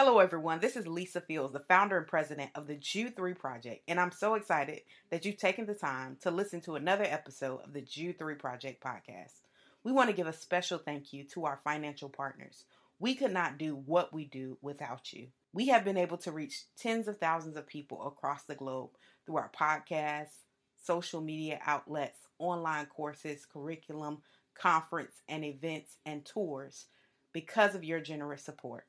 Hello, 0.00 0.20
everyone. 0.20 0.60
This 0.60 0.76
is 0.76 0.86
Lisa 0.86 1.20
Fields, 1.20 1.52
the 1.52 1.58
founder 1.58 1.98
and 1.98 2.06
president 2.06 2.52
of 2.54 2.68
the 2.68 2.76
Jude 2.76 3.16
3 3.16 3.34
Project, 3.34 3.82
and 3.88 3.98
I'm 3.98 4.12
so 4.12 4.34
excited 4.34 4.82
that 5.10 5.24
you've 5.24 5.38
taken 5.38 5.66
the 5.66 5.74
time 5.74 6.16
to 6.20 6.30
listen 6.30 6.60
to 6.60 6.76
another 6.76 7.02
episode 7.02 7.62
of 7.64 7.72
the 7.72 7.80
Jude 7.80 8.16
3 8.16 8.36
Project 8.36 8.80
podcast. 8.80 9.40
We 9.82 9.90
want 9.90 10.08
to 10.08 10.14
give 10.14 10.28
a 10.28 10.32
special 10.32 10.78
thank 10.78 11.12
you 11.12 11.24
to 11.30 11.46
our 11.46 11.58
financial 11.64 12.08
partners. 12.08 12.62
We 13.00 13.16
could 13.16 13.32
not 13.32 13.58
do 13.58 13.74
what 13.74 14.12
we 14.12 14.26
do 14.26 14.56
without 14.62 15.12
you. 15.12 15.26
We 15.52 15.66
have 15.66 15.84
been 15.84 15.98
able 15.98 16.18
to 16.18 16.30
reach 16.30 16.62
tens 16.80 17.08
of 17.08 17.18
thousands 17.18 17.56
of 17.56 17.66
people 17.66 18.06
across 18.06 18.44
the 18.44 18.54
globe 18.54 18.90
through 19.26 19.38
our 19.38 19.50
podcasts, 19.50 20.44
social 20.80 21.20
media 21.20 21.58
outlets, 21.66 22.20
online 22.38 22.86
courses, 22.86 23.44
curriculum, 23.52 24.18
conference 24.54 25.22
and 25.28 25.44
events, 25.44 25.96
and 26.06 26.24
tours 26.24 26.86
because 27.32 27.74
of 27.74 27.82
your 27.82 27.98
generous 27.98 28.44
support. 28.44 28.84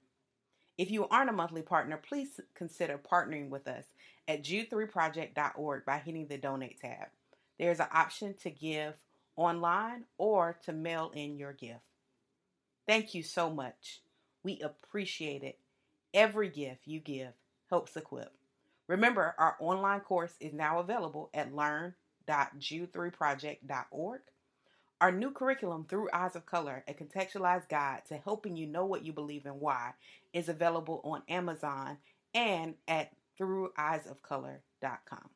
If 0.79 0.89
you 0.89 1.07
aren't 1.09 1.29
a 1.29 1.33
monthly 1.33 1.61
partner, 1.61 1.97
please 1.97 2.39
consider 2.55 2.97
partnering 2.97 3.49
with 3.49 3.67
us 3.67 3.83
at 4.29 4.45
jude3project.org 4.45 5.83
by 5.83 5.97
hitting 5.97 6.27
the 6.27 6.37
donate 6.37 6.79
tab. 6.79 7.09
There's 7.59 7.81
an 7.81 7.89
option 7.93 8.33
to 8.43 8.49
give 8.49 8.93
online 9.35 10.05
or 10.17 10.57
to 10.63 10.71
mail 10.71 11.11
in 11.13 11.37
your 11.37 11.51
gift. 11.51 11.81
Thank 12.87 13.13
you 13.13 13.23
so 13.23 13.49
much. 13.49 13.99
We 14.41 14.61
appreciate 14.61 15.43
it. 15.43 15.59
Every 16.13 16.47
gift 16.47 16.87
you 16.87 17.01
give 17.01 17.33
helps 17.69 17.97
equip. 17.97 18.31
Remember, 18.87 19.35
our 19.37 19.57
online 19.59 19.99
course 19.99 20.35
is 20.39 20.53
now 20.53 20.79
available 20.79 21.29
at 21.33 21.53
learn.jude3project.org 21.53 24.21
our 25.01 25.11
new 25.11 25.31
curriculum, 25.31 25.85
Through 25.87 26.09
Eyes 26.11 26.35
of 26.35 26.45
Color, 26.45 26.83
a 26.87 26.93
contextualized 26.93 27.69
guide 27.69 28.01
to 28.09 28.17
helping 28.17 28.57
you 28.57 28.67
know 28.67 28.85
what 28.85 29.05
you 29.05 29.13
believe 29.13 29.45
and 29.45 29.59
why, 29.59 29.93
is 30.33 30.49
available 30.49 31.01
on 31.03 31.21
Amazon 31.29 31.97
and 32.33 32.75
at 32.87 33.11
througheyesofcolor.com 33.39 35.29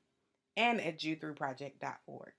and 0.57 0.81
at 0.81 0.99
jude3project.org. 0.99 2.33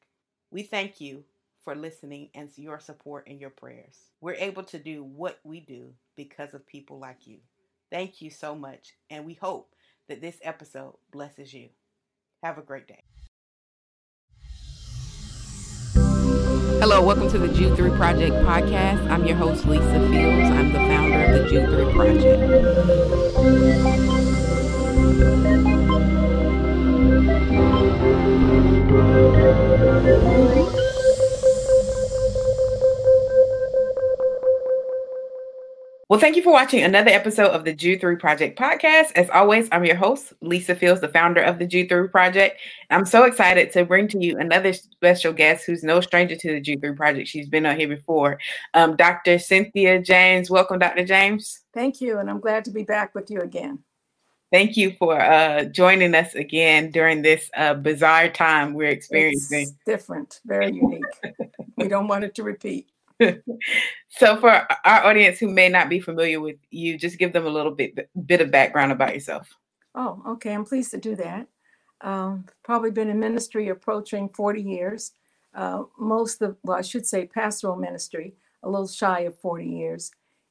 We 0.50 0.62
thank 0.62 1.00
you 1.00 1.25
for 1.64 1.75
listening 1.75 2.28
and 2.34 2.50
your 2.56 2.78
support 2.78 3.27
and 3.27 3.41
your 3.41 3.50
prayers. 3.50 3.97
We're 4.20 4.34
able 4.34 4.64
to 4.64 4.78
do 4.78 5.02
what 5.02 5.41
we 5.45 5.61
do 5.61 5.95
because 6.17 6.52
of 6.55 6.67
people 6.67 6.98
like 6.98 7.27
you. 7.27 7.39
Thank 7.91 8.20
you 8.20 8.30
so 8.30 8.55
much, 8.55 8.95
and 9.08 9.25
we 9.25 9.34
hope 9.34 9.75
that 10.08 10.20
this 10.20 10.39
episode 10.42 10.95
blesses 11.11 11.55
you. 11.55 11.70
Have 12.42 12.58
a 12.58 12.62
great 12.62 12.86
day. 12.86 13.05
Hello, 16.86 17.00
welcome 17.00 17.30
to 17.30 17.38
the 17.38 17.48
Jude 17.48 17.78
3 17.78 17.92
Project 17.92 18.34
podcast. 18.44 19.10
I'm 19.10 19.24
your 19.24 19.38
host, 19.38 19.64
Lisa 19.64 20.06
Fields. 20.10 20.50
I'm 20.50 20.70
the 20.70 20.80
founder 20.80 21.24
of 21.24 21.32
the 21.32 21.48
Jude 21.48 21.70
3 21.70 21.92
Project. 21.94 22.42
Well, 36.15 36.20
thank 36.20 36.37
you 36.37 36.45
for 36.45 36.53
watching 36.53 36.84
another 36.84 37.11
episode 37.11 37.51
of 37.51 37.65
the 37.65 37.73
Jude 37.73 38.01
3 38.01 38.15
Project 38.15 38.57
podcast. 38.57 39.11
As 39.17 39.29
always, 39.31 39.69
I'm 39.73 39.84
your 39.84 39.97
host, 39.97 40.33
Lisa 40.43 40.77
Fields, 40.77 41.01
the 41.01 41.09
founder 41.09 41.43
of 41.43 41.59
the 41.59 41.67
Jude 41.67 41.89
3 41.89 42.07
Project. 42.07 42.61
I'm 42.89 43.05
so 43.05 43.25
excited 43.25 43.73
to 43.73 43.84
bring 43.84 44.07
to 44.07 44.25
you 44.25 44.39
another 44.39 44.73
special 44.75 45.33
guest 45.33 45.65
who's 45.67 45.83
no 45.83 46.01
stranger 46.01 46.37
to 46.37 46.53
the 46.53 46.61
Jude 46.61 46.83
3 46.83 46.92
Project. 46.92 47.27
She's 47.27 47.48
been 47.48 47.67
on 47.67 47.77
here 47.77 47.89
before. 47.89 48.39
Um, 48.75 48.95
Dr. 48.95 49.41
Cynthia 49.41 50.01
James. 50.01 50.48
Welcome, 50.48 50.79
Dr. 50.79 51.05
James. 51.05 51.65
Thank 51.75 52.01
you, 52.01 52.19
and 52.19 52.31
I'm 52.31 52.39
glad 52.39 52.65
to 52.67 52.70
be 52.70 52.85
back 52.85 53.12
with 53.17 53.29
you 53.29 53.41
again. 53.41 53.81
Thank 54.53 54.77
you 54.77 54.95
for 55.01 55.20
uh, 55.20 55.65
joining 55.65 56.15
us 56.15 56.33
again 56.37 56.92
during 56.92 57.23
this 57.23 57.51
uh, 57.57 57.75
bizarre 57.75 58.29
time 58.29 58.75
we're 58.75 58.91
experiencing. 58.91 59.62
It's 59.62 59.73
different, 59.85 60.39
very 60.47 60.67
unique. 60.67 61.03
we 61.77 61.89
don't 61.89 62.07
want 62.07 62.23
it 62.23 62.36
to 62.36 62.45
repeat. 62.45 62.86
So 64.08 64.36
for 64.36 64.51
our 64.85 65.05
audience 65.05 65.39
who 65.39 65.48
may 65.48 65.68
not 65.68 65.89
be 65.89 66.01
familiar 66.01 66.40
with 66.40 66.57
you, 66.70 66.98
just 66.98 67.18
give 67.18 67.33
them 67.33 67.46
a 67.46 67.51
little 67.51 67.73
bit 67.73 68.08
bit 68.27 68.40
of 68.40 68.51
background 68.51 68.92
about 68.92 69.14
yourself. 69.14 69.48
Oh, 69.95 70.23
okay. 70.27 70.52
I'm 70.52 70.64
pleased 70.64 70.90
to 70.90 70.98
do 70.98 71.14
that. 71.17 71.46
Um, 72.01 72.46
probably 72.64 72.90
been 72.90 73.08
in 73.08 73.20
ministry 73.20 73.68
approaching 73.68 74.29
40 74.29 74.62
years. 74.62 75.12
Uh, 75.55 75.85
most 75.98 76.42
of, 76.42 76.57
well, 76.64 76.77
I 76.77 76.83
should 76.83 77.07
say 77.07 77.27
pastoral 77.27 77.77
ministry, 77.77 78.35
a 78.62 78.68
little 78.68 78.89
shy 78.89 79.20
of 79.20 79.39
40 79.39 79.64
years. 79.64 80.11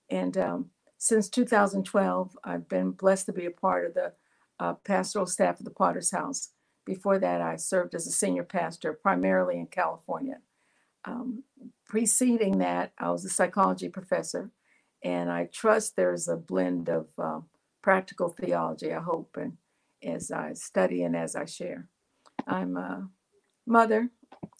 And 0.09 0.38
um, 0.38 0.69
since 0.97 1.28
2012, 1.29 2.38
I've 2.44 2.69
been 2.69 2.91
blessed 2.91 3.25
to 3.28 3.34
be 3.34 3.45
a 3.45 3.51
part 3.51 3.85
of 3.85 3.94
the 3.94 4.13
uh, 4.59 4.73
pastoral 4.85 5.25
staff 5.25 5.59
of 5.59 5.66
the 5.66 5.72
Potter's 5.72 6.11
House. 6.11 6.50
Before 6.85 7.19
that, 7.19 7.41
I 7.41 7.57
served 7.57 7.95
as 7.95 8.07
a 8.07 8.11
senior 8.11 8.44
pastor, 8.44 8.94
primarily 8.94 9.59
in 9.59 9.67
California. 9.67 10.40
Um, 11.05 11.44
preceding 11.88 12.59
that, 12.59 12.94
I 12.97 13.12
was 13.12 13.25
a 13.25 13.29
psychology 13.29 13.90
professor, 13.90 14.51
and 15.03 15.31
I 15.31 15.50
trust 15.51 15.96
there's 15.96 16.28
a 16.28 16.38
blend 16.38 16.90
of 16.90 17.07
uh, 17.18 17.41
practical 17.81 18.29
theology, 18.29 18.94
I 18.94 19.01
hope, 19.01 19.38
and 19.40 19.57
as 20.03 20.31
I 20.31 20.53
study 20.53 21.03
and 21.03 21.16
as 21.16 21.35
I 21.35 21.46
share. 21.46 21.88
I'm 22.47 22.78
a 22.78 23.09
mother 23.66 24.09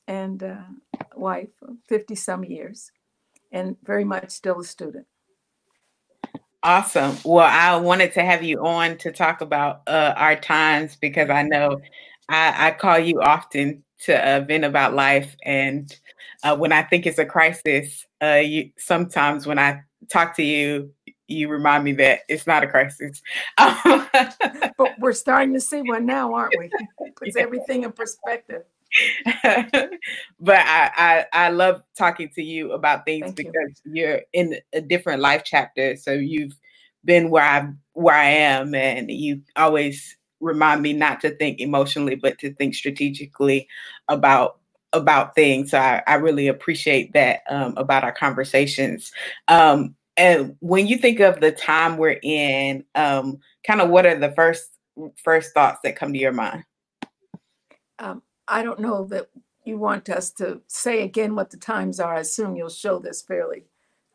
and 0.08 0.42
a 0.42 0.68
wife 1.16 1.50
of 1.62 1.78
50 1.88 2.16
some 2.16 2.44
years, 2.44 2.92
and 3.52 3.78
very 3.84 4.04
much 4.04 4.32
still 4.32 4.60
a 4.60 4.64
student. 4.64 5.08
Awesome. 6.62 7.18
Well, 7.26 7.46
I 7.46 7.76
wanted 7.76 8.14
to 8.14 8.24
have 8.24 8.42
you 8.42 8.66
on 8.66 8.98
to 9.00 9.12
talk 9.12 9.42
about 9.42 9.82
uh, 9.86 10.14
our 10.16 10.38
times 10.38 10.96
because 10.96 11.30
I 11.30 11.44
know 11.44 11.82
I, 12.30 12.68
I 12.68 12.72
call 12.72 13.00
you 13.00 13.22
often 13.22 13.84
to 14.04 14.16
uh, 14.16 14.42
vent 14.42 14.66
about 14.66 14.94
life 14.94 15.36
and 15.44 15.98
uh, 16.44 16.56
when 16.56 16.72
I 16.72 16.84
think 16.84 17.06
it's 17.06 17.20
a 17.20 17.26
crisis, 17.26 18.06
uh, 18.22 18.42
you, 18.44 18.70
sometimes 18.78 19.48
when 19.48 19.58
I 19.58 19.82
talk 20.12 20.36
to 20.36 20.44
you, 20.44 20.92
you 21.28 21.48
remind 21.48 21.84
me 21.86 21.94
that 21.94 22.20
it's 22.28 22.46
not 22.46 22.64
a 22.64 22.68
crisis. 22.68 23.22
but 23.58 25.00
we're 25.00 25.14
starting 25.14 25.54
to 25.54 25.62
see 25.62 25.82
one 25.82 26.06
now, 26.06 26.34
aren't 26.34 26.54
we? 26.60 26.70
Puts 27.16 27.36
yeah. 27.36 27.44
everything 27.44 27.84
in 27.84 27.94
perspective. 27.94 28.64
but 30.40 30.58
I, 30.58 30.92
I, 30.96 31.26
I 31.34 31.50
love 31.50 31.82
talking 31.98 32.30
to 32.36 32.44
you 32.44 32.74
about 32.74 33.06
things 33.06 33.26
Thank 33.26 33.38
because 33.38 33.82
you. 33.86 34.08
are 34.08 34.22
in 34.34 34.58
a 34.74 34.82
different 34.82 35.22
life 35.22 35.44
chapter. 35.46 35.96
So 35.96 36.12
you've 36.12 36.54
been 37.06 37.30
where 37.30 37.44
I 37.44 37.70
where 37.94 38.16
I 38.16 38.30
am, 38.30 38.76
and 38.76 39.10
you 39.10 39.42
always 39.56 40.16
remind 40.44 40.82
me 40.82 40.94
not 40.94 41.22
to 41.22 41.36
think 41.36 41.60
emotionally, 41.60 42.16
but 42.16 42.38
to 42.40 42.54
think 42.54 42.76
strategically 42.76 43.68
about 44.08 44.60
about 44.94 45.34
things. 45.34 45.72
So 45.72 45.80
I, 45.80 46.04
I 46.06 46.16
really 46.16 46.48
appreciate 46.48 47.14
that 47.14 47.42
um, 47.50 47.74
about 47.78 48.04
our 48.04 48.12
conversations. 48.12 49.12
Um, 49.48 49.96
and 50.16 50.56
when 50.60 50.86
you 50.86 50.98
think 50.98 51.20
of 51.20 51.40
the 51.40 51.52
time 51.52 51.98
we're 51.98 52.20
in, 52.22 52.86
um, 52.94 53.40
kind 53.66 53.82
of 53.82 53.90
what 53.90 54.06
are 54.06 54.20
the 54.20 54.32
first 54.32 54.70
first 55.24 55.54
thoughts 55.54 55.80
that 55.84 55.96
come 55.96 56.14
to 56.14 56.20
your 56.20 56.32
mind? 56.32 56.64
Um, 57.98 58.22
I 58.48 58.62
don't 58.62 58.80
know 58.80 59.06
that 59.06 59.30
you 59.66 59.78
want 59.78 60.10
us 60.10 60.32
to 60.32 60.62
say 60.68 61.04
again 61.04 61.36
what 61.36 61.50
the 61.50 61.58
times 61.58 62.00
are. 62.00 62.16
I 62.16 62.20
assume 62.20 62.56
you'll 62.56 62.70
show 62.70 63.00
this 63.00 63.22
fairly 63.22 63.66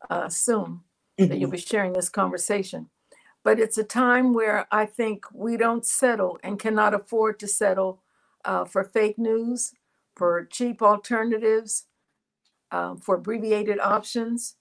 uh, 0.09 0.28
soon 0.28 0.83
mm-hmm. 1.19 1.27
that 1.27 1.39
you'll 1.39 1.49
mm-hmm. 1.49 1.56
be 1.56 1.60
sharing 1.60 1.93
this 1.93 2.09
conversation. 2.09 2.89
But 3.48 3.59
it's 3.59 3.78
a 3.78 3.82
time 3.82 4.34
where 4.34 4.66
I 4.70 4.84
think 4.84 5.25
we 5.32 5.56
don't 5.56 5.86
settle 5.86 6.38
and 6.42 6.59
cannot 6.59 6.92
afford 6.92 7.38
to 7.41 7.48
settle 7.48 8.03
uh, 8.44 8.66
for 8.66 8.84
fake 8.84 9.19
news 9.19 9.72
for 10.14 10.44
cheap 10.44 10.82
alternatives, 10.82 11.86
um, 12.70 12.98
for 12.98 13.14
abbreviated 13.14 13.81
options. 13.81 14.56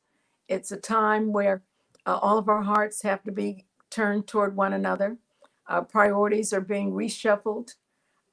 It's 0.47 0.71
a 0.71 0.77
time 0.77 1.33
where 1.33 1.63
uh, 2.05 2.17
all 2.21 2.37
of 2.37 2.47
our 2.47 2.61
hearts 2.61 3.01
have 3.01 3.25
to 3.25 3.31
be 3.33 3.65
turned 3.89 4.25
toward 4.25 4.55
one 4.55 4.71
another. 4.71 5.17
Our 5.67 5.83
priorities 5.83 6.53
are 6.53 6.61
being 6.61 6.93
reshuffled. 6.93 7.75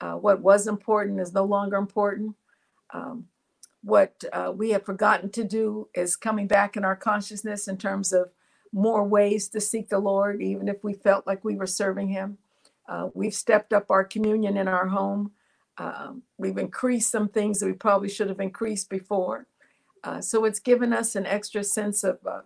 Uh, 0.00 0.12
what 0.12 0.40
was 0.40 0.68
important 0.68 1.18
is 1.18 1.34
no 1.34 1.42
longer 1.42 1.78
important. 1.78 2.36
Um, 2.92 3.26
what 3.82 4.22
uh, 4.32 4.52
we 4.54 4.70
have 4.70 4.84
forgotten 4.84 5.30
to 5.30 5.42
do 5.42 5.88
is 5.94 6.14
coming 6.14 6.46
back 6.46 6.76
in 6.76 6.84
our 6.84 6.94
consciousness 6.94 7.66
in 7.66 7.76
terms 7.76 8.12
of 8.12 8.30
more 8.74 9.04
ways 9.04 9.48
to 9.48 9.60
seek 9.60 9.88
the 9.88 9.98
Lord, 9.98 10.42
even 10.42 10.68
if 10.68 10.82
we 10.82 10.92
felt 10.92 11.26
like 11.26 11.44
we 11.44 11.54
were 11.54 11.66
serving 11.66 12.08
Him. 12.08 12.36
Uh, 12.88 13.08
we've 13.14 13.34
stepped 13.34 13.72
up 13.72 13.90
our 13.90 14.04
communion 14.04 14.56
in 14.56 14.68
our 14.68 14.88
home. 14.88 15.30
Um, 15.78 16.22
we've 16.36 16.58
increased 16.58 17.10
some 17.10 17.28
things 17.28 17.60
that 17.60 17.66
we 17.66 17.72
probably 17.72 18.08
should 18.08 18.28
have 18.28 18.40
increased 18.40 18.90
before. 18.90 19.46
Uh, 20.02 20.20
so 20.20 20.44
it's 20.44 20.58
given 20.58 20.92
us 20.92 21.14
an 21.16 21.24
extra 21.24 21.64
sense 21.64 22.04
of, 22.04 22.18
uh, 22.26 22.42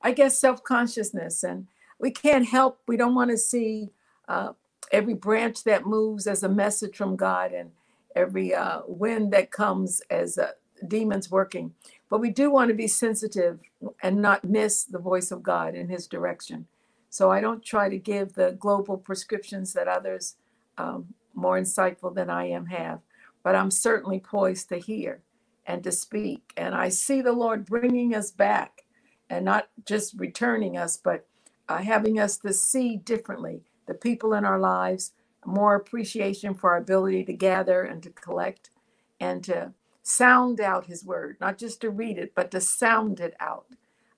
I 0.00 0.12
guess, 0.12 0.38
self 0.38 0.62
consciousness. 0.62 1.42
And 1.42 1.66
we 1.98 2.10
can't 2.10 2.48
help, 2.48 2.80
we 2.86 2.96
don't 2.96 3.14
want 3.14 3.30
to 3.30 3.36
see 3.36 3.90
uh, 4.28 4.52
every 4.92 5.14
branch 5.14 5.64
that 5.64 5.84
moves 5.84 6.26
as 6.26 6.42
a 6.42 6.48
message 6.48 6.96
from 6.96 7.16
God 7.16 7.52
and 7.52 7.72
every 8.14 8.54
uh, 8.54 8.82
wind 8.86 9.32
that 9.32 9.50
comes 9.50 10.00
as 10.10 10.38
uh, 10.38 10.52
demons 10.88 11.30
working. 11.30 11.74
But 12.10 12.20
we 12.20 12.30
do 12.30 12.50
want 12.50 12.68
to 12.68 12.74
be 12.74 12.88
sensitive 12.88 13.60
and 14.02 14.20
not 14.20 14.44
miss 14.44 14.84
the 14.84 14.98
voice 14.98 15.30
of 15.30 15.42
God 15.42 15.74
in 15.74 15.88
his 15.88 16.06
direction. 16.06 16.66
So 17.10 17.30
I 17.30 17.40
don't 17.40 17.64
try 17.64 17.88
to 17.88 17.98
give 17.98 18.34
the 18.34 18.52
global 18.52 18.96
prescriptions 18.96 19.72
that 19.74 19.88
others 19.88 20.36
um, 20.78 21.14
more 21.34 21.58
insightful 21.58 22.14
than 22.14 22.30
I 22.30 22.46
am 22.48 22.66
have, 22.66 23.00
but 23.42 23.54
I'm 23.54 23.70
certainly 23.70 24.20
poised 24.20 24.68
to 24.70 24.78
hear 24.78 25.22
and 25.66 25.82
to 25.84 25.92
speak. 25.92 26.52
And 26.56 26.74
I 26.74 26.88
see 26.88 27.20
the 27.20 27.32
Lord 27.32 27.66
bringing 27.66 28.14
us 28.14 28.30
back 28.30 28.84
and 29.30 29.44
not 29.44 29.68
just 29.86 30.18
returning 30.18 30.76
us, 30.76 30.96
but 30.96 31.26
uh, 31.68 31.78
having 31.78 32.18
us 32.18 32.38
to 32.38 32.52
see 32.52 32.96
differently 32.96 33.62
the 33.86 33.94
people 33.94 34.34
in 34.34 34.44
our 34.44 34.58
lives, 34.58 35.12
more 35.44 35.74
appreciation 35.74 36.54
for 36.54 36.72
our 36.72 36.78
ability 36.78 37.24
to 37.24 37.32
gather 37.32 37.82
and 37.82 38.02
to 38.02 38.10
collect 38.10 38.70
and 39.20 39.42
to 39.44 39.72
sound 40.02 40.60
out 40.60 40.86
His 40.86 41.04
word, 41.04 41.36
not 41.40 41.58
just 41.58 41.80
to 41.82 41.90
read 41.90 42.18
it, 42.18 42.32
but 42.34 42.50
to 42.50 42.60
sound 42.60 43.20
it 43.20 43.34
out 43.40 43.66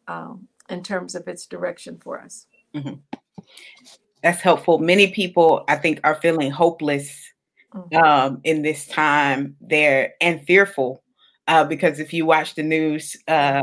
um, 0.09 0.49
in 0.69 0.83
terms 0.83 1.15
of 1.15 1.29
its 1.29 1.47
direction 1.47 1.99
for 1.99 2.21
us. 2.21 2.47
Mm-hmm. 2.75 2.95
That's 4.23 4.41
helpful. 4.41 4.79
Many 4.79 5.09
people, 5.13 5.65
I 5.69 5.77
think, 5.77 6.01
are 6.03 6.15
feeling 6.15 6.51
hopeless 6.51 7.33
mm-hmm. 7.75 7.97
um, 7.97 8.41
in 8.45 8.63
this 8.63 8.87
time 8.87 9.57
there 9.61 10.15
and 10.21 10.43
fearful 10.47 11.03
uh, 11.47 11.65
because 11.65 12.01
if 12.01 12.13
you 12.13 12.25
watch 12.27 12.55
the 12.55 12.63
news 12.63 13.17
uh, 13.29 13.61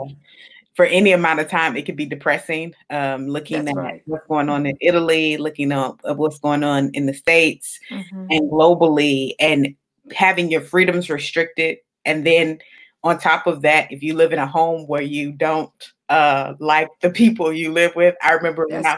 for 0.76 0.86
any 0.86 1.12
amount 1.12 1.40
of 1.40 1.50
time, 1.50 1.76
it 1.76 1.86
could 1.86 1.96
be 1.96 2.06
depressing. 2.06 2.74
Um, 2.90 3.28
looking 3.28 3.66
That's 3.66 3.78
at 3.78 3.84
right. 3.84 4.02
what's 4.06 4.28
going 4.28 4.50
on 4.50 4.66
in 4.66 4.78
Italy, 4.82 5.38
looking 5.38 5.72
at 5.72 5.96
what's 6.18 6.40
going 6.40 6.64
on 6.64 6.92
in 6.94 7.06
the 7.06 7.14
states 7.14 7.80
mm-hmm. 7.90 8.28
and 8.30 8.52
globally, 8.52 9.34
and 9.40 9.76
having 10.14 10.52
your 10.52 10.62
freedoms 10.62 11.10
restricted, 11.10 11.78
and 12.06 12.26
then 12.26 12.60
on 13.04 13.18
top 13.18 13.48
of 13.48 13.64
that, 13.64 13.92
if 13.92 14.04
you 14.04 14.14
live 14.14 14.32
in 14.32 14.40
a 14.40 14.48
home 14.48 14.86
where 14.88 15.02
you 15.02 15.32
don't 15.32 15.72
uh, 16.10 16.54
like 16.60 16.90
the 17.02 17.10
people 17.10 17.52
you 17.52 17.72
live 17.72 17.96
with, 17.96 18.16
I 18.22 18.34
remember 18.34 18.68
when 18.68 18.86
I, 18.86 18.98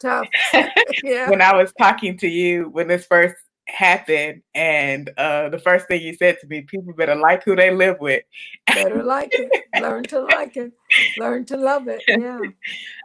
yeah. 1.04 1.30
when 1.30 1.42
I 1.42 1.56
was 1.56 1.72
talking 1.78 2.18
to 2.18 2.28
you 2.28 2.70
when 2.70 2.88
this 2.88 3.06
first 3.06 3.36
happened, 3.68 4.42
and 4.54 5.10
uh, 5.18 5.50
the 5.50 5.60
first 5.60 5.88
thing 5.88 6.02
you 6.02 6.16
said 6.16 6.38
to 6.42 6.48
me, 6.48 6.62
people 6.62 6.94
better 6.94 7.16
like 7.16 7.44
who 7.44 7.56
they 7.56 7.72
live 7.74 7.98
with. 8.00 8.24
better 8.68 9.04
like 9.04 9.30
it, 9.32 9.50
learn 9.82 10.04
to 10.04 10.22
like 10.22 10.58
it, 10.58 10.74
learn 11.18 11.46
to 11.46 11.58
love 11.58 11.88
it. 11.88 12.02
Yeah. 12.24 12.40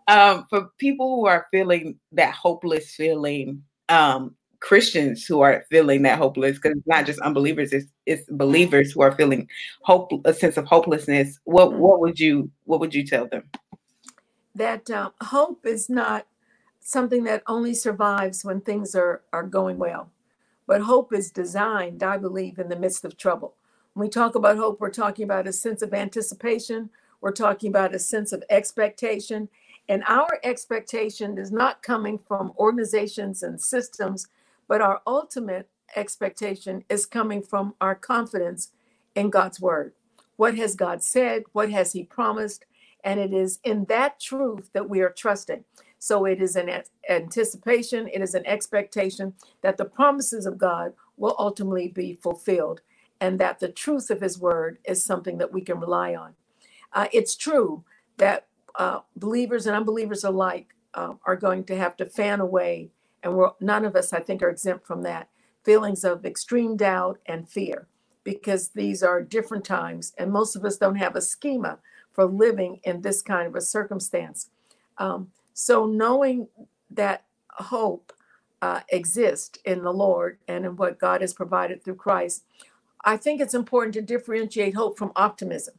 Um, 0.07 0.47
for 0.49 0.71
people 0.79 1.17
who 1.17 1.27
are 1.27 1.47
feeling 1.51 1.99
that 2.13 2.35
hopeless 2.35 2.95
feeling, 2.95 3.63
um, 3.89 4.35
Christians 4.61 5.25
who 5.25 5.41
are 5.41 5.65
feeling 5.71 6.03
that 6.03 6.19
hopeless, 6.19 6.57
because 6.57 6.77
it's 6.77 6.87
not 6.87 7.07
just 7.07 7.21
unbelievers, 7.21 7.73
it's 7.73 7.87
it's 8.07 8.25
believers 8.31 8.93
who 8.93 9.03
are 9.03 9.13
feeling 9.13 9.49
hope, 9.83 10.11
a 10.25 10.35
sense 10.35 10.57
of 10.57 10.67
hopelessness. 10.67 11.39
What 11.45 11.71
mm. 11.71 11.79
what 11.79 12.01
would 12.01 12.19
you 12.19 12.51
what 12.65 12.81
would 12.81 12.95
you 12.95 13.07
tell 13.07 13.29
them? 13.29 13.45
That 14.55 14.91
um, 14.91 15.13
hope 15.21 15.65
is 15.65 15.89
not 15.89 16.27
something 16.81 17.25
that 17.25 17.43
only 17.47 17.75
survives 17.75 18.45
when 18.45 18.61
things 18.61 18.95
are 18.95 19.23
are 19.33 19.45
going 19.45 19.79
well, 19.79 20.11
but 20.67 20.81
hope 20.81 21.13
is 21.13 21.31
designed, 21.31 22.03
I 22.03 22.17
believe, 22.17 22.59
in 22.59 22.69
the 22.69 22.77
midst 22.77 23.05
of 23.05 23.17
trouble. 23.17 23.55
When 23.95 24.07
we 24.07 24.11
talk 24.11 24.35
about 24.35 24.57
hope, 24.57 24.81
we're 24.81 24.91
talking 24.91 25.25
about 25.25 25.47
a 25.47 25.53
sense 25.53 25.83
of 25.83 25.95
anticipation. 25.95 26.91
We're 27.21 27.33
talking 27.33 27.71
about 27.71 27.95
a 27.95 27.99
sense 27.99 28.33
of 28.33 28.45
expectation. 28.51 29.49
And 29.89 30.05
our 30.07 30.39
expectation 30.45 31.39
is 31.39 31.51
not 31.51 31.83
coming 31.83 32.19
from 32.29 32.53
organizations 32.59 33.43
and 33.43 33.61
systems 33.61 34.29
but 34.69 34.81
our 34.81 35.01
ultimate 35.07 35.71
expectation 35.97 36.85
is 36.89 37.07
coming 37.07 37.43
from 37.43 37.75
our 37.81 37.95
confidence 37.95 38.73
in 39.15 39.31
God's 39.31 39.61
word. 39.61 39.95
What 40.37 40.57
has 40.57 40.77
God 40.77 41.03
said? 41.03 41.45
What 41.53 41.71
has 41.71 41.93
He 41.93 42.05
promised? 42.05 42.65
And 43.03 43.19
it 43.19 43.33
is 43.33 43.59
in 43.65 43.87
that 43.87 44.21
truth 44.21 44.71
that 44.75 44.89
we 44.89 45.01
are 45.01 45.11
trusting. 45.11 45.65
So 45.99 46.27
it 46.27 46.41
is 46.41 46.57
an 46.57 46.71
anticipation, 47.09 48.09
it 48.09 48.21
is 48.23 48.35
an 48.35 48.47
expectation 48.47 49.35
that 49.63 49.79
the 49.79 49.85
promises 49.85 50.47
of 50.47 50.59
God 50.59 50.93
will 51.17 51.35
ultimately 51.39 51.89
be 51.89 52.15
fulfilled 52.15 52.83
and 53.21 53.41
that 53.41 53.59
the 53.59 53.69
truth 53.69 54.11
of 54.11 54.21
His 54.21 54.39
word 54.39 54.79
is 54.85 55.05
something 55.05 55.39
that 55.39 55.53
we 55.53 55.63
can 55.63 55.81
rely 55.81 56.15
on. 56.15 56.35
Uh, 56.93 57.09
it's 57.13 57.37
true 57.37 57.85
that 58.19 58.47
uh, 58.77 59.01
believers 59.17 59.67
and 59.67 59.77
unbelievers 59.77 60.25
alike 60.25 60.75
uh, 60.95 61.15
are 61.27 61.37
going 61.37 61.65
to 61.65 61.77
have 61.77 61.97
to 61.97 62.07
fan 62.07 62.41
away 62.41 62.91
and 63.23 63.35
we're, 63.35 63.51
none 63.61 63.85
of 63.85 63.97
us, 63.97 64.13
I 64.13 64.21
think, 64.21 64.43
are 64.43 64.51
exempt 64.51 64.87
from 64.87 65.03
that 65.03 65.29
feelings 65.65 66.05
of 66.05 66.25
extreme 66.25 66.77
doubt 66.77 67.19
and 67.27 67.49
fear 67.49 67.89
because 68.25 68.69
these 68.71 69.03
are 69.03 69.23
different 69.23 69.65
times, 69.65 70.13
and 70.19 70.33
most 70.33 70.57
of 70.57 70.65
us 70.65 70.77
don't 70.77 70.97
have 70.97 71.17
a 71.17 71.21
schema 71.21 71.79
for 72.13 72.25
living 72.25 72.81
in 72.85 73.01
this 73.01 73.23
kind 73.23 73.47
of 73.47 73.55
a 73.55 73.61
circumstance. 73.61 74.51
Um, 74.99 75.31
so, 75.55 75.87
knowing 75.87 76.49
that 76.91 77.25
hope 77.51 78.13
uh, 78.61 78.81
exists 78.89 79.59
in 79.65 79.83
the 79.83 79.93
Lord 79.93 80.39
and 80.49 80.65
in 80.65 80.77
what 80.77 80.99
God 80.99 81.21
has 81.21 81.35
provided 81.35 81.83
through 81.83 81.97
Christ, 81.97 82.45
I 83.05 83.17
think 83.17 83.41
it's 83.41 83.55
important 83.55 83.95
to 83.95 84.03
differentiate 84.03 84.75
hope 84.75 84.99
from 84.99 85.13
optimism. 85.17 85.75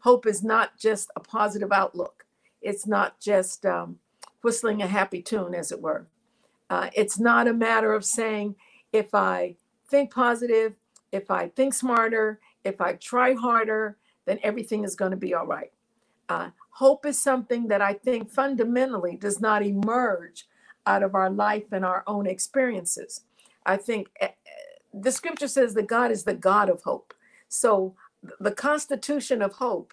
Hope 0.00 0.26
is 0.26 0.42
not 0.42 0.78
just 0.78 1.10
a 1.16 1.20
positive 1.20 1.72
outlook, 1.72 2.24
it's 2.62 2.86
not 2.86 3.20
just 3.20 3.64
um, 3.66 3.98
whistling 4.42 4.82
a 4.82 4.86
happy 4.86 5.22
tune, 5.22 5.54
as 5.54 5.72
it 5.72 5.80
were. 5.80 6.06
Uh, 6.70 6.88
it's 6.94 7.18
not 7.18 7.48
a 7.48 7.52
matter 7.52 7.92
of 7.92 8.04
saying, 8.04 8.54
if 8.92 9.14
I 9.14 9.56
think 9.88 10.14
positive, 10.14 10.74
if 11.12 11.30
I 11.30 11.48
think 11.48 11.74
smarter, 11.74 12.40
if 12.64 12.80
I 12.80 12.92
try 12.94 13.34
harder, 13.34 13.96
then 14.24 14.38
everything 14.42 14.84
is 14.84 14.94
going 14.94 15.10
to 15.10 15.16
be 15.16 15.34
all 15.34 15.46
right. 15.46 15.72
Uh, 16.28 16.50
hope 16.70 17.04
is 17.04 17.20
something 17.20 17.66
that 17.68 17.82
I 17.82 17.94
think 17.94 18.30
fundamentally 18.30 19.16
does 19.16 19.40
not 19.40 19.64
emerge 19.64 20.46
out 20.86 21.02
of 21.02 21.16
our 21.16 21.28
life 21.28 21.72
and 21.72 21.84
our 21.84 22.04
own 22.06 22.26
experiences. 22.26 23.22
I 23.66 23.76
think 23.76 24.08
uh, 24.22 24.28
the 24.94 25.10
scripture 25.10 25.48
says 25.48 25.74
that 25.74 25.88
God 25.88 26.12
is 26.12 26.22
the 26.22 26.34
God 26.34 26.68
of 26.68 26.82
hope. 26.82 27.12
So 27.48 27.96
the 28.38 28.52
constitution 28.52 29.42
of 29.42 29.54
hope 29.54 29.92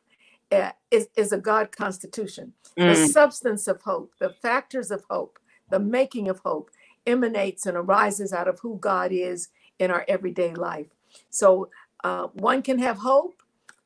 uh, 0.52 0.72
is, 0.92 1.10
is 1.16 1.32
a 1.32 1.38
God 1.38 1.76
constitution. 1.76 2.54
Mm. 2.78 2.94
The 2.94 3.08
substance 3.08 3.68
of 3.68 3.82
hope, 3.82 4.14
the 4.20 4.30
factors 4.30 4.92
of 4.92 5.04
hope, 5.10 5.40
the 5.70 5.80
making 5.80 6.30
of 6.30 6.40
hope 6.40 6.72
emanates 7.06 7.66
and 7.66 7.78
arises 7.78 8.34
out 8.34 8.48
of 8.48 8.60
who 8.60 8.78
God 8.80 9.12
is 9.12 9.50
in 9.80 9.92
our 9.92 10.06
everyday 10.08 10.54
life. 10.54 10.88
So 11.30 11.70
uh, 12.04 12.28
one 12.34 12.62
can 12.62 12.80
have 12.80 12.98
hope 12.98 13.42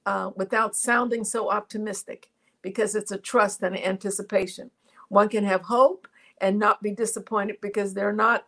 uh, 0.05 0.31
without 0.35 0.75
sounding 0.75 1.23
so 1.23 1.51
optimistic 1.51 2.29
because 2.61 2.95
it's 2.95 3.11
a 3.11 3.17
trust 3.17 3.61
and 3.63 3.75
an 3.75 3.83
anticipation. 3.83 4.71
One 5.09 5.29
can 5.29 5.43
have 5.43 5.63
hope 5.63 6.07
and 6.39 6.57
not 6.57 6.81
be 6.81 6.91
disappointed 6.91 7.57
because 7.61 7.93
they're 7.93 8.13
not 8.13 8.47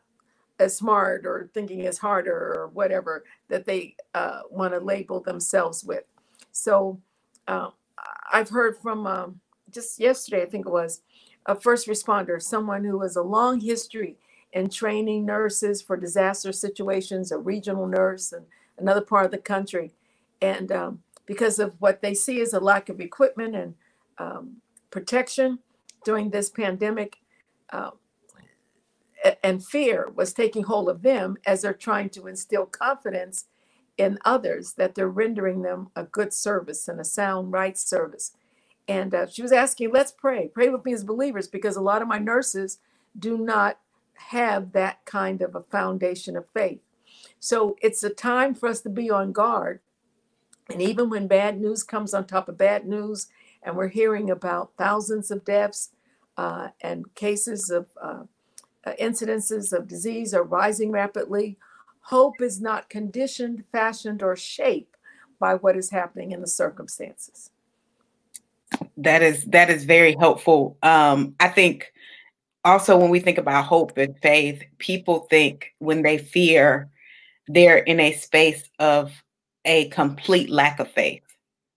as 0.60 0.78
smart 0.78 1.26
or 1.26 1.50
thinking 1.54 1.86
as 1.86 1.98
harder 1.98 2.32
or 2.34 2.70
whatever 2.74 3.24
that 3.50 3.66
they 3.66 3.96
uh, 4.13 4.42
want 4.50 4.74
to 4.74 4.80
label 4.80 5.20
themselves 5.20 5.84
with. 5.84 6.04
So 6.52 7.02
uh, 7.48 7.70
I've 8.32 8.50
heard 8.50 8.78
from 8.78 9.08
um, 9.08 9.40
just 9.72 10.00
yesterday, 10.00 10.44
I 10.44 10.46
think 10.46 10.66
it 10.66 10.72
was, 10.72 11.02
a 11.46 11.56
first 11.56 11.88
responder, 11.88 12.42
someone 12.42 12.84
who 12.84 13.02
has 13.02 13.16
a 13.16 13.22
long 13.22 13.60
history 13.60 14.18
in 14.54 14.70
training 14.70 15.26
nurses 15.26 15.82
for 15.82 15.98
disaster 15.98 16.52
situations, 16.52 17.32
a 17.32 17.38
regional 17.38 17.88
nurse 17.88 18.32
in 18.32 18.46
another 18.78 19.02
part 19.02 19.26
of 19.26 19.32
the 19.32 19.38
country. 19.38 19.92
And 20.42 20.72
um, 20.72 21.04
because 21.26 21.60
of 21.60 21.76
what 21.80 22.02
they 22.02 22.14
see 22.14 22.42
as 22.42 22.54
a 22.54 22.60
lack 22.60 22.90
of 22.90 23.00
equipment 23.00 23.56
and 23.56 23.74
um, 24.18 24.58
protection 24.92 25.60
during 26.06 26.30
this 26.30 26.50
pandemic, 26.50 27.18
uh, 27.72 27.92
and 29.42 29.66
fear 29.66 30.12
was 30.14 30.34
taking 30.34 30.64
hold 30.64 30.90
of 30.90 31.02
them 31.02 31.38
as 31.46 31.62
they're 31.62 31.74
trying 31.74 32.10
to 32.10 32.28
instill 32.28 32.66
confidence 32.66 33.46
in 33.98 34.18
others 34.26 34.74
that 34.74 34.96
they're 34.96 35.08
rendering 35.08 35.62
them 35.62 35.90
a 35.96 36.04
good 36.04 36.34
service 36.34 36.88
and 36.88 37.00
a 37.00 37.06
sound 37.06 37.52
right 37.52 37.78
service. 37.78 38.34
And 38.88 39.13
uh, 39.13 39.28
she 39.28 39.42
was 39.42 39.52
asking, 39.52 39.92
let's 39.92 40.12
pray. 40.12 40.50
Pray 40.50 40.70
with 40.70 40.86
me 40.86 40.94
as 40.94 41.04
believers 41.04 41.48
because 41.48 41.75
a 41.75 41.82
lot 41.82 42.02
of 42.02 42.08
my 42.08 42.20
nurses 42.20 42.80
do 43.18 43.38
not 43.38 43.80
have 44.16 44.74
that 44.74 45.06
kind 45.06 45.42
of 45.42 45.56
a 45.56 45.62
foundation 45.62 46.36
of 46.36 46.50
faith. 46.54 46.82
So 47.40 47.78
it's 47.82 48.04
a 48.04 48.10
time 48.10 48.54
for 48.54 48.70
us 48.70 48.82
to 48.82 48.90
be 48.90 49.10
on 49.10 49.32
guard. 49.32 49.80
And 50.70 50.82
even 50.82 51.10
when 51.10 51.28
bad 51.28 51.60
news 51.60 51.84
comes 51.84 52.13
on 52.13 52.25
top 52.25 52.48
of 52.48 52.58
bad 52.58 52.86
news, 52.88 53.28
and 53.62 53.75
we're 53.75 53.90
hearing 53.90 54.30
about 54.30 54.72
thousands 54.78 55.32
of 55.32 55.46
deaths 55.46 55.92
uh, 56.38 56.70
and 56.82 57.13
cases 57.16 57.70
of 57.70 57.88
uh, 58.02 58.24
uh 58.86 58.94
incidences 59.00 59.72
of 59.72 59.88
disease 59.88 60.34
are 60.34 60.44
rising 60.44 60.92
rapidly, 60.92 61.58
hope 62.02 62.42
is 62.42 62.60
not 62.60 62.90
conditioned, 62.90 63.63
fashioned, 63.72 64.24
or 64.24 64.36
shaped 64.36 64.98
by 65.40 65.54
what 65.54 65.78
is 65.78 65.92
happening 65.92 66.32
in 66.32 66.42
the 66.42 66.48
circumstances 66.48 67.52
that 68.98 69.22
is 69.22 69.46
that 69.46 69.70
is 69.70 69.86
very 69.86 70.15
helpful. 70.20 70.77
Um, 70.84 71.36
I 71.39 71.48
think 71.48 71.92
also 72.63 72.98
when 72.98 73.10
we 73.10 73.20
think 73.20 73.38
about 73.38 73.65
hope 73.65 73.98
and 73.98 74.18
faith, 74.22 74.63
people 74.77 75.27
think 75.30 75.74
when 75.80 76.01
they 76.01 76.18
fear, 76.18 76.89
they're 77.48 77.77
in 77.77 78.00
a 78.00 78.13
space 78.13 78.70
of 78.80 79.12
a 79.65 79.89
complete 79.89 80.50
lack 80.50 80.80
of 80.80 80.92
faith. 80.92 81.24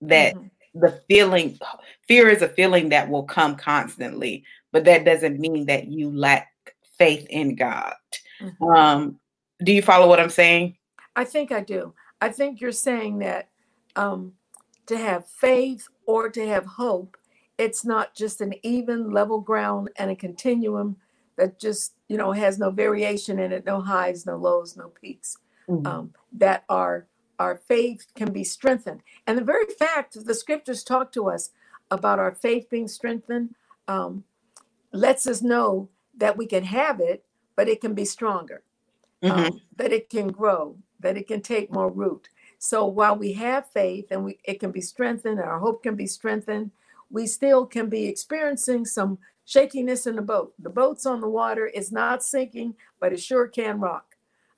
That 0.03 0.35
mm-hmm. 0.35 0.81
the 0.81 1.01
feeling 1.09 1.59
fear 2.07 2.29
is 2.29 2.43
a 2.43 2.49
feeling 2.49 2.91
that 2.91 3.09
will 3.09 3.25
come 3.25 3.57
constantly, 3.57 4.45
but 4.73 4.85
that 4.85 5.05
doesn't 5.05 5.41
mean 5.41 5.67
that 5.67 5.89
you 5.89 6.11
lack 6.11 6.49
faith 6.99 7.27
in 7.31 7.57
God. 7.57 7.95
Mm-hmm. 8.41 8.65
Um, 8.65 9.21
do 9.63 9.73
you 9.73 9.83
follow 9.83 10.09
what 10.09 10.21
I'm 10.21 10.31
saying? 10.31 10.77
I 11.15 11.25
think 11.25 11.51
I 11.51 11.61
do. 11.61 11.95
I 12.21 12.29
think 12.29 12.61
you're 12.61 12.73
saying 12.73 13.19
that 13.19 13.49
um, 13.97 14.33
to 14.87 14.99
have 14.99 15.27
faith 15.27 15.89
or 16.07 16.29
to 16.31 16.47
have 16.47 16.65
hope, 16.65 17.17
it's 17.59 17.85
not 17.85 18.15
just 18.15 18.41
an 18.41 18.55
even 18.63 19.11
level 19.11 19.41
ground 19.41 19.91
and 19.97 20.11
a 20.11 20.17
continuum 20.17 20.97
that 21.37 21.59
just 21.59 21.95
you 22.09 22.17
know 22.17 22.33
has 22.33 22.59
no 22.59 22.71
variation 22.71 23.39
in 23.39 23.53
it, 23.53 23.67
no 23.67 23.81
highs, 23.81 24.27
no 24.27 24.37
lows, 24.37 24.77
no 24.77 24.89
peaks. 24.89 25.39
Mm-hmm. 25.69 25.87
Um, 25.87 26.15
that 26.33 26.65
our 26.69 27.07
our 27.39 27.57
faith 27.57 28.07
can 28.15 28.33
be 28.33 28.45
strengthened, 28.45 29.03
and 29.27 29.37
the 29.37 29.45
very 29.45 29.67
fact 29.67 30.15
that 30.15 30.27
the 30.27 30.35
scriptures 30.35 30.83
talk 30.83 31.13
to 31.13 31.29
us 31.29 31.51
about 31.91 32.19
our 32.19 32.35
faith 32.35 32.71
being 32.71 32.89
strengthened 32.89 33.55
um, 33.89 34.25
lets 34.93 35.27
us 35.27 35.43
know 35.43 35.89
that 36.17 36.37
we 36.37 36.47
can 36.47 36.65
have 36.65 37.01
it, 37.01 37.25
but 37.55 37.69
it 37.69 37.81
can 37.81 37.95
be 37.95 38.05
stronger, 38.05 38.63
mm-hmm. 39.23 39.39
um, 39.39 39.61
that 39.77 39.93
it 39.93 40.09
can 40.09 40.29
grow, 40.29 40.77
that 41.01 41.17
it 41.17 41.29
can 41.29 41.43
take 41.43 41.73
more 41.73 41.91
root. 41.91 42.29
So 42.67 42.85
while 42.85 43.15
we 43.15 43.33
have 43.35 43.71
faith 43.71 44.07
and 44.11 44.25
we, 44.25 44.41
it 44.43 44.59
can 44.59 44.73
be 44.73 44.81
strengthened, 44.81 45.39
our 45.39 45.61
hope 45.61 45.85
can 45.85 45.95
be 45.95 46.09
strengthened, 46.09 46.73
we 47.13 47.29
still 47.29 47.65
can 47.65 47.89
be 47.89 48.07
experiencing 48.09 48.87
some 48.87 49.19
shakiness 49.45 50.05
in 50.05 50.17
the 50.17 50.23
boat. 50.23 50.53
The 50.59 50.71
boat's 50.71 51.07
on 51.07 51.21
the 51.21 51.29
water, 51.29 51.71
it's 51.73 51.93
not 51.93 52.25
sinking, 52.25 52.75
but 52.99 53.13
it 53.13 53.21
sure 53.21 53.47
can 53.47 53.79
rock. 53.79 54.17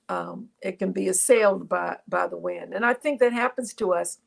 Um, 0.09 0.49
it 0.62 0.79
can 0.79 0.91
be 0.91 1.09
assailed 1.09 1.69
by, 1.69 1.99
by 2.09 2.29
the 2.29 2.38
wind. 2.38 2.73
And 2.73 2.83
I 2.83 2.95
think 2.95 3.21
that 3.21 3.35
happens 3.35 3.75
to 3.75 3.93
us 3.93 4.21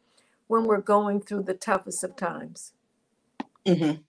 when 0.46 0.66
we're 0.66 0.78
going 0.78 1.20
through 1.20 1.42
the 1.42 1.56
toughest 1.56 2.04
of 2.04 2.16
times. 2.16 2.74
Mm-hmm. 3.66 4.02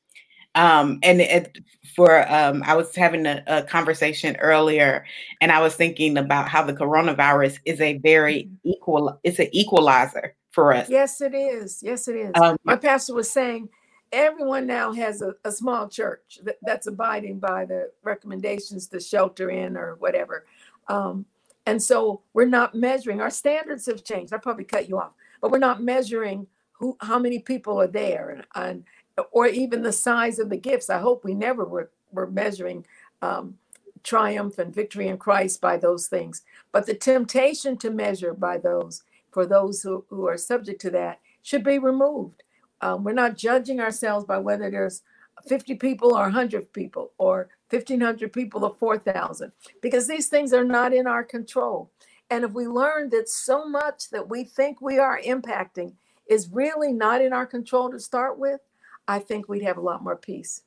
Um, 0.55 0.99
and 1.03 1.21
it, 1.21 1.59
for 1.95 2.31
um, 2.31 2.63
I 2.67 2.75
was 2.75 2.95
having 2.95 3.27
a, 3.27 3.43
a, 3.47 3.63
conversation 3.63 4.37
earlier, 4.37 5.05
and 5.41 5.51
I 5.51 5.61
was 5.61 5.75
thinking 5.75 6.19
about 6.19 6.49
how 6.49 6.63
the 6.63 6.75
coronavirus 6.75 7.59
is 7.65 7.81
a 7.81 7.99
very 7.99 8.45
mm-hmm. 8.45 8.69
equal. 8.69 9.19
It's 9.25 9.39
an 9.39 9.49
equalizer 9.53 10.35
for 10.51 10.75
us. 10.75 10.89
Yes, 10.89 11.21
it 11.21 11.35
is. 11.35 11.83
Yes, 11.83 12.09
it 12.09 12.17
is. 12.17 12.33
Um, 12.35 12.59
My 12.65 12.77
pastor 12.77 13.15
was 13.15 13.31
saying 13.31 13.69
everyone 14.13 14.67
now 14.67 14.93
has 14.93 15.23
a, 15.23 15.35
a 15.45 15.51
small 15.51 15.89
church 15.89 16.39
that, 16.45 16.59
that's 16.63 16.87
abiding 16.87 17.39
by 17.39 17.65
the 17.65 17.91
recommendations 18.03 18.87
to 18.89 19.01
shelter 19.01 19.51
in 19.51 19.77
or 19.77 19.97
whatever. 19.97 20.45
Um, 20.89 21.25
and 21.67 21.83
so 21.83 22.23
we're 22.35 22.45
not 22.45 22.75
measuring. 22.75 23.21
Our 23.21 23.31
standards 23.31 23.87
have 23.87 24.05
changed. 24.05 24.33
I 24.33 24.37
probably 24.37 24.65
cut 24.65 24.89
you 24.89 24.99
off, 24.99 25.13
but 25.41 25.51
we're 25.51 25.59
not 25.59 25.83
measuring 25.83 26.47
who, 26.73 26.97
how 27.01 27.19
many 27.19 27.39
people 27.39 27.81
are 27.81 27.87
there, 27.87 28.31
and, 28.31 28.45
and 28.57 28.85
or 29.31 29.47
even 29.47 29.83
the 29.83 29.93
size 29.93 30.39
of 30.39 30.51
the 30.51 30.57
gifts. 30.57 30.91
I 30.91 30.99
hope 30.99 31.25
we 31.25 31.35
never 31.35 31.65
were, 31.65 31.91
were 32.13 32.31
measuring 32.31 32.87
um, 33.21 33.59
triumph 34.03 34.59
and 34.59 34.75
victory 34.75 35.09
in 35.09 35.17
Christ 35.17 35.61
by 35.61 35.77
those 35.77 36.07
things. 36.07 36.43
But 36.73 36.87
the 36.87 36.95
temptation 36.95 37.77
to 37.79 37.91
measure 37.91 38.35
by 38.35 38.59
those, 38.59 39.03
for 39.31 39.47
those 39.47 39.83
who, 39.83 40.05
who 40.09 40.27
are 40.27 40.39
subject 40.39 40.81
to 40.83 40.91
that, 40.91 41.21
should 41.43 41.65
be 41.65 41.79
removed. 41.79 42.43
Um, 42.81 43.05
we're 43.05 43.13
not 43.13 43.37
judging 43.37 43.81
ourselves 43.81 44.25
by 44.25 44.39
whether 44.39 44.71
there's 44.71 45.03
50 45.47 45.77
people 45.77 46.15
or 46.15 46.23
100 46.23 46.73
people 46.73 47.13
or 47.19 47.49
1,500 47.71 48.33
people 48.33 48.65
or 48.65 48.75
4,000, 48.75 49.53
because 49.81 50.07
these 50.07 50.29
things 50.29 50.53
are 50.53 50.65
not 50.65 50.93
in 50.93 51.07
our 51.07 51.25
control. 51.25 51.91
And 52.31 52.45
if 52.45 52.53
we 52.53 52.67
learn 52.67 53.11
that 53.11 53.29
so 53.29 53.67
much 53.69 54.11
that 54.11 54.29
we 54.29 54.45
think 54.45 54.81
we 54.81 54.99
are 54.99 55.21
impacting 55.21 55.95
is 56.27 56.51
really 56.51 56.93
not 56.93 57.21
in 57.21 57.33
our 57.33 57.47
control 57.47 57.91
to 57.91 58.01
start 58.01 58.39
with, 58.39 58.61
I 59.09 59.19
think 59.19 59.49
we'd 59.49 59.63
have 59.63 59.77
a 59.77 59.83
lot 59.83 60.03
more 60.03 60.17
peace. 60.17 60.63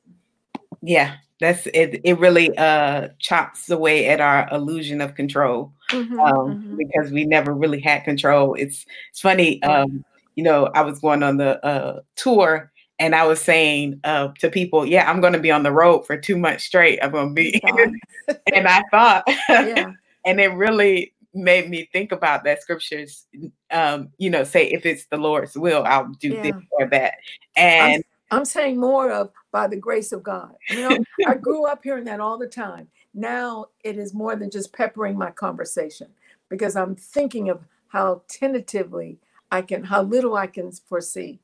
Yeah, 0.82 1.16
that's 1.40 1.66
it. 1.66 2.00
It 2.04 2.18
really 2.18 2.56
uh, 2.56 3.08
chops 3.18 3.68
away 3.70 4.06
at 4.08 4.20
our 4.20 4.48
illusion 4.52 5.00
of 5.00 5.14
control 5.14 5.72
mm-hmm, 5.90 6.18
um, 6.20 6.34
mm-hmm. 6.34 6.76
because 6.76 7.10
we 7.10 7.24
never 7.24 7.52
really 7.52 7.80
had 7.80 8.04
control. 8.04 8.54
It's 8.54 8.86
it's 9.10 9.20
funny. 9.20 9.62
Um, 9.62 10.04
you 10.34 10.44
know, 10.44 10.66
I 10.74 10.82
was 10.82 11.00
going 11.00 11.22
on 11.22 11.38
the 11.38 11.64
uh, 11.64 12.00
tour 12.14 12.70
and 12.98 13.14
I 13.14 13.26
was 13.26 13.40
saying 13.40 14.00
uh, 14.04 14.28
to 14.38 14.50
people, 14.50 14.86
"Yeah, 14.86 15.10
I'm 15.10 15.20
going 15.20 15.32
to 15.32 15.38
be 15.38 15.50
on 15.50 15.62
the 15.62 15.72
road 15.72 16.06
for 16.06 16.16
two 16.16 16.36
months 16.36 16.64
straight. 16.64 16.98
I'm 17.02 17.10
going 17.10 17.28
to 17.28 17.34
be," 17.34 17.60
and 18.54 18.68
I 18.68 18.82
thought, 18.90 19.24
yeah. 19.48 19.92
and 20.24 20.40
it 20.40 20.52
really 20.54 21.14
made 21.34 21.68
me 21.68 21.88
think 21.92 22.12
about 22.12 22.44
that 22.44 22.62
scriptures. 22.62 23.26
Um, 23.70 24.08
you 24.18 24.30
know, 24.30 24.44
say 24.44 24.66
if 24.68 24.86
it's 24.86 25.06
the 25.06 25.18
Lord's 25.18 25.56
will, 25.56 25.84
I'll 25.84 26.08
do 26.20 26.28
yeah. 26.28 26.42
this 26.42 26.54
or 26.72 26.86
that, 26.88 27.14
and. 27.56 27.92
I'm- 27.94 28.02
I'm 28.30 28.44
saying 28.44 28.78
more 28.78 29.10
of 29.10 29.30
by 29.52 29.66
the 29.68 29.76
grace 29.76 30.12
of 30.12 30.22
God. 30.22 30.54
You 30.68 30.82
know, 30.82 31.04
I 31.26 31.34
grew 31.34 31.66
up 31.66 31.80
hearing 31.82 32.04
that 32.04 32.20
all 32.20 32.38
the 32.38 32.48
time. 32.48 32.88
Now 33.14 33.66
it 33.84 33.98
is 33.98 34.14
more 34.14 34.36
than 34.36 34.50
just 34.50 34.72
peppering 34.72 35.16
my 35.16 35.30
conversation 35.30 36.08
because 36.48 36.76
I'm 36.76 36.94
thinking 36.96 37.48
of 37.48 37.64
how 37.88 38.22
tentatively 38.28 39.18
I 39.50 39.62
can, 39.62 39.84
how 39.84 40.02
little 40.02 40.36
I 40.36 40.48
can 40.48 40.72
foresee, 40.72 41.40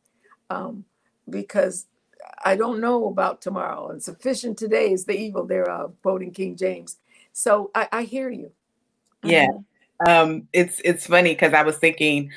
um, 0.50 0.84
because 1.30 1.86
I 2.44 2.56
don't 2.56 2.80
know 2.80 3.06
about 3.06 3.40
tomorrow, 3.40 3.88
and 3.88 4.02
sufficient 4.02 4.58
today 4.58 4.92
is 4.92 5.04
the 5.04 5.16
evil 5.16 5.46
thereof, 5.46 5.94
quoting 6.02 6.32
King 6.32 6.56
James. 6.56 6.98
So 7.32 7.70
I, 7.74 7.88
I 7.92 8.02
hear 8.02 8.28
you. 8.28 8.52
Yeah, 9.22 9.46
um, 10.06 10.48
it's 10.52 10.80
it's 10.84 11.06
funny 11.06 11.30
because 11.30 11.52
I 11.52 11.62
was 11.62 11.78
thinking 11.78 12.30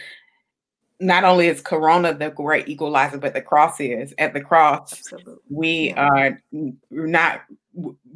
not 0.99 1.23
only 1.23 1.47
is 1.47 1.61
corona 1.61 2.13
the 2.13 2.29
great 2.29 2.67
equalizer 2.67 3.17
but 3.17 3.33
the 3.33 3.41
cross 3.41 3.79
is. 3.79 4.13
At 4.17 4.33
the 4.33 4.41
cross 4.41 4.93
Absolutely. 4.93 5.35
we 5.49 5.93
are 5.93 6.41
not 6.89 7.41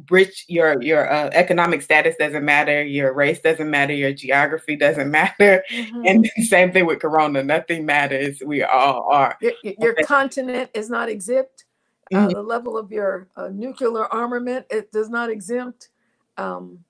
rich 0.08 0.46
your 0.48 0.80
your 0.82 1.10
uh, 1.12 1.30
economic 1.32 1.82
status 1.82 2.16
doesn't 2.18 2.44
matter 2.44 2.82
your 2.82 3.12
race 3.12 3.40
doesn't 3.40 3.70
matter 3.70 3.92
your 3.92 4.12
geography 4.12 4.76
doesn't 4.76 5.10
matter. 5.20 5.62
Mm-hmm. 5.70 6.06
and 6.06 6.30
same 6.46 6.72
thing 6.72 6.86
with 6.86 7.00
corona 7.00 7.42
nothing 7.42 7.84
matters. 7.84 8.42
We 8.44 8.62
all 8.62 9.08
are. 9.10 9.36
Your, 9.40 9.52
your 9.62 9.94
continent 10.04 10.70
is 10.74 10.90
not 10.90 11.08
exempt. 11.08 11.64
Uh, 12.12 12.26
mm-hmm. 12.26 12.32
the 12.32 12.42
level 12.42 12.76
of 12.76 12.90
your 12.90 13.28
uh, 13.36 13.48
nuclear 13.48 14.06
armament 14.06 14.66
it 14.70 14.90
does 14.90 15.08
not 15.08 15.30
exempt. 15.30 15.90
Um, 16.36 16.84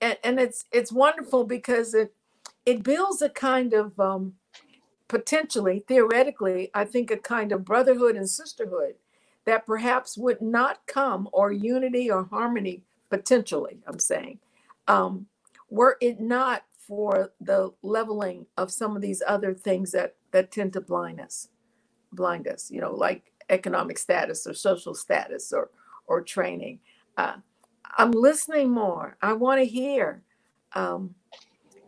and, 0.00 0.18
and 0.22 0.38
it's 0.38 0.64
it's 0.70 0.92
wonderful 0.92 1.44
because 1.44 1.94
it 1.94 2.14
it 2.66 2.82
builds 2.82 3.22
a 3.22 3.28
kind 3.28 3.72
of 3.72 3.98
um, 3.98 4.34
potentially, 5.08 5.84
theoretically, 5.88 6.70
I 6.74 6.84
think 6.84 7.10
a 7.10 7.16
kind 7.16 7.52
of 7.52 7.64
brotherhood 7.64 8.16
and 8.16 8.28
sisterhood 8.28 8.96
that 9.46 9.66
perhaps 9.66 10.18
would 10.18 10.42
not 10.42 10.86
come, 10.86 11.28
or 11.32 11.52
unity 11.52 12.10
or 12.10 12.24
harmony, 12.24 12.82
potentially, 13.10 13.78
I'm 13.86 13.98
saying, 13.98 14.40
um, 14.88 15.26
were 15.70 15.96
it 16.00 16.20
not 16.20 16.64
for 16.78 17.32
the 17.40 17.72
leveling 17.82 18.46
of 18.56 18.72
some 18.72 18.96
of 18.96 19.02
these 19.02 19.22
other 19.26 19.54
things 19.54 19.92
that, 19.92 20.16
that 20.32 20.52
tend 20.52 20.72
to 20.74 20.80
blind 20.80 21.20
us, 21.20 21.48
blind 22.12 22.48
us, 22.48 22.70
you 22.70 22.80
know, 22.80 22.94
like 22.94 23.32
economic 23.50 23.98
status 23.98 24.46
or 24.46 24.54
social 24.54 24.94
status 24.94 25.52
or, 25.52 25.70
or 26.06 26.22
training. 26.22 26.80
Uh, 27.18 27.36
I'm 27.98 28.12
listening 28.12 28.70
more. 28.70 29.16
I 29.22 29.34
want 29.34 29.60
to 29.60 29.66
hear. 29.66 30.22
Um, 30.74 31.14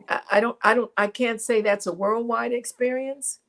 I, 0.09 0.41
don't 0.41 0.59
I 0.63 0.75
don't 0.75 0.91
I 0.97 1.07
can't 1.09 1.41
say 1.41 1.63
that's 1.63 1.87
a 1.87 1.93
worldwide 1.93 2.53
experience. 2.53 3.41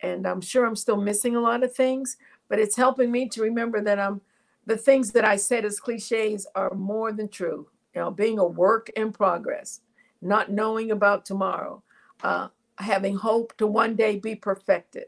And 0.00 0.26
I'm 0.26 0.40
sure 0.40 0.64
I'm 0.64 0.76
still 0.76 0.96
missing 0.96 1.36
a 1.36 1.40
lot 1.40 1.62
of 1.62 1.74
things, 1.74 2.16
but 2.48 2.58
it's 2.58 2.76
helping 2.76 3.10
me 3.10 3.28
to 3.30 3.42
remember 3.42 3.80
that 3.82 3.98
I'm 4.00 4.20
the 4.66 4.76
things 4.76 5.12
that 5.12 5.24
I 5.24 5.36
said 5.36 5.64
as 5.64 5.80
cliches 5.80 6.46
are 6.54 6.74
more 6.74 7.12
than 7.12 7.28
true. 7.28 7.68
You 7.94 8.02
know, 8.02 8.10
being 8.10 8.38
a 8.38 8.46
work 8.46 8.90
in 8.90 9.12
progress, 9.12 9.80
not 10.22 10.50
knowing 10.50 10.90
about 10.90 11.26
tomorrow, 11.26 11.82
uh, 12.22 12.48
having 12.78 13.16
hope 13.16 13.56
to 13.58 13.66
one 13.66 13.96
day 13.96 14.18
be 14.18 14.34
perfected, 14.36 15.06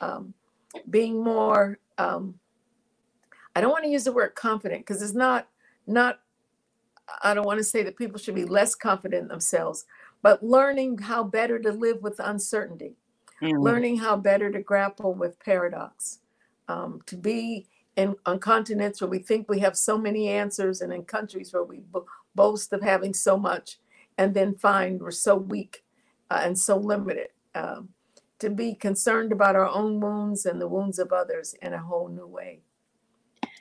um, 0.00 0.34
being 0.88 1.22
more. 1.22 1.78
Um, 1.98 2.36
I 3.54 3.60
don't 3.60 3.72
want 3.72 3.84
to 3.84 3.90
use 3.90 4.04
the 4.04 4.12
word 4.12 4.34
confident 4.34 4.82
because 4.82 5.02
it's 5.02 5.14
not 5.14 5.48
not. 5.86 6.20
I 7.22 7.34
don't 7.34 7.46
want 7.46 7.58
to 7.58 7.64
say 7.64 7.82
that 7.82 7.96
people 7.98 8.18
should 8.18 8.34
be 8.36 8.44
less 8.44 8.74
confident 8.74 9.22
in 9.22 9.28
themselves, 9.28 9.84
but 10.22 10.42
learning 10.42 10.98
how 10.98 11.24
better 11.24 11.58
to 11.58 11.72
live 11.72 12.02
with 12.02 12.20
uncertainty, 12.20 12.96
mm-hmm. 13.42 13.58
learning 13.58 13.98
how 13.98 14.16
better 14.16 14.50
to 14.50 14.60
grapple 14.60 15.14
with 15.14 15.38
paradox, 15.40 16.20
um, 16.68 17.00
to 17.06 17.16
be 17.16 17.66
in 17.96 18.14
on 18.24 18.38
continents 18.38 19.00
where 19.00 19.10
we 19.10 19.18
think 19.18 19.48
we 19.48 19.60
have 19.60 19.76
so 19.76 19.98
many 19.98 20.28
answers, 20.28 20.80
and 20.80 20.92
in 20.92 21.04
countries 21.04 21.52
where 21.52 21.64
we 21.64 21.80
bo- 21.80 22.06
boast 22.34 22.72
of 22.72 22.82
having 22.82 23.12
so 23.12 23.36
much, 23.36 23.78
and 24.16 24.32
then 24.34 24.54
find 24.54 25.00
we're 25.00 25.10
so 25.10 25.36
weak 25.36 25.84
uh, 26.30 26.40
and 26.42 26.58
so 26.58 26.76
limited. 26.76 27.28
Um, 27.54 27.90
to 28.38 28.50
be 28.50 28.74
concerned 28.74 29.30
about 29.30 29.54
our 29.54 29.68
own 29.68 30.00
wounds 30.00 30.46
and 30.46 30.60
the 30.60 30.66
wounds 30.66 30.98
of 30.98 31.12
others 31.12 31.54
in 31.62 31.74
a 31.74 31.78
whole 31.78 32.08
new 32.08 32.26
way. 32.26 32.60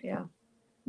Yeah 0.02 0.24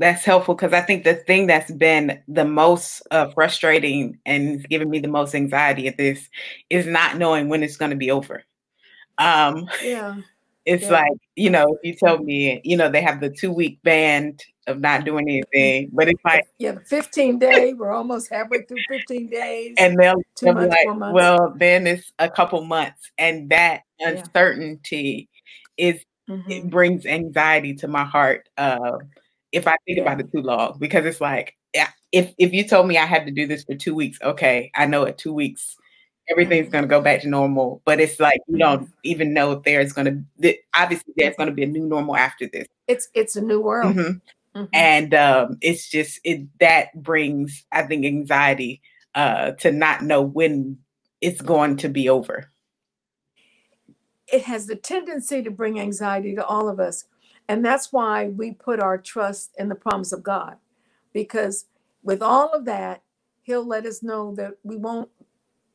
that's 0.02 0.24
helpful 0.24 0.54
because 0.54 0.72
I 0.72 0.80
think 0.80 1.04
the 1.04 1.14
thing 1.14 1.46
that's 1.46 1.70
been 1.70 2.20
the 2.26 2.44
most 2.44 3.02
uh, 3.10 3.28
frustrating 3.28 4.18
and 4.26 4.68
giving 4.68 4.90
me 4.90 4.98
the 4.98 5.08
most 5.08 5.34
anxiety 5.34 5.86
at 5.86 5.96
this 5.96 6.28
is 6.68 6.86
not 6.86 7.16
knowing 7.16 7.48
when 7.48 7.62
it's 7.62 7.76
going 7.76 7.90
to 7.92 7.96
be 7.96 8.10
over. 8.10 8.42
Um, 9.18 9.68
yeah. 9.82 10.16
It's 10.64 10.84
yeah. 10.84 10.92
like, 10.92 11.12
you 11.34 11.50
know, 11.50 11.64
if 11.74 11.80
you 11.82 11.94
tell 11.94 12.18
me, 12.18 12.60
you 12.62 12.76
know, 12.76 12.88
they 12.88 13.02
have 13.02 13.20
the 13.20 13.30
two 13.30 13.50
week 13.50 13.80
banned 13.82 14.44
of 14.68 14.78
not 14.78 15.04
doing 15.04 15.28
anything. 15.28 15.90
But 15.92 16.08
it's 16.08 16.24
like 16.24 16.46
yeah, 16.58 16.76
15 16.86 17.40
day, 17.40 17.74
we're 17.74 17.90
almost 17.90 18.30
halfway 18.30 18.62
through 18.62 18.78
15 18.88 19.28
days. 19.28 19.74
And 19.76 19.98
they'll, 19.98 20.22
they'll 20.40 20.54
be 20.54 20.66
like, 20.66 20.86
well, 21.12 21.52
then 21.56 21.88
it's 21.88 22.12
a 22.20 22.30
couple 22.30 22.64
months. 22.64 23.10
And 23.18 23.50
that 23.50 23.82
uncertainty 23.98 25.28
yeah. 25.76 25.86
is 25.88 26.04
mm-hmm. 26.30 26.50
it 26.50 26.70
brings 26.70 27.06
anxiety 27.06 27.74
to 27.74 27.88
my 27.88 28.04
heart. 28.04 28.48
Uh, 28.56 28.98
if 29.52 29.68
I 29.68 29.76
think 29.86 29.98
about 29.98 30.20
it 30.20 30.32
too 30.32 30.42
long, 30.42 30.76
because 30.78 31.04
it's 31.04 31.20
like, 31.20 31.54
if 32.10 32.34
if 32.38 32.52
you 32.52 32.66
told 32.66 32.86
me 32.86 32.98
I 32.98 33.06
had 33.06 33.26
to 33.26 33.32
do 33.32 33.46
this 33.46 33.64
for 33.64 33.74
two 33.74 33.94
weeks, 33.94 34.18
okay, 34.22 34.70
I 34.74 34.86
know 34.86 35.06
at 35.06 35.18
two 35.18 35.32
weeks 35.32 35.76
everything's 36.30 36.68
going 36.68 36.82
to 36.82 36.88
go 36.88 37.00
back 37.00 37.22
to 37.22 37.28
normal. 37.28 37.82
But 37.84 38.00
it's 38.00 38.20
like 38.20 38.40
you 38.48 38.58
don't 38.58 38.82
mm-hmm. 38.82 38.92
even 39.04 39.34
know 39.34 39.52
if 39.52 39.62
there's 39.64 39.92
going 39.92 40.26
to 40.42 40.54
obviously 40.74 41.14
there's 41.16 41.36
going 41.36 41.48
to 41.48 41.54
be 41.54 41.62
a 41.62 41.66
new 41.66 41.86
normal 41.86 42.16
after 42.16 42.46
this. 42.46 42.66
It's 42.86 43.08
it's 43.14 43.36
a 43.36 43.40
new 43.40 43.60
world, 43.60 43.96
mm-hmm. 43.96 44.58
Mm-hmm. 44.58 44.64
and 44.72 45.14
um, 45.14 45.58
it's 45.60 45.88
just 45.88 46.20
it 46.24 46.46
that 46.60 46.88
brings 47.02 47.64
I 47.72 47.82
think 47.82 48.04
anxiety 48.04 48.82
uh, 49.14 49.52
to 49.52 49.72
not 49.72 50.02
know 50.02 50.22
when 50.22 50.78
it's 51.20 51.40
going 51.40 51.78
to 51.78 51.88
be 51.88 52.08
over. 52.08 52.50
It 54.32 54.42
has 54.42 54.66
the 54.66 54.76
tendency 54.76 55.42
to 55.42 55.50
bring 55.50 55.78
anxiety 55.78 56.34
to 56.36 56.44
all 56.44 56.68
of 56.68 56.80
us. 56.80 57.04
And 57.52 57.62
that's 57.62 57.92
why 57.92 58.28
we 58.28 58.52
put 58.52 58.80
our 58.80 58.96
trust 58.98 59.50
in 59.58 59.68
the 59.68 59.76
promise 59.76 60.10
of 60.14 60.22
God. 60.22 60.56
Because 61.12 61.66
with 62.02 62.22
all 62.22 62.48
of 62.54 62.64
that, 62.64 63.02
He'll 63.42 63.66
let 63.68 63.84
us 63.84 64.02
know 64.02 64.34
that 64.36 64.54
we 64.64 64.78
won't 64.78 65.10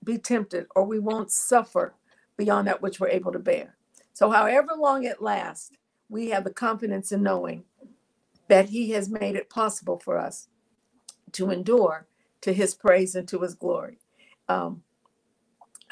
be 0.04 0.18
tempted 0.18 0.68
or 0.76 0.86
we 0.86 1.00
won't 1.00 1.32
suffer 1.32 1.94
beyond 2.36 2.68
that 2.68 2.82
which 2.82 3.00
we're 3.00 3.10
able 3.10 3.32
to 3.32 3.40
bear. 3.40 3.76
So, 4.14 4.32
however 4.32 4.72
long 4.76 5.04
it 5.04 5.22
lasts, 5.22 5.72
we 6.10 6.32
have 6.32 6.46
the 6.46 6.52
confidence 6.52 7.12
in 7.14 7.24
knowing 7.24 7.66
that 8.50 8.70
He 8.70 8.92
has 8.92 9.10
made 9.10 9.36
it 9.36 9.50
possible 9.52 10.00
for 10.00 10.18
us 10.18 10.50
to 11.34 11.52
endure 11.52 12.08
to 12.42 12.54
His 12.54 12.76
praise 12.76 13.16
and 13.16 13.28
to 13.30 13.42
His 13.42 13.56
glory. 13.56 14.00
Um, 14.50 14.84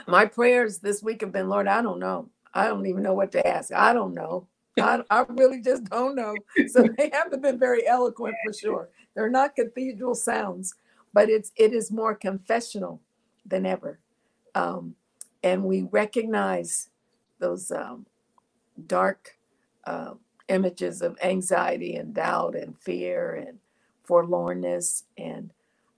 my 0.08 0.25
prayers 0.25 0.80
this 0.80 1.04
week 1.04 1.22
have 1.22 1.32
been, 1.34 1.50
Lord, 1.50 1.68
I 1.68 1.82
don't 1.84 2.00
know. 2.00 2.30
I 2.54 2.65
don't 2.68 2.88
even 2.88 3.04
know 3.04 3.13
what 3.13 3.32
to 3.34 3.48
ask. 3.48 3.72
I 3.74 3.94
don't 3.94 4.15
know. 4.15 4.48
I, 4.79 5.01
I 5.10 5.25
really 5.29 5.62
just 5.62 5.86
don't 5.86 6.15
know. 6.15 6.36
So 6.67 6.84
they 6.98 7.10
haven't 7.13 7.41
been 7.41 7.60
very 7.60 7.88
eloquent 7.88 8.36
for 8.46 8.53
sure. 8.53 8.89
They're 9.15 9.29
not 9.29 9.55
cathedral 9.55 10.15
sounds, 10.15 10.75
but 11.13 11.29
it's 11.29 11.51
it 11.55 11.74
is 11.74 11.91
more 11.91 12.15
confessional 12.15 13.01
than 13.46 13.65
ever. 13.65 14.00
Um, 14.53 14.96
and 15.44 15.63
we 15.63 15.84
recognize 15.84 16.89
those 17.39 17.72
um, 17.72 18.05
dark 18.88 19.38
uh, 19.86 20.13
images 20.48 21.01
of 21.01 21.17
anxiety 21.24 21.96
and 21.96 22.13
doubt 22.13 22.55
and 22.55 22.77
fear 22.79 23.36
and 23.36 23.60
forlornness. 24.08 25.03
And 25.17 25.51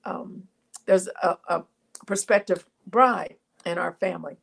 um, 0.05 0.43
there's 0.85 1.07
a, 1.21 1.37
a 1.47 1.63
prospective 2.05 2.65
bride 2.85 3.35
in 3.65 3.77
our 3.77 3.93
family. 3.93 4.37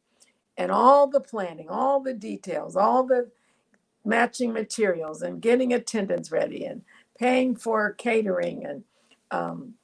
And 0.56 0.70
all 0.70 1.08
the 1.08 1.20
planning, 1.20 1.68
all 1.68 2.00
the 2.00 2.14
details, 2.14 2.76
all 2.76 3.04
the 3.04 3.30
matching 4.04 4.52
materials 4.52 5.22
and 5.22 5.42
getting 5.42 5.72
attendants 5.72 6.32
ready 6.32 6.64
and 6.64 6.82
paying 7.18 7.56
for 7.56 7.92
catering 7.94 8.66
and 8.66 8.84
um, 9.30 9.74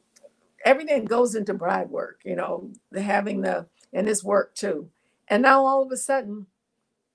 everything 0.64 1.04
goes 1.06 1.34
into 1.34 1.54
bride 1.54 1.90
work, 1.90 2.20
you 2.24 2.36
know, 2.36 2.70
having 2.96 3.42
the 3.42 3.66
and 3.92 4.08
his 4.08 4.24
work 4.24 4.54
too. 4.54 4.90
And 5.28 5.42
now 5.42 5.64
all 5.66 5.82
of 5.82 5.92
a 5.92 5.96
sudden, 5.96 6.46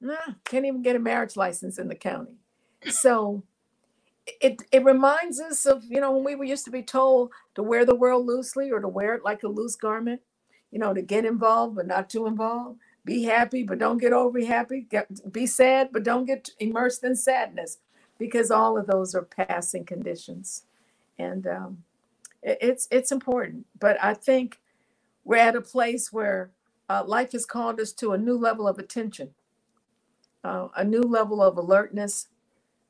nah, 0.01 0.15
can't 0.45 0.65
even 0.65 0.81
get 0.83 0.95
a 0.95 0.99
marriage 0.99 1.35
license 1.37 1.79
in 1.79 1.87
the 1.89 1.95
county. 1.95 2.35
So 2.89 3.43
it 4.41 4.61
it 4.71 4.83
reminds 4.85 5.39
us 5.41 5.65
of, 5.65 5.85
you 5.85 6.01
know, 6.01 6.11
when 6.13 6.23
we 6.25 6.35
were 6.35 6.45
used 6.45 6.65
to 6.65 6.71
be 6.71 6.83
told 6.83 7.31
to 7.55 7.63
wear 7.63 7.85
the 7.85 7.95
world 7.95 8.25
loosely 8.27 8.71
or 8.71 8.79
to 8.79 8.87
wear 8.87 9.15
it 9.15 9.25
like 9.25 9.43
a 9.43 9.47
loose 9.47 9.75
garment, 9.75 10.21
you 10.71 10.79
know, 10.79 10.93
to 10.93 11.01
get 11.01 11.25
involved 11.25 11.75
but 11.75 11.87
not 11.87 12.09
too 12.09 12.27
involved. 12.27 12.79
Be 13.05 13.25
happy, 13.25 13.63
but 13.63 13.79
don't 13.79 13.99
get 13.99 14.13
over 14.13 14.45
happy. 14.45 14.81
Get, 14.89 15.31
be 15.33 15.47
sad, 15.47 15.89
but 15.93 16.03
don't 16.03 16.25
get 16.27 16.51
immersed 16.59 17.03
in 17.05 17.15
sadness, 17.17 17.79
because 18.19 18.51
all 18.51 18.77
of 18.79 18.87
those 18.87 19.15
are 19.15 19.23
passing 19.23 19.85
conditions, 19.85 20.65
and 21.19 21.47
um, 21.47 21.83
it, 22.43 22.59
it's 22.61 22.87
it's 22.91 23.11
important. 23.11 23.67
But 23.79 23.97
I 24.03 24.13
think 24.15 24.59
we're 25.25 25.37
at 25.37 25.55
a 25.55 25.61
place 25.61 26.13
where 26.13 26.51
uh, 26.89 27.03
life 27.05 27.33
has 27.33 27.45
called 27.45 27.79
us 27.81 27.93
to 27.93 28.13
a 28.13 28.17
new 28.17 28.37
level 28.37 28.67
of 28.67 28.79
attention, 28.79 29.31
uh, 30.43 30.69
a 30.75 30.83
new 30.85 31.01
level 31.03 31.41
of 31.43 31.57
alertness, 31.57 32.29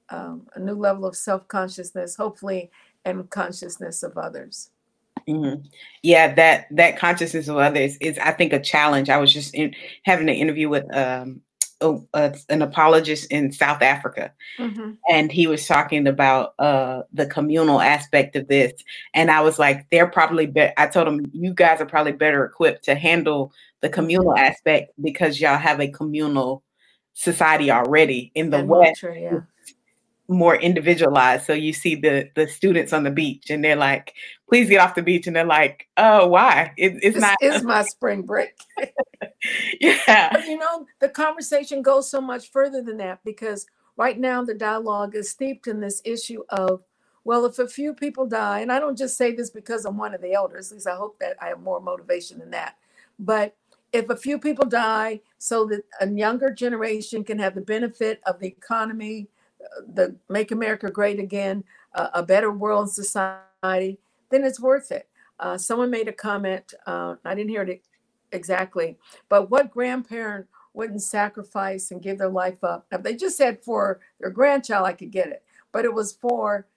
um, 0.09 0.47
a 0.55 0.59
new 0.59 0.75
level 0.75 1.05
of 1.05 1.15
self 1.15 1.47
consciousness, 1.47 2.17
hopefully, 2.17 2.71
and 3.05 3.29
consciousness 3.29 4.03
of 4.03 4.17
others. 4.17 4.71
Mm-hmm. 5.27 5.61
Yeah, 6.03 6.33
that 6.35 6.67
that 6.71 6.97
consciousness 6.97 7.47
of 7.47 7.57
others 7.57 7.97
is, 7.97 8.17
I 8.19 8.31
think, 8.31 8.53
a 8.53 8.59
challenge. 8.59 9.09
I 9.09 9.17
was 9.17 9.33
just 9.33 9.55
in, 9.55 9.73
having 10.03 10.29
an 10.29 10.35
interview 10.35 10.69
with 10.69 10.85
um, 10.95 11.41
a, 11.81 11.97
a, 12.13 12.35
an 12.49 12.61
apologist 12.61 13.31
in 13.31 13.51
South 13.51 13.81
Africa, 13.81 14.31
mm-hmm. 14.59 14.91
and 15.09 15.31
he 15.31 15.47
was 15.47 15.65
talking 15.65 16.07
about 16.07 16.53
uh, 16.59 17.01
the 17.11 17.25
communal 17.25 17.81
aspect 17.81 18.35
of 18.35 18.47
this. 18.47 18.71
And 19.13 19.31
I 19.31 19.41
was 19.41 19.57
like, 19.57 19.87
they're 19.89 20.07
probably 20.07 20.45
better. 20.45 20.73
I 20.77 20.87
told 20.87 21.07
him, 21.07 21.25
you 21.33 21.53
guys 21.53 21.81
are 21.81 21.87
probably 21.87 22.13
better 22.13 22.45
equipped 22.45 22.83
to 22.85 22.95
handle 22.95 23.51
the 23.81 23.89
communal 23.89 24.37
aspect 24.37 24.91
because 25.01 25.41
y'all 25.41 25.57
have 25.57 25.79
a 25.79 25.87
communal 25.87 26.63
society 27.13 27.71
already 27.71 28.31
in 28.35 28.51
the 28.51 28.63
West. 28.63 29.03
yeah. 29.03 29.39
More 30.27 30.55
individualized. 30.55 31.45
So 31.45 31.53
you 31.53 31.71
see 31.71 31.95
the 31.95 32.29
the 32.35 32.47
students 32.47 32.93
on 32.93 33.03
the 33.03 33.11
beach 33.11 33.49
and 33.49 33.63
they're 33.63 33.75
like, 33.75 34.13
please 34.49 34.69
get 34.69 34.79
off 34.79 34.95
the 34.95 35.01
beach. 35.01 35.27
And 35.27 35.35
they're 35.35 35.45
like, 35.45 35.87
oh, 35.97 36.27
why? 36.27 36.73
It, 36.77 36.95
it's 37.01 37.15
this 37.15 37.21
not. 37.21 37.37
It's 37.41 37.63
my 37.63 37.83
spring 37.83 38.23
break. 38.23 38.55
yeah. 39.79 40.29
But 40.31 40.45
you 40.45 40.57
know, 40.57 40.85
the 40.99 41.09
conversation 41.09 41.81
goes 41.81 42.09
so 42.09 42.21
much 42.21 42.51
further 42.51 42.81
than 42.81 42.97
that 42.97 43.19
because 43.23 43.65
right 43.97 44.19
now 44.19 44.43
the 44.43 44.53
dialogue 44.53 45.15
is 45.15 45.29
steeped 45.29 45.67
in 45.67 45.79
this 45.79 46.01
issue 46.05 46.43
of, 46.49 46.83
well, 47.23 47.45
if 47.45 47.57
a 47.59 47.67
few 47.67 47.93
people 47.93 48.27
die, 48.27 48.59
and 48.59 48.71
I 48.71 48.79
don't 48.79 48.97
just 48.97 49.17
say 49.17 49.33
this 49.33 49.49
because 49.49 49.85
I'm 49.85 49.97
one 49.97 50.13
of 50.13 50.21
the 50.21 50.33
elders, 50.33 50.71
at 50.71 50.75
least 50.75 50.87
I 50.87 50.95
hope 50.95 51.19
that 51.19 51.37
I 51.41 51.47
have 51.47 51.61
more 51.61 51.79
motivation 51.79 52.39
than 52.39 52.51
that. 52.51 52.77
But 53.17 53.55
if 53.91 54.09
a 54.09 54.17
few 54.17 54.37
people 54.37 54.65
die 54.65 55.21
so 55.37 55.65
that 55.65 55.83
a 56.01 56.09
younger 56.09 56.51
generation 56.51 57.23
can 57.23 57.39
have 57.39 57.55
the 57.55 57.61
benefit 57.61 58.21
of 58.25 58.39
the 58.39 58.47
economy, 58.47 59.27
the 59.87 60.15
make 60.29 60.51
America 60.51 60.89
great 60.89 61.19
again, 61.19 61.63
uh, 61.93 62.09
a 62.13 62.23
better 62.23 62.51
world 62.51 62.91
society, 62.91 63.99
then 64.29 64.43
it's 64.43 64.59
worth 64.59 64.91
it. 64.91 65.07
Uh, 65.39 65.57
someone 65.57 65.89
made 65.89 66.07
a 66.07 66.13
comment, 66.13 66.73
uh, 66.85 67.15
I 67.25 67.35
didn't 67.35 67.49
hear 67.49 67.63
it 67.63 67.83
exactly, 68.31 68.97
but 69.29 69.49
what 69.49 69.71
grandparent 69.71 70.47
wouldn't 70.73 71.01
sacrifice 71.01 71.91
and 71.91 72.01
give 72.01 72.17
their 72.17 72.29
life 72.29 72.63
up? 72.63 72.85
If 72.91 73.03
they 73.03 73.15
just 73.15 73.37
said 73.37 73.63
for 73.63 73.99
their 74.19 74.29
grandchild, 74.29 74.85
I 74.85 74.93
could 74.93 75.11
get 75.11 75.27
it, 75.27 75.43
but 75.71 75.85
it 75.85 75.93
was 75.93 76.13
for 76.13 76.67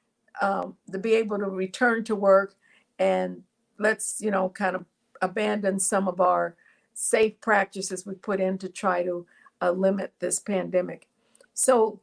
um, 0.40 0.76
to 0.90 0.98
be 0.98 1.14
able 1.14 1.38
to 1.38 1.46
return 1.46 2.04
to 2.04 2.14
work 2.14 2.54
and 2.98 3.42
let's, 3.78 4.20
you 4.20 4.30
know, 4.30 4.48
kind 4.48 4.76
of 4.76 4.84
abandon 5.22 5.78
some 5.80 6.08
of 6.08 6.20
our 6.20 6.56
safe 6.94 7.40
practices 7.40 8.06
we 8.06 8.14
put 8.14 8.40
in 8.40 8.58
to 8.58 8.68
try 8.68 9.02
to 9.02 9.26
uh, 9.62 9.70
limit 9.70 10.12
this 10.18 10.38
pandemic. 10.40 11.06
So 11.54 12.00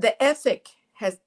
the 0.00 0.20
ethic 0.22 0.68
has 0.94 1.18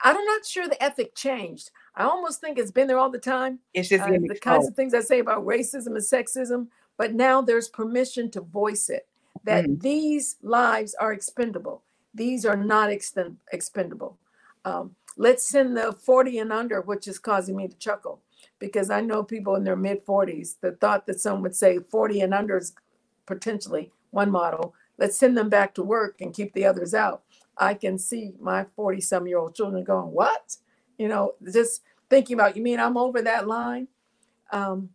I'm 0.00 0.22
not 0.24 0.44
sure 0.44 0.68
the 0.68 0.82
ethic 0.82 1.14
changed. 1.14 1.70
I 1.94 2.04
almost 2.04 2.40
think 2.40 2.58
it's 2.58 2.70
been 2.70 2.86
there 2.86 2.98
all 2.98 3.10
the 3.10 3.18
time. 3.18 3.60
It's 3.72 3.88
just 3.88 4.04
uh, 4.04 4.10
the 4.10 4.38
kinds 4.40 4.68
of 4.68 4.74
things 4.74 4.92
I 4.92 5.00
say 5.00 5.20
about 5.20 5.46
racism 5.46 5.86
and 5.88 5.96
sexism, 5.96 6.68
but 6.98 7.14
now 7.14 7.40
there's 7.40 7.68
permission 7.68 8.30
to 8.32 8.42
voice 8.42 8.90
it 8.90 9.08
that 9.44 9.64
mm. 9.64 9.80
these 9.80 10.36
lives 10.42 10.94
are 10.94 11.12
expendable. 11.12 11.82
These 12.14 12.44
are 12.44 12.56
not 12.56 12.90
extend, 12.90 13.38
expendable. 13.52 14.18
Um, 14.64 14.96
let's 15.16 15.48
send 15.48 15.76
the 15.76 15.92
40 15.92 16.38
and 16.40 16.52
under, 16.52 16.82
which 16.82 17.08
is 17.08 17.18
causing 17.18 17.56
me 17.56 17.68
to 17.68 17.78
chuckle 17.78 18.20
because 18.58 18.90
I 18.90 19.00
know 19.00 19.22
people 19.22 19.54
in 19.56 19.64
their 19.64 19.76
mid 19.76 20.04
40s. 20.04 20.56
The 20.60 20.72
thought 20.72 21.06
that 21.06 21.20
some 21.20 21.42
would 21.42 21.56
say 21.56 21.78
40 21.78 22.20
and 22.20 22.34
under 22.34 22.58
is 22.58 22.74
potentially 23.24 23.92
one 24.10 24.30
model. 24.30 24.74
Let's 24.98 25.18
send 25.18 25.36
them 25.36 25.48
back 25.48 25.74
to 25.74 25.82
work 25.82 26.20
and 26.20 26.34
keep 26.34 26.52
the 26.52 26.64
others 26.66 26.94
out. 26.94 27.22
I 27.58 27.74
can 27.74 27.98
see 27.98 28.34
my 28.40 28.66
40 28.76 29.00
some 29.00 29.26
year 29.26 29.38
old 29.38 29.54
children 29.54 29.84
going, 29.84 30.12
What? 30.12 30.56
You 30.98 31.08
know, 31.08 31.34
just 31.52 31.82
thinking 32.08 32.34
about, 32.34 32.56
you 32.56 32.62
mean 32.62 32.80
I'm 32.80 32.96
over 32.96 33.22
that 33.22 33.46
line? 33.46 33.88
Um, 34.50 34.90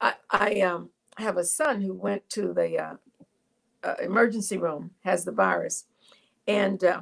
I, 0.00 0.14
I 0.30 0.60
um, 0.60 0.90
have 1.18 1.36
a 1.36 1.44
son 1.44 1.80
who 1.80 1.94
went 1.94 2.28
to 2.30 2.52
the 2.52 2.78
uh, 2.78 2.94
uh, 3.82 3.94
emergency 4.02 4.58
room, 4.58 4.90
has 5.04 5.24
the 5.24 5.32
virus, 5.32 5.84
and 6.46 6.82
uh, 6.84 7.00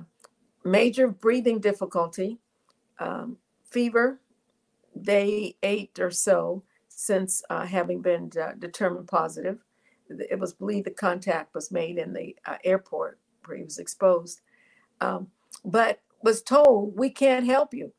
major 0.64 1.08
breathing 1.08 1.58
difficulty, 1.60 2.38
um, 2.98 3.36
fever, 3.64 4.20
day 5.02 5.56
eight 5.62 5.98
or 5.98 6.10
so 6.10 6.62
since 6.88 7.42
uh, 7.50 7.66
having 7.66 8.00
been 8.00 8.30
uh, 8.40 8.52
determined 8.58 9.08
positive. 9.08 9.58
It 10.08 10.38
was 10.38 10.52
believed 10.52 10.86
the 10.86 10.92
contact 10.92 11.54
was 11.54 11.72
made 11.72 11.98
in 11.98 12.12
the 12.12 12.36
uh, 12.46 12.56
airport 12.64 13.18
where 13.46 13.56
he 13.56 13.64
was 13.64 13.78
exposed. 13.78 14.40
Um, 15.00 15.28
but 15.64 16.00
was 16.22 16.42
told, 16.42 16.96
we 16.96 17.10
can't 17.10 17.46
help 17.46 17.74
you 17.74 17.92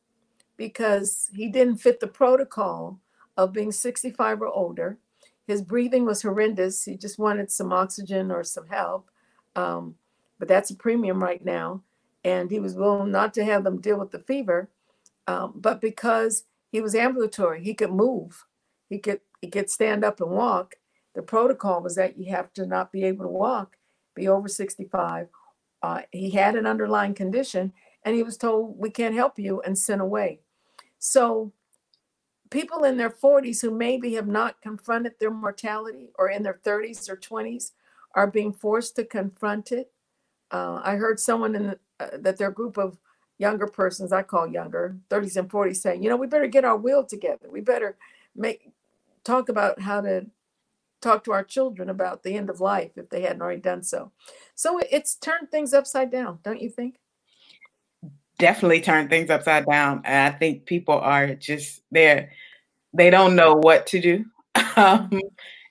because 0.56 1.30
he 1.34 1.48
didn't 1.48 1.76
fit 1.76 2.00
the 2.00 2.06
protocol 2.06 2.98
of 3.36 3.52
being 3.52 3.72
65 3.72 4.42
or 4.42 4.48
older. 4.48 4.98
His 5.46 5.62
breathing 5.62 6.04
was 6.04 6.22
horrendous. 6.22 6.84
He 6.84 6.96
just 6.96 7.18
wanted 7.18 7.50
some 7.50 7.72
oxygen 7.72 8.30
or 8.30 8.42
some 8.42 8.66
help. 8.66 9.10
Um, 9.54 9.94
but 10.38 10.48
that's 10.48 10.70
a 10.70 10.76
premium 10.76 11.22
right 11.22 11.44
now. 11.44 11.82
And 12.24 12.50
he 12.50 12.58
was 12.58 12.74
willing 12.74 13.12
not 13.12 13.32
to 13.34 13.44
have 13.44 13.62
them 13.62 13.80
deal 13.80 13.98
with 13.98 14.10
the 14.10 14.18
fever. 14.18 14.68
Um, 15.26 15.52
but 15.56 15.80
because 15.80 16.44
he 16.72 16.80
was 16.80 16.94
ambulatory, 16.94 17.62
he 17.62 17.74
could 17.74 17.92
move, 17.92 18.44
he 18.88 18.98
could 18.98 19.20
he 19.40 19.48
could 19.48 19.70
stand 19.70 20.04
up 20.04 20.20
and 20.20 20.30
walk. 20.30 20.76
The 21.14 21.22
protocol 21.22 21.82
was 21.82 21.94
that 21.96 22.18
you 22.18 22.30
have 22.32 22.52
to 22.54 22.66
not 22.66 22.90
be 22.90 23.04
able 23.04 23.24
to 23.24 23.30
walk, 23.30 23.76
be 24.14 24.28
over 24.28 24.48
65. 24.48 25.28
Uh, 25.86 26.02
he 26.10 26.30
had 26.30 26.56
an 26.56 26.66
underlying 26.66 27.14
condition, 27.14 27.72
and 28.02 28.16
he 28.16 28.24
was 28.24 28.36
told, 28.36 28.76
We 28.76 28.90
can't 28.90 29.14
help 29.14 29.38
you, 29.38 29.60
and 29.60 29.78
sent 29.78 30.00
away. 30.00 30.40
So, 30.98 31.52
people 32.50 32.82
in 32.82 32.96
their 32.96 33.10
40s 33.10 33.62
who 33.62 33.70
maybe 33.70 34.14
have 34.14 34.26
not 34.26 34.60
confronted 34.60 35.12
their 35.20 35.30
mortality 35.30 36.08
or 36.18 36.28
in 36.28 36.42
their 36.42 36.60
30s 36.64 37.08
or 37.08 37.16
20s 37.16 37.70
are 38.16 38.26
being 38.26 38.52
forced 38.52 38.96
to 38.96 39.04
confront 39.04 39.70
it. 39.70 39.92
Uh, 40.50 40.80
I 40.82 40.96
heard 40.96 41.20
someone 41.20 41.54
in 41.54 41.66
the, 41.68 41.78
uh, 42.00 42.18
that 42.18 42.36
their 42.36 42.50
group 42.50 42.78
of 42.78 42.98
younger 43.38 43.68
persons, 43.68 44.12
I 44.12 44.24
call 44.24 44.48
younger, 44.48 44.96
30s 45.08 45.36
and 45.36 45.48
40s, 45.48 45.76
saying, 45.76 46.02
you 46.02 46.10
know, 46.10 46.16
we 46.16 46.26
better 46.26 46.48
get 46.48 46.64
our 46.64 46.76
will 46.76 47.04
together. 47.04 47.46
We 47.48 47.60
better 47.60 47.96
make 48.34 48.72
talk 49.22 49.48
about 49.48 49.80
how 49.80 50.00
to 50.00 50.26
talk 51.00 51.24
to 51.24 51.32
our 51.32 51.44
children 51.44 51.90
about 51.90 52.22
the 52.22 52.36
end 52.36 52.50
of 52.50 52.60
life 52.60 52.92
if 52.96 53.08
they 53.10 53.22
hadn't 53.22 53.42
already 53.42 53.60
done 53.60 53.82
so. 53.82 54.12
So 54.54 54.80
it's 54.90 55.16
turned 55.16 55.50
things 55.50 55.74
upside 55.74 56.10
down, 56.10 56.38
don't 56.42 56.60
you 56.60 56.70
think? 56.70 56.96
Definitely 58.38 58.80
turned 58.80 59.10
things 59.10 59.30
upside 59.30 59.66
down. 59.66 60.02
I 60.04 60.30
think 60.30 60.66
people 60.66 60.98
are 60.98 61.34
just 61.34 61.82
there, 61.90 62.32
they 62.92 63.10
don't 63.10 63.36
know 63.36 63.54
what 63.54 63.86
to 63.88 64.00
do. 64.00 64.24
um, 64.76 65.20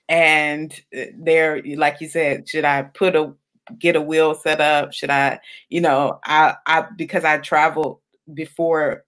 and 0.08 0.72
they're, 1.18 1.62
like 1.76 2.00
you 2.00 2.08
said, 2.08 2.48
should 2.48 2.64
I 2.64 2.82
put 2.82 3.16
a 3.16 3.34
get 3.78 3.96
a 3.96 4.00
wheel 4.00 4.34
set 4.34 4.60
up? 4.60 4.92
Should 4.92 5.10
I, 5.10 5.40
you 5.68 5.80
know, 5.80 6.20
I 6.24 6.54
I 6.66 6.86
because 6.96 7.24
I 7.24 7.38
traveled 7.38 7.98
before 8.34 9.04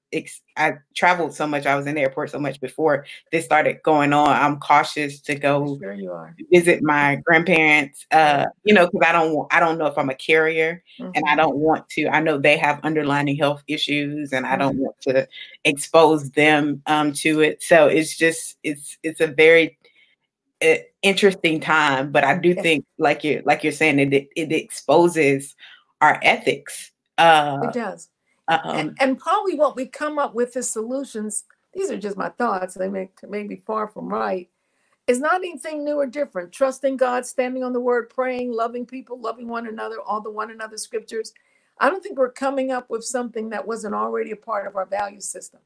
I 0.57 0.75
traveled 0.95 1.35
so 1.35 1.47
much, 1.47 1.67
I 1.67 1.77
was 1.77 1.87
in 1.87 1.95
the 1.95 2.01
airport 2.01 2.31
so 2.31 2.39
much 2.39 2.61
before 2.61 3.05
this 3.31 3.45
started 3.45 3.83
going 3.83 4.13
on. 4.13 4.31
I'm 4.31 4.59
cautious 4.59 5.21
to 5.23 5.35
go 5.35 5.79
sure 5.81 5.93
you 5.93 6.13
are. 6.13 6.35
visit 6.51 6.83
my 6.83 7.17
grandparents. 7.25 8.07
Uh, 8.11 8.47
you 8.65 8.73
know, 8.73 8.87
because 8.87 9.07
I 9.07 9.13
don't 9.13 9.47
I 9.53 9.61
don't 9.61 9.77
know 9.77 9.87
if 9.87 9.99
I'm 9.99 10.09
a 10.09 10.15
carrier, 10.15 10.83
mm-hmm. 10.99 11.11
and 11.15 11.25
I 11.27 11.31
mm-hmm. 11.31 11.37
don't 11.39 11.57
want 11.57 11.89
to. 11.91 12.09
I 12.09 12.21
know 12.21 12.39
they 12.39 12.57
have 12.57 12.81
underlying 12.85 13.37
health 13.37 13.63
issues, 13.67 14.33
and 14.33 14.47
I 14.47 14.57
don't 14.57 14.75
mm-hmm. 14.75 14.85
want 14.85 15.01
to 15.03 15.29
expose 15.65 16.31
them 16.31 16.83
um, 16.87 17.13
to 17.15 17.41
it. 17.41 17.63
So 17.63 17.87
it's 17.87 18.17
just 18.17 18.57
it's 18.63 18.97
it's 19.03 19.21
a 19.21 19.27
very 19.27 19.79
uh, 20.63 20.77
interesting 21.03 21.61
time. 21.61 22.13
But 22.13 22.25
I 22.25 22.39
do 22.39 22.55
think, 22.55 22.87
like 22.99 23.25
you 23.25 23.43
like 23.45 23.63
you're 23.63 23.73
saying, 23.73 23.99
it 23.99 24.29
it 24.35 24.53
exposes 24.53 25.55
our 26.01 26.19
ethics. 26.23 26.93
Uh, 27.19 27.59
it 27.65 27.75
does 27.75 28.09
um, 28.49 28.95
and, 29.01 29.19
probably 29.19 29.55
what 29.55 29.77
we 29.77 29.87
come 29.87 30.19
up 30.19 30.35
with 30.35 30.57
as 30.57 30.71
solutions, 30.71 31.45
these 31.75 31.91
are 31.91 31.99
just 31.99 32.17
my 32.17 32.31
thoughts, 32.31 32.75
they 32.75 32.89
may, 32.89 33.11
may 33.29 33.45
be 33.45 33.63
far 33.67 33.89
from 33.89 34.09
right, 34.09 34.49
is 35.07 35.21
not 35.21 35.37
anything 35.37 35.85
new 35.85 35.97
or 35.97 36.07
different. 36.07 36.53
Trusting 36.53 36.97
God, 36.97 37.27
standing 37.27 37.65
on 37.65 37.73
the 37.73 37.81
word, 37.81 38.11
praying, 38.11 38.53
loving 38.53 38.87
people, 38.87 39.21
loving 39.21 39.49
one 39.49 39.67
another, 39.67 39.97
all 40.01 40.21
the 40.21 40.31
one 40.31 40.51
another 40.51 40.79
scriptures. 40.79 41.33
I 41.81 41.91
don't 41.91 42.03
think 42.03 42.19
we're 42.19 42.33
coming 42.33 42.73
up 42.73 42.91
with 42.91 43.05
something 43.05 43.51
that 43.51 43.67
wasn't 43.67 43.95
already 43.95 44.33
a 44.33 44.37
part 44.37 44.67
of 44.67 44.77
our 44.77 44.87
value 44.87 45.21
system. 45.21 45.61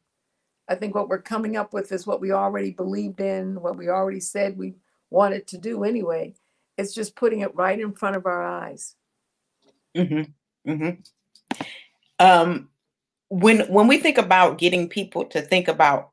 I 0.69 0.75
think 0.77 0.95
what 0.95 1.09
we're 1.09 1.23
coming 1.23 1.57
up 1.57 1.73
with 1.73 1.93
is 1.93 2.07
what 2.07 2.21
we 2.21 2.33
already 2.33 2.71
believed 2.71 3.21
in, 3.21 3.61
what 3.61 3.77
we 3.77 3.89
already 3.89 4.21
said 4.21 4.57
we 4.59 4.75
wanted 5.11 5.47
to 5.49 5.59
do 5.59 5.85
anyway. 5.85 6.35
It's 6.79 6.95
just 6.95 7.17
putting 7.17 7.41
it 7.41 7.55
right 7.55 7.79
in 7.79 7.93
front 7.93 8.17
of 8.17 8.27
our 8.27 8.43
eyes. 8.43 8.97
Mm-hmm. 9.97 10.71
Mm-hmm. 10.71 11.01
Um, 12.19 12.69
when 13.29 13.61
when 13.73 13.89
we 13.89 13.99
think 13.99 14.19
about 14.19 14.59
getting 14.59 14.89
people 14.89 15.25
to 15.27 15.41
think 15.41 15.69
about 15.69 16.11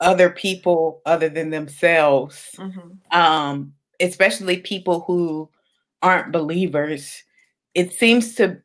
other 0.00 0.30
people 0.30 1.00
other 1.06 1.28
than 1.28 1.50
themselves, 1.50 2.50
mm-hmm. 2.58 3.18
um, 3.18 3.72
especially 4.00 4.58
people 4.58 5.00
who 5.00 5.48
aren't 6.02 6.32
believers, 6.32 7.22
it 7.74 7.92
seems 7.92 8.34
to 8.34 8.60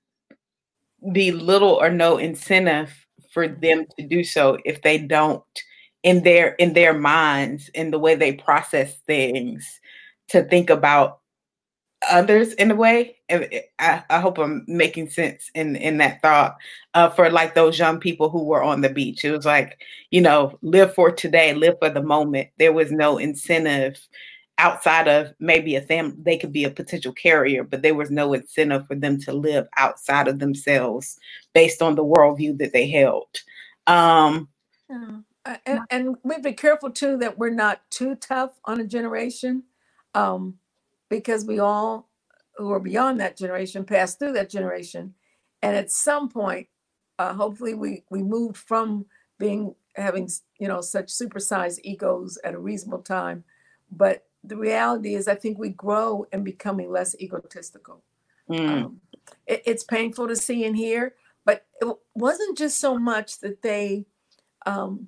be 1.13 1.31
little 1.31 1.73
or 1.73 1.89
no 1.89 2.17
incentive 2.17 3.05
for 3.31 3.47
them 3.47 3.85
to 3.97 4.05
do 4.05 4.23
so 4.23 4.57
if 4.65 4.81
they 4.81 4.97
don't 4.97 5.43
in 6.03 6.23
their 6.23 6.49
in 6.55 6.73
their 6.73 6.93
minds 6.93 7.69
in 7.69 7.91
the 7.91 7.99
way 7.99 8.15
they 8.15 8.33
process 8.33 8.95
things 9.07 9.79
to 10.27 10.43
think 10.43 10.69
about 10.69 11.19
others 12.09 12.53
in 12.53 12.71
a 12.71 12.75
way. 12.75 13.17
I, 13.29 14.03
I 14.09 14.19
hope 14.19 14.37
I'm 14.37 14.63
making 14.67 15.09
sense 15.09 15.51
in 15.53 15.75
in 15.75 15.97
that 15.97 16.21
thought 16.21 16.57
uh, 16.93 17.09
for 17.09 17.29
like 17.29 17.55
those 17.55 17.77
young 17.77 17.99
people 17.99 18.29
who 18.29 18.43
were 18.43 18.63
on 18.63 18.81
the 18.81 18.89
beach. 18.89 19.25
It 19.25 19.31
was 19.31 19.45
like 19.45 19.79
you 20.11 20.21
know, 20.21 20.57
live 20.61 20.93
for 20.93 21.11
today, 21.11 21.53
live 21.53 21.77
for 21.79 21.89
the 21.89 22.01
moment. 22.01 22.49
There 22.57 22.73
was 22.73 22.91
no 22.91 23.17
incentive 23.17 23.99
outside 24.57 25.07
of 25.07 25.33
maybe 25.39 25.75
a 25.75 25.81
family. 25.81 26.15
They 26.21 26.37
could 26.37 26.51
be 26.51 26.65
a 26.65 26.69
potential 26.69 27.13
carrier, 27.13 27.63
but 27.63 27.81
there 27.81 27.95
was 27.95 28.11
no 28.11 28.33
incentive 28.33 28.87
for 28.87 28.95
them 28.95 29.19
to 29.21 29.33
live 29.33 29.67
outside 29.77 30.27
of 30.27 30.39
themselves 30.39 31.17
based 31.53 31.81
on 31.81 31.95
the 31.95 32.03
worldview 32.03 32.57
that 32.59 32.73
they 32.73 32.89
held. 32.89 33.41
Um, 33.87 34.49
yeah. 34.89 35.57
and, 35.65 35.79
and 35.89 36.15
we 36.23 36.39
be 36.39 36.53
careful 36.53 36.91
too 36.91 37.17
that 37.17 37.37
we're 37.37 37.49
not 37.49 37.81
too 37.89 38.15
tough 38.15 38.51
on 38.65 38.81
a 38.81 38.85
generation. 38.85 39.63
Um, 40.13 40.55
because 41.09 41.45
we 41.45 41.59
all 41.59 42.09
who 42.57 42.71
are 42.71 42.79
beyond 42.79 43.19
that 43.19 43.37
generation 43.37 43.85
passed 43.85 44.19
through 44.19 44.33
that 44.33 44.49
generation. 44.49 45.13
And 45.61 45.75
at 45.75 45.91
some 45.91 46.29
point 46.29 46.67
uh, 47.17 47.33
hopefully 47.33 47.73
we 47.73 48.03
we 48.09 48.23
moved 48.23 48.57
from 48.57 49.05
being 49.37 49.75
having 49.95 50.29
you 50.59 50.67
know 50.67 50.81
such 50.81 51.07
supersized 51.07 51.79
egos 51.83 52.37
at 52.43 52.53
a 52.53 52.59
reasonable 52.59 53.01
time. 53.01 53.43
But 53.91 54.25
the 54.43 54.57
reality 54.57 55.15
is 55.15 55.27
i 55.27 55.35
think 55.35 55.57
we 55.57 55.69
grow 55.69 56.25
in 56.31 56.43
becoming 56.43 56.89
less 56.91 57.15
egotistical. 57.19 58.03
Mm. 58.49 58.69
um, 58.69 59.01
it, 59.45 59.61
it's 59.65 59.83
painful 59.83 60.27
to 60.27 60.35
see 60.35 60.65
and 60.65 60.75
hear 60.75 61.13
but 61.45 61.65
it 61.81 61.95
wasn't 62.15 62.57
just 62.57 62.79
so 62.79 62.97
much 62.97 63.39
that 63.39 63.61
they 63.61 64.05
um, 64.65 65.07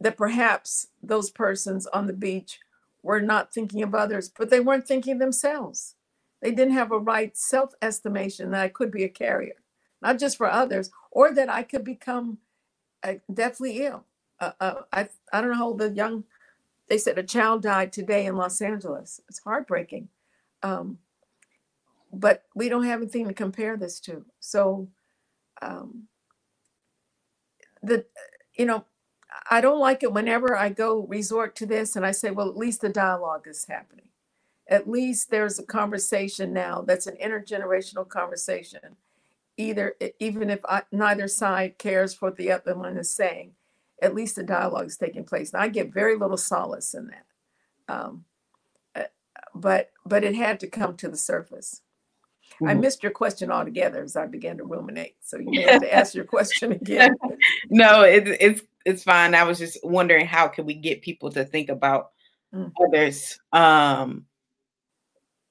that 0.00 0.16
perhaps 0.16 0.88
those 1.02 1.30
persons 1.30 1.86
on 1.86 2.06
the 2.06 2.12
beach 2.12 2.58
were 3.06 3.20
not 3.20 3.54
thinking 3.54 3.82
of 3.84 3.94
others, 3.94 4.28
but 4.36 4.50
they 4.50 4.60
weren't 4.60 4.86
thinking 4.88 5.18
themselves. 5.18 5.94
They 6.42 6.50
didn't 6.50 6.74
have 6.74 6.92
a 6.92 6.98
right 6.98 7.36
self 7.36 7.72
estimation 7.80 8.50
that 8.50 8.60
I 8.62 8.68
could 8.68 8.90
be 8.90 9.04
a 9.04 9.08
carrier, 9.08 9.54
not 10.02 10.18
just 10.18 10.36
for 10.36 10.50
others, 10.50 10.90
or 11.12 11.32
that 11.32 11.48
I 11.48 11.62
could 11.62 11.84
become 11.84 12.38
uh, 13.04 13.14
deathly 13.32 13.84
ill. 13.86 14.04
Uh, 14.40 14.52
uh, 14.60 14.74
I, 14.92 15.08
I 15.32 15.40
don't 15.40 15.50
know 15.50 15.56
how 15.56 15.72
the 15.74 15.90
young, 15.90 16.24
they 16.88 16.98
said 16.98 17.16
a 17.16 17.22
child 17.22 17.62
died 17.62 17.92
today 17.92 18.26
in 18.26 18.36
Los 18.36 18.60
Angeles. 18.60 19.20
It's 19.28 19.38
heartbreaking. 19.40 20.08
Um, 20.62 20.98
but 22.12 22.44
we 22.54 22.68
don't 22.68 22.84
have 22.84 23.00
anything 23.00 23.28
to 23.28 23.34
compare 23.34 23.76
this 23.76 24.00
to. 24.00 24.24
So, 24.40 24.88
um, 25.62 26.08
the, 27.82 28.04
you 28.56 28.66
know, 28.66 28.84
I 29.50 29.60
don't 29.60 29.80
like 29.80 30.02
it 30.02 30.12
whenever 30.12 30.56
I 30.56 30.68
go 30.68 31.06
resort 31.06 31.54
to 31.56 31.66
this 31.66 31.96
and 31.96 32.04
I 32.06 32.10
say, 32.10 32.30
well, 32.30 32.48
at 32.48 32.56
least 32.56 32.80
the 32.80 32.88
dialogue 32.88 33.46
is 33.46 33.66
happening. 33.66 34.08
At 34.68 34.88
least 34.88 35.30
there's 35.30 35.58
a 35.58 35.64
conversation 35.64 36.52
now 36.52 36.82
that's 36.82 37.06
an 37.06 37.16
intergenerational 37.22 38.08
conversation. 38.08 38.96
Either, 39.56 39.94
even 40.18 40.50
if 40.50 40.60
I, 40.66 40.82
neither 40.92 41.28
side 41.28 41.78
cares 41.78 42.14
for 42.14 42.28
what 42.28 42.36
the 42.36 42.50
other 42.50 42.74
one 42.74 42.96
is 42.96 43.10
saying, 43.10 43.52
at 44.02 44.14
least 44.14 44.36
the 44.36 44.42
dialogue 44.42 44.86
is 44.86 44.96
taking 44.96 45.24
place. 45.24 45.52
And 45.52 45.62
I 45.62 45.68
get 45.68 45.92
very 45.92 46.16
little 46.16 46.36
solace 46.36 46.94
in 46.94 47.08
that. 47.08 47.26
Um, 47.88 48.24
uh, 48.94 49.04
but 49.54 49.92
but 50.04 50.24
it 50.24 50.34
had 50.34 50.60
to 50.60 50.66
come 50.66 50.96
to 50.96 51.08
the 51.08 51.16
surface. 51.16 51.82
Mm-hmm. 52.54 52.68
I 52.68 52.74
missed 52.74 53.02
your 53.02 53.12
question 53.12 53.50
altogether 53.50 54.02
as 54.02 54.16
I 54.16 54.26
began 54.26 54.56
to 54.58 54.64
ruminate. 54.64 55.16
So 55.20 55.38
you 55.38 55.50
may 55.50 55.62
have 55.62 55.82
to 55.82 55.94
ask 55.94 56.14
your 56.14 56.24
question 56.24 56.72
again. 56.72 57.14
no, 57.68 58.02
it, 58.02 58.26
it's 58.40 58.62
it's 58.86 59.02
fine. 59.02 59.34
I 59.34 59.42
was 59.42 59.58
just 59.58 59.78
wondering 59.82 60.26
how 60.26 60.48
can 60.48 60.64
we 60.64 60.74
get 60.74 61.02
people 61.02 61.30
to 61.32 61.44
think 61.44 61.68
about 61.68 62.12
mm-hmm. 62.54 62.68
others 62.82 63.38
um, 63.52 64.24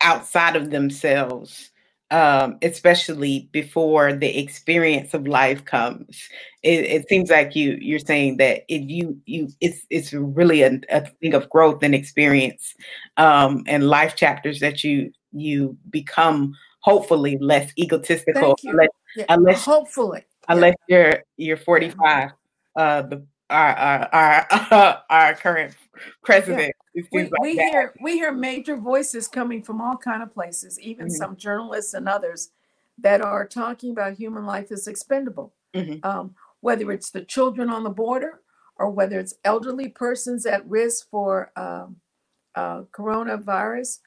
outside 0.02 0.56
of 0.56 0.72
themselves, 0.72 1.72
um, 2.12 2.58
especially 2.62 3.50
before 3.52 4.14
the 4.14 4.40
experience 4.40 5.14
of 5.14 5.28
life 5.28 5.66
comes. 5.66 6.30
It, 6.64 6.86
it, 6.86 7.10
seems 7.10 7.30
like 7.30 7.56
you 7.56 7.78
you're 7.80 8.00
saying 8.00 8.38
that 8.38 8.64
it, 8.68 8.84
you 8.84 9.20
you 9.26 9.50
it's 9.62 9.86
it's 9.90 10.14
really 10.14 10.64
a, 10.64 10.80
a 10.90 11.02
thing 11.02 11.34
of 11.34 11.50
growth 11.50 11.84
and 11.84 11.94
experience 11.94 12.74
um, 13.18 13.64
and 13.68 13.88
life 13.90 14.16
chapters 14.16 14.60
that 14.62 14.84
you 14.84 15.12
you 15.34 15.78
become 15.90 16.56
hopefully 16.86 17.38
less 17.42 17.72
egotistical 17.80 18.56
unless 18.64 18.90
Yeah, 19.16 19.26
unless, 19.30 19.66
hopefully. 19.66 20.24
Yeah. 20.48 20.54
unless 20.54 20.76
you're 20.88 21.24
you're 21.38 21.58
45 21.58 22.30
uh 22.76 23.02
the 23.02 23.26
our 23.50 23.74
our 23.76 24.48
our, 24.72 25.04
our 25.10 25.34
current 25.34 25.74
president 26.24 26.74
it 26.94 27.06
we, 27.12 27.24
like 27.24 27.42
we 27.42 27.54
hear 27.56 27.94
we 28.04 28.14
hear 28.14 28.32
major 28.32 28.76
voices 28.78 29.28
coming 29.28 29.64
from 29.64 29.82
all 29.82 29.98
kind 29.98 30.22
of 30.22 30.32
places 30.32 30.80
even 30.80 31.08
Mhm. 31.08 31.12
some 31.22 31.36
journalists 31.36 31.96
and 31.96 32.08
others 32.08 32.52
that 33.00 33.22
are 33.22 33.48
talking 33.48 33.92
about 33.92 34.14
human 34.14 34.46
life 34.46 34.72
is 34.72 34.88
expendable 34.88 35.54
Mhm. 35.74 36.06
um, 36.06 36.36
whether 36.60 36.92
it's 36.92 37.10
the 37.10 37.26
children 37.26 37.70
on 37.70 37.84
the 37.84 37.90
border 38.04 38.42
or 38.76 38.92
whether 38.92 39.18
it's 39.20 39.36
elderly 39.44 39.88
persons 39.90 40.46
at 40.46 40.68
risk 40.70 41.10
for 41.10 41.52
um, 41.56 41.96
uh, 42.54 42.82
coronavirus 42.98 44.00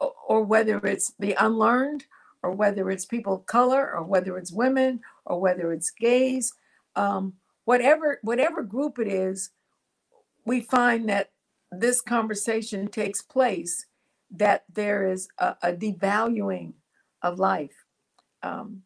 or, 0.00 0.12
or 0.28 0.42
whether 0.44 0.78
it's 0.86 1.12
the 1.18 1.34
unlearned 1.46 2.04
or 2.46 2.52
whether 2.52 2.90
it's 2.90 3.04
people 3.04 3.34
of 3.34 3.46
color 3.46 3.92
or 3.92 4.04
whether 4.04 4.38
it's 4.38 4.52
women 4.52 5.00
or 5.24 5.40
whether 5.40 5.72
it's 5.72 5.90
gays 5.90 6.52
um, 6.96 7.34
whatever 7.64 8.20
whatever 8.22 8.62
group 8.62 8.98
it 9.00 9.08
is 9.08 9.50
we 10.44 10.60
find 10.60 11.08
that 11.08 11.30
this 11.72 12.00
conversation 12.00 12.88
takes 12.88 13.20
place 13.20 13.86
that 14.30 14.64
there 14.72 15.10
is 15.10 15.28
a, 15.38 15.56
a 15.62 15.72
devaluing 15.72 16.74
of 17.22 17.38
life. 17.38 17.84
Um, 18.42 18.82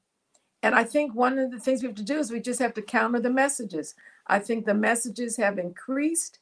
and 0.63 0.75
i 0.75 0.85
think 0.85 1.15
one 1.15 1.39
of 1.39 1.51
the 1.51 1.59
things 1.59 1.83
we 1.83 1.89
have 1.89 1.97
to 1.97 2.03
do 2.03 2.19
is 2.19 2.31
we 2.31 2.41
just 2.41 2.61
have 2.61 2.75
to 2.75 2.83
counter 2.83 3.21
the 3.21 3.31
messages. 3.31 3.95
I 4.27 4.39
think 4.39 4.65
the 4.65 4.75
messages 4.75 5.37
have 5.39 5.59
increased 5.59 6.39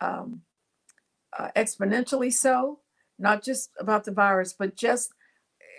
um, 0.00 0.42
uh, 1.38 1.48
exponentially 1.56 2.32
so 2.32 2.80
not 3.18 3.42
just 3.42 3.70
about 3.78 4.04
the 4.04 4.12
virus 4.12 4.52
but 4.52 4.76
just 4.76 5.12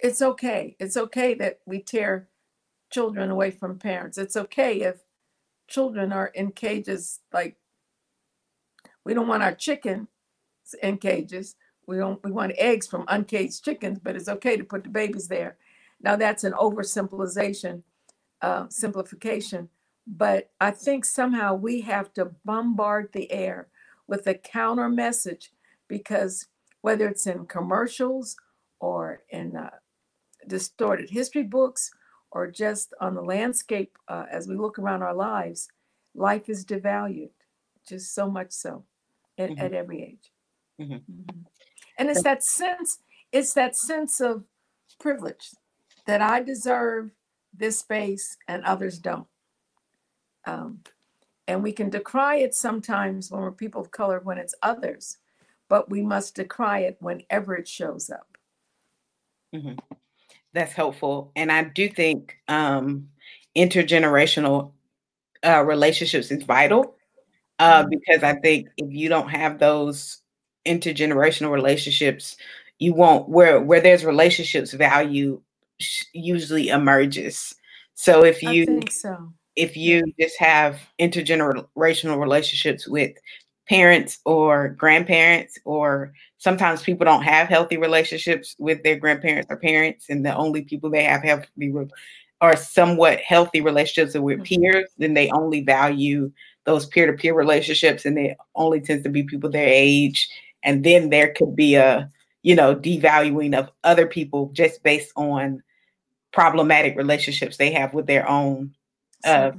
it's 0.04 0.22
okay 0.22 0.76
it's 0.80 0.98
okay 0.98 1.34
that 1.34 1.60
we 1.66 1.82
tear 1.82 2.30
children 2.92 3.32
away 3.32 3.50
from 3.50 3.80
parents 3.80 4.18
it's 4.20 4.36
okay 4.36 4.82
if 4.82 4.98
children 5.68 6.14
are 6.14 6.28
in 6.28 6.52
cages 6.52 7.22
like 7.34 7.58
we 9.06 9.14
don't 9.14 9.28
want 9.28 9.44
our 9.44 9.54
chickens 9.54 10.08
in 10.82 10.98
cages. 10.98 11.56
We 11.88 11.98
don't 11.98 12.24
we 12.24 12.32
want 12.32 12.54
eggs 12.58 12.88
from 12.88 13.06
uncaged 13.08 13.64
chickens, 13.64 14.00
but 14.00 14.16
it's 14.16 14.30
okay 14.30 14.56
to 14.56 14.64
put 14.64 14.84
the 14.84 14.90
babies 14.90 15.28
there. 15.28 15.58
Now 16.02 16.16
that's 16.16 16.44
an 16.44 16.54
oversimplification, 16.54 17.84
uh, 18.42 18.68
simplification. 18.70 19.70
But 20.06 20.52
I 20.60 20.72
think 20.72 21.06
somehow 21.06 21.56
we 21.56 21.82
have 21.82 22.14
to 22.14 22.32
bombard 22.46 23.10
the 23.14 23.32
air 23.32 23.68
with 24.08 24.28
a 24.28 24.34
counter 24.34 24.90
message 24.90 25.52
because 25.88 26.48
whether 26.82 27.08
it's 27.08 27.28
in 27.28 27.46
commercials 27.46 28.36
or 28.80 29.24
in 29.30 29.56
uh, 29.56 29.70
distorted 30.48 31.10
history 31.10 31.44
books 31.44 31.92
or 32.32 32.50
just 32.50 32.94
on 33.00 33.16
the 33.16 33.22
landscape 33.22 33.98
uh, 34.08 34.26
as 34.32 34.48
we 34.48 34.56
look 34.56 34.80
around 34.80 35.04
our 35.04 35.14
lives, 35.14 35.70
life 36.16 36.50
is 36.50 36.66
devalued, 36.66 37.30
just 37.88 38.14
so 38.14 38.30
much 38.30 38.52
so 38.52 38.86
at, 39.38 39.52
Mhm. 39.52 39.60
at 39.60 39.74
every 39.74 40.02
age. 40.04 40.32
Mhm. 40.80 41.04
Mhm. 41.06 41.46
And 41.98 42.10
it's 42.10 42.24
that 42.24 42.44
sense, 42.44 43.00
it's 43.32 43.54
that 43.54 43.76
sense 43.76 44.20
of 44.20 44.46
privilege 45.00 45.52
that 46.06 46.22
I 46.22 46.42
deserve 46.42 47.12
this 47.54 47.80
space 47.80 48.38
and 48.48 48.64
others 48.64 49.00
don't. 49.00 49.28
Um, 50.46 50.84
and 51.48 51.62
we 51.64 51.72
can 51.72 51.90
decry 51.90 52.38
it 52.38 52.54
sometimes 52.56 53.30
when 53.30 53.42
we're 53.42 53.52
people 53.52 53.82
of 53.82 53.92
color 53.92 54.20
when 54.20 54.38
it's 54.38 54.56
others, 54.62 55.18
but 55.70 55.90
we 55.90 56.02
must 56.02 56.36
decry 56.36 56.80
it 56.80 56.98
whenever 57.00 57.56
it 57.56 57.68
shows 57.68 58.10
up. 58.10 58.38
That's 60.54 60.74
helpful. 60.74 61.32
And 61.36 61.52
I 61.52 61.64
do 61.64 61.90
think 61.90 62.38
um, 62.48 63.10
intergenerational 63.58 64.72
uh, 65.46 65.64
relationships 65.64 66.32
is 66.32 66.44
vital 66.44 66.96
uh, 67.60 67.84
Mhm. 67.86 67.90
because 67.90 68.24
I 68.24 68.36
think 68.36 68.70
if 68.78 68.92
you 68.94 69.10
don't 69.10 69.30
have 69.30 69.60
those 69.60 70.22
intergenerational 70.68 71.52
relationships, 71.52 72.38
you 72.80 72.94
won't 72.94 73.30
where 73.30 73.62
where 73.62 73.82
there's 73.82 74.06
relationships 74.06 74.74
value 74.74 75.42
sh- 75.80 76.06
usually 76.14 76.70
emerges. 76.70 77.56
So 77.96 78.24
if 78.26 78.44
I 78.44 78.52
you 78.52 78.66
think 78.66 78.92
so. 78.92 79.34
if 79.56 79.78
you 79.78 80.04
just 80.20 80.40
have 80.40 80.80
intergenerational 81.00 82.20
relationships 82.20 82.88
with 82.88 83.14
parents 83.70 84.20
or 84.26 84.70
grandparents 84.70 85.58
or 85.66 86.14
sometimes 86.38 86.82
people 86.84 87.06
don't 87.06 87.24
have 87.24 87.48
healthy 87.48 87.78
relationships 87.78 88.56
with 88.60 88.84
their 88.84 88.98
grandparents 88.98 89.48
or 89.50 89.58
parents 89.58 90.08
and 90.10 90.26
the 90.26 90.36
only 90.36 90.62
people 90.64 90.90
they 90.90 91.04
have 91.04 91.24
healthy 91.24 91.72
re- 91.72 91.88
are 92.42 92.58
somewhat 92.58 93.20
healthy 93.20 93.62
relationships 93.62 94.16
with 94.20 94.40
Mhm. 94.40 94.46
peers 94.46 94.90
then 94.98 95.14
they 95.14 95.30
only 95.32 95.62
value 95.62 96.32
those 96.66 96.86
peer-to-peer 96.88 97.34
relationships 97.34 98.06
and 98.06 98.18
it 98.20 98.38
only 98.56 98.82
tends 98.82 99.04
to 99.04 99.10
be 99.10 99.24
people 99.24 99.50
their 99.50 99.68
age 99.68 100.28
and 100.64 100.84
then 100.84 101.10
there 101.10 101.34
could 101.34 101.56
be 101.56 101.76
a 101.76 102.10
you 102.42 102.56
know 102.56 102.76
devaluing 102.76 103.58
of 103.58 103.70
other 103.86 104.06
people 104.08 104.50
just 104.54 104.84
based 104.84 105.12
on 105.16 105.64
problematic 106.34 106.98
relationships 106.98 107.58
they 107.58 107.72
have 107.72 107.94
with 107.94 108.08
their 108.08 108.28
own 108.28 108.74
uh, 109.26 109.52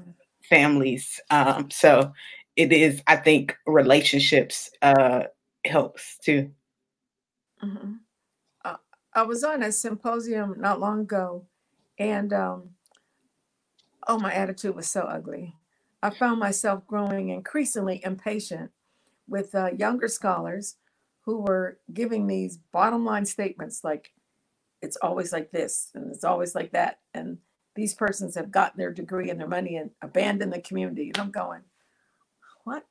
families. 0.49 1.21
Um, 1.31 1.71
so 1.71 2.13
it 2.57 2.73
is, 2.73 3.03
I 3.07 3.17
think, 3.17 3.57
relationships 3.67 4.71
uh, 4.83 5.25
helps 5.67 6.19
too. 6.19 6.53
Mhm. 7.63 8.01
Uh, 8.65 8.77
I 9.15 9.23
was 9.23 9.45
on 9.45 9.63
a 9.63 9.73
symposium 9.73 10.61
not 10.61 10.81
long 10.81 11.01
ago, 11.03 11.47
and 11.99 12.33
um, 12.33 12.71
oh, 14.09 14.19
my 14.19 14.33
attitude 14.33 14.77
was 14.77 14.89
so 14.89 15.03
ugly. 15.03 15.57
I 16.03 16.11
found 16.11 16.41
myself 16.41 16.87
growing 16.87 17.31
increasingly 17.31 18.03
impatient 18.05 18.71
with 19.29 19.55
uh, 19.55 19.71
younger 19.77 20.09
scholars 20.09 20.77
who 21.23 21.41
were 21.41 21.79
giving 21.93 22.27
these 22.27 22.59
bottom 22.73 23.05
line 23.05 23.25
statements 23.27 23.85
like, 23.85 24.13
it's 24.83 24.97
always 24.99 25.33
like 25.33 25.51
this 25.53 25.91
and 25.95 26.13
it's 26.13 26.25
always 26.25 26.55
like 26.55 26.73
that. 26.73 27.01
And 27.15 27.39
these 27.77 27.95
persons 27.95 28.35
have 28.37 28.51
gotten 28.51 28.79
their 28.79 28.93
degree 28.93 29.31
and 29.31 29.41
their 29.41 29.49
money 29.49 29.77
and 29.77 29.91
abandoned 30.03 30.53
the 30.53 30.61
community. 30.61 31.09
And 31.09 31.19
I'm 31.19 31.31
going, 31.31 31.63
what? 32.65 32.85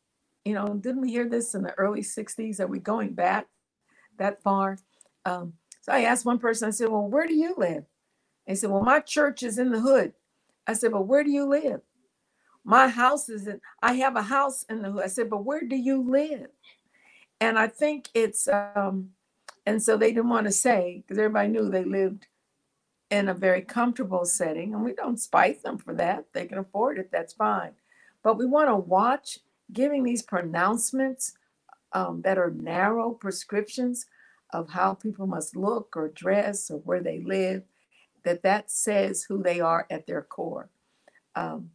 You 0.46 0.54
know, 0.54 0.76
didn't 0.76 1.02
we 1.02 1.12
hear 1.12 1.28
this 1.28 1.56
in 1.56 1.64
the 1.64 1.74
early 1.74 2.02
60s? 2.02 2.60
Are 2.60 2.68
we 2.68 2.80
going 2.80 3.14
back 3.14 3.48
that 4.18 4.42
far? 4.42 4.78
Um, 5.26 5.54
so 5.82 5.92
I 5.92 6.02
asked 6.02 6.26
one 6.26 6.40
person, 6.40 6.68
I 6.68 6.72
said, 6.72 6.90
Well, 6.90 7.08
where 7.08 7.28
do 7.28 7.34
you 7.34 7.56
live? 7.58 7.84
They 8.48 8.56
said, 8.56 8.70
Well, 8.70 8.84
my 8.84 9.00
church 9.00 9.44
is 9.44 9.58
in 9.58 9.72
the 9.72 9.80
hood. 9.80 10.14
I 10.68 10.74
said, 10.74 10.92
Well, 10.92 11.04
where 11.04 11.24
do 11.24 11.32
you 11.32 11.46
live? 11.46 11.82
My 12.64 12.88
house 12.88 13.30
is 13.30 13.48
in, 13.48 13.60
I 13.82 13.94
have 13.96 14.16
a 14.16 14.22
house 14.22 14.64
in 14.70 14.82
the 14.82 14.92
hood. 14.92 15.04
I 15.04 15.08
said, 15.08 15.30
But 15.30 15.46
where 15.46 15.62
do 15.62 15.76
you 15.76 16.02
live? 16.02 16.48
And 17.40 17.58
I 17.60 17.68
think 17.68 18.10
it's, 18.14 18.48
um, 18.48 19.10
and 19.66 19.82
so 19.82 19.98
they 19.98 20.12
didn't 20.12 20.30
want 20.30 20.46
to 20.46 20.52
say, 20.52 21.02
because 21.02 21.18
everybody 21.18 21.50
knew 21.50 21.70
they 21.70 21.84
lived 21.84 22.28
in 23.10 23.30
a 23.30 23.34
very 23.34 23.62
comfortable 23.62 24.26
setting. 24.26 24.74
And 24.74 24.84
we 24.84 24.94
don't 24.94 25.20
spite 25.20 25.64
them 25.64 25.78
for 25.78 25.94
that. 25.96 26.26
They 26.34 26.46
can 26.46 26.58
afford 26.58 26.98
it, 26.98 27.12
that's 27.12 27.34
fine. 27.34 27.72
But 28.24 28.38
we 28.38 28.46
want 28.46 28.70
to 28.70 28.76
watch 28.76 29.40
giving 29.72 30.04
these 30.04 30.22
pronouncements 30.22 31.34
um, 31.94 32.22
that 32.24 32.38
are 32.38 32.52
narrow 32.52 33.12
prescriptions 33.12 34.06
of 34.52 34.70
how 34.70 34.94
people 34.94 35.28
must 35.28 35.56
look 35.56 35.96
or 35.96 36.10
dress 36.10 36.70
or 36.70 36.78
where 36.80 37.02
they 37.02 37.20
live, 37.20 37.64
that 38.24 38.44
that 38.44 38.72
says 38.72 39.24
who 39.24 39.42
they 39.42 39.60
are 39.60 39.86
at 39.90 40.08
their 40.08 40.22
core. 40.22 40.70
Um, 41.36 41.72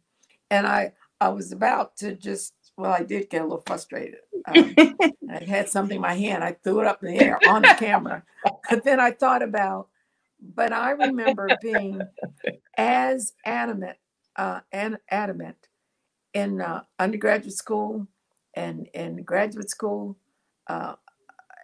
and 0.49 0.65
I, 0.65 0.93
I 1.19 1.29
was 1.29 1.51
about 1.51 1.97
to 1.97 2.15
just, 2.15 2.53
well, 2.77 2.91
I 2.91 3.03
did 3.03 3.29
get 3.29 3.41
a 3.41 3.43
little 3.43 3.63
frustrated. 3.65 4.19
Um, 4.47 4.75
I 5.29 5.43
had 5.43 5.69
something 5.69 5.97
in 5.97 6.01
my 6.01 6.15
hand. 6.15 6.43
I 6.43 6.53
threw 6.63 6.79
it 6.79 6.87
up 6.87 7.03
in 7.03 7.13
the 7.13 7.23
air 7.23 7.39
on 7.47 7.61
the 7.61 7.75
camera. 7.77 8.23
But 8.69 8.83
then 8.83 8.99
I 8.99 9.11
thought 9.11 9.43
about, 9.43 9.89
but 10.55 10.71
I 10.71 10.91
remember 10.91 11.49
being 11.61 12.01
as 12.77 13.33
adamant, 13.45 13.97
uh, 14.37 14.61
and 14.71 14.97
adamant 15.09 15.68
in 16.39 16.61
uh, 16.61 16.83
undergraduate 16.97 17.55
school 17.55 18.07
and 18.55 18.87
in 18.93 19.23
graduate 19.23 19.69
school 19.69 20.17
uh, 20.67 20.95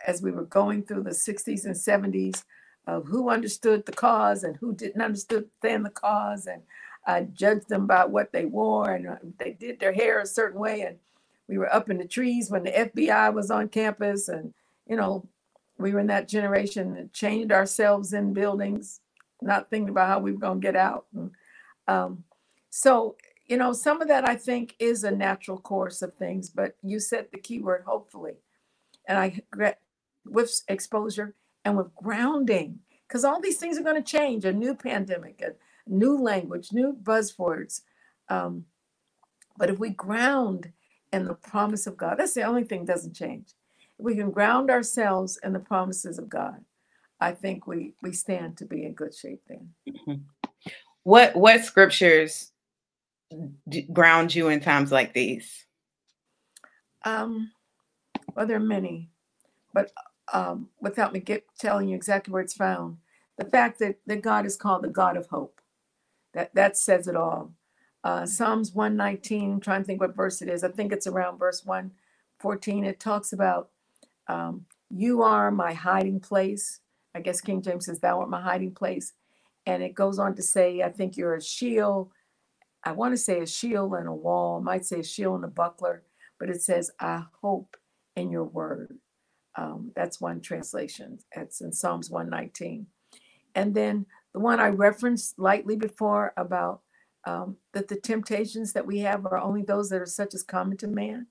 as 0.06 0.22
we 0.22 0.32
were 0.32 0.46
going 0.46 0.84
through 0.84 1.04
the 1.04 1.10
60s 1.10 1.66
and 1.66 1.76
70s 1.76 2.44
of 2.88 3.06
who 3.08 3.30
understood 3.30 3.86
the 3.86 3.92
cause 3.92 4.44
and 4.44 4.58
who 4.58 4.76
didn't 4.76 5.02
understand 5.02 5.86
the 5.86 5.90
cause. 5.90 6.46
And 6.46 6.62
I 7.08 7.22
judged 7.22 7.70
them 7.70 7.88
by 7.88 8.06
what 8.06 8.32
they 8.32 8.46
wore 8.46 8.92
and 8.92 9.08
uh, 9.08 9.16
they 9.38 9.54
did 9.54 9.80
their 9.80 9.94
hair 9.94 10.20
a 10.20 10.26
certain 10.26 10.60
way. 10.60 10.82
And 10.82 10.98
we 11.48 11.58
were 11.58 11.74
up 11.74 11.90
in 11.90 11.98
the 11.98 12.08
trees 12.08 12.50
when 12.50 12.64
the 12.64 12.72
FBI 12.72 13.34
was 13.34 13.50
on 13.50 13.70
campus. 13.70 14.28
And 14.28 14.54
you 14.88 14.96
know 14.96 15.28
we 15.78 15.92
were 15.92 16.00
in 16.00 16.08
that 16.08 16.28
generation 16.28 16.94
that 16.96 17.14
chained 17.14 17.52
ourselves 17.52 18.14
in 18.14 18.34
buildings 18.34 19.02
not 19.42 19.70
thinking 19.70 19.90
about 19.90 20.08
how 20.08 20.20
we 20.20 20.32
were 20.32 20.40
going 20.40 20.62
to 20.62 20.66
get 20.66 20.76
out. 20.76 21.06
And, 21.14 21.32
um, 21.88 22.24
so 22.70 23.16
you 23.48 23.58
know 23.58 23.74
some 23.74 24.02
of 24.02 24.08
that 24.08 24.28
I 24.28 24.36
think 24.36 24.76
is 24.80 25.04
a 25.04 25.12
natural 25.12 25.58
course 25.60 26.02
of 26.02 26.14
things 26.16 26.50
but 26.50 26.76
you 26.84 27.00
said 27.00 27.28
the 27.32 27.40
key 27.40 27.60
word 27.60 27.84
hopefully 27.86 28.34
and 29.08 29.18
I 29.18 29.42
with 30.26 30.62
exposure 30.68 31.36
and 31.64 31.78
with 31.78 31.94
grounding 31.96 32.80
because 33.08 33.24
all 33.24 33.40
these 33.40 33.58
things 33.58 33.78
are 33.78 33.84
going 33.84 34.02
to 34.02 34.12
change 34.18 34.46
a 34.46 34.54
new 34.54 34.76
pandemic, 34.76 35.42
a 35.42 35.54
new 35.88 36.18
language, 36.18 36.70
new 36.72 36.94
buzzwords. 36.94 37.82
Um, 38.30 38.66
but 39.58 39.70
if 39.70 39.80
we 39.80 39.90
ground 39.92 40.72
in 41.14 41.26
the 41.26 41.36
promise 41.36 41.88
of 41.88 41.98
God, 41.98 42.18
that's 42.18 42.34
the 42.34 42.44
only 42.44 42.64
thing 42.64 42.86
doesn't 42.86 43.16
change. 43.16 43.54
If 43.98 44.06
we 44.06 44.16
can 44.16 44.32
ground 44.32 44.70
ourselves 44.70 45.40
in 45.44 45.54
the 45.54 45.60
promises 45.60 46.18
of 46.18 46.30
God, 46.30 46.66
I 47.20 47.32
think 47.32 47.66
we 47.66 47.94
we 48.02 48.12
stand 48.12 48.58
to 48.58 48.66
be 48.66 48.84
in 48.84 48.94
good 48.94 49.16
shape 49.16 49.42
then. 49.48 49.70
Mm-hmm. 49.88 50.14
What 51.04 51.36
what 51.36 51.64
scriptures 51.64 52.52
ground 53.92 54.34
you 54.34 54.50
in 54.50 54.60
times 54.60 54.92
like 54.92 55.14
these? 55.14 55.66
Um, 57.04 57.52
well, 58.36 58.48
there 58.48 58.58
are 58.58 58.60
many, 58.60 59.10
but 59.74 59.92
um, 60.34 60.70
without 60.82 61.14
me 61.14 61.20
get 61.20 61.46
telling 61.60 61.88
you 61.88 61.96
exactly 61.96 62.32
where 62.32 62.42
it's 62.42 62.56
found, 62.56 62.98
the 63.38 63.46
fact 63.46 63.80
that, 63.80 63.98
that 64.08 64.22
God 64.22 64.46
is 64.46 64.56
called 64.56 64.84
the 64.84 64.90
God 64.90 65.18
of 65.18 65.28
hope, 65.28 65.62
that 66.34 66.54
that 66.56 66.78
says 66.78 67.08
it 67.08 67.16
all. 67.16 67.54
Uh, 68.04 68.26
Psalms 68.26 68.74
119, 68.74 69.54
I'm 69.54 69.60
trying 69.60 69.82
to 69.82 69.86
think 69.86 70.00
what 70.00 70.16
verse 70.16 70.42
it 70.42 70.50
is. 70.50 70.64
I 70.64 70.70
think 70.70 70.94
it's 70.94 71.08
around 71.08 71.40
verse 71.40 71.66
114. 71.66 72.86
It 72.86 73.00
talks 73.00 73.34
about 73.34 73.70
um, 74.28 74.66
you 74.90 75.24
are 75.24 75.50
my 75.52 75.74
hiding 75.74 76.20
place. 76.20 76.82
I 77.16 77.22
guess 77.22 77.42
King 77.42 77.62
James 77.62 77.86
says, 77.86 78.00
Thou 78.00 78.20
art 78.20 78.30
my 78.30 78.42
hiding 78.42 78.74
place. 78.74 79.14
And 79.66 79.82
it 79.82 79.96
goes 79.96 80.20
on 80.20 80.36
to 80.36 80.44
say, 80.44 80.84
I 80.84 80.92
think 80.92 81.18
you're 81.18 81.36
a 81.36 81.42
shield. 81.42 82.12
I 82.86 82.92
want 82.92 83.14
to 83.14 83.18
say 83.18 83.40
a 83.40 83.48
shield 83.48 83.94
and 83.96 84.08
a 84.08 84.14
wall. 84.14 84.62
Might 84.62 84.86
say 84.86 85.00
a 85.00 85.04
shield 85.04 85.36
and 85.36 85.46
a 85.46 85.50
buckler, 85.50 86.04
but 86.40 86.50
it 86.50 86.62
says, 86.62 86.92
I 87.00 87.24
hope 87.42 87.76
in 88.16 88.30
your 88.30 88.44
word. 88.46 88.98
Um, 89.58 89.92
that's 89.96 90.22
one 90.22 90.42
translation. 90.42 91.20
It's 91.36 91.62
in 91.62 91.74
Psalms 91.74 92.10
119. 92.12 92.88
And 93.56 93.74
then 93.74 94.06
the 94.34 94.40
one 94.40 94.60
I 94.60 94.68
referenced 94.68 95.40
lightly 95.40 95.76
before 95.76 96.34
about 96.38 96.82
um, 97.26 97.58
that 97.74 97.88
the 97.88 98.00
temptations 98.00 98.74
that 98.74 98.86
we 98.86 99.00
have 99.00 99.26
are 99.26 99.38
only 99.38 99.64
those 99.64 99.90
that 99.90 100.02
are 100.02 100.06
such 100.06 100.34
as 100.36 100.44
common 100.44 100.78
to 100.78 100.88
man, 100.88 101.28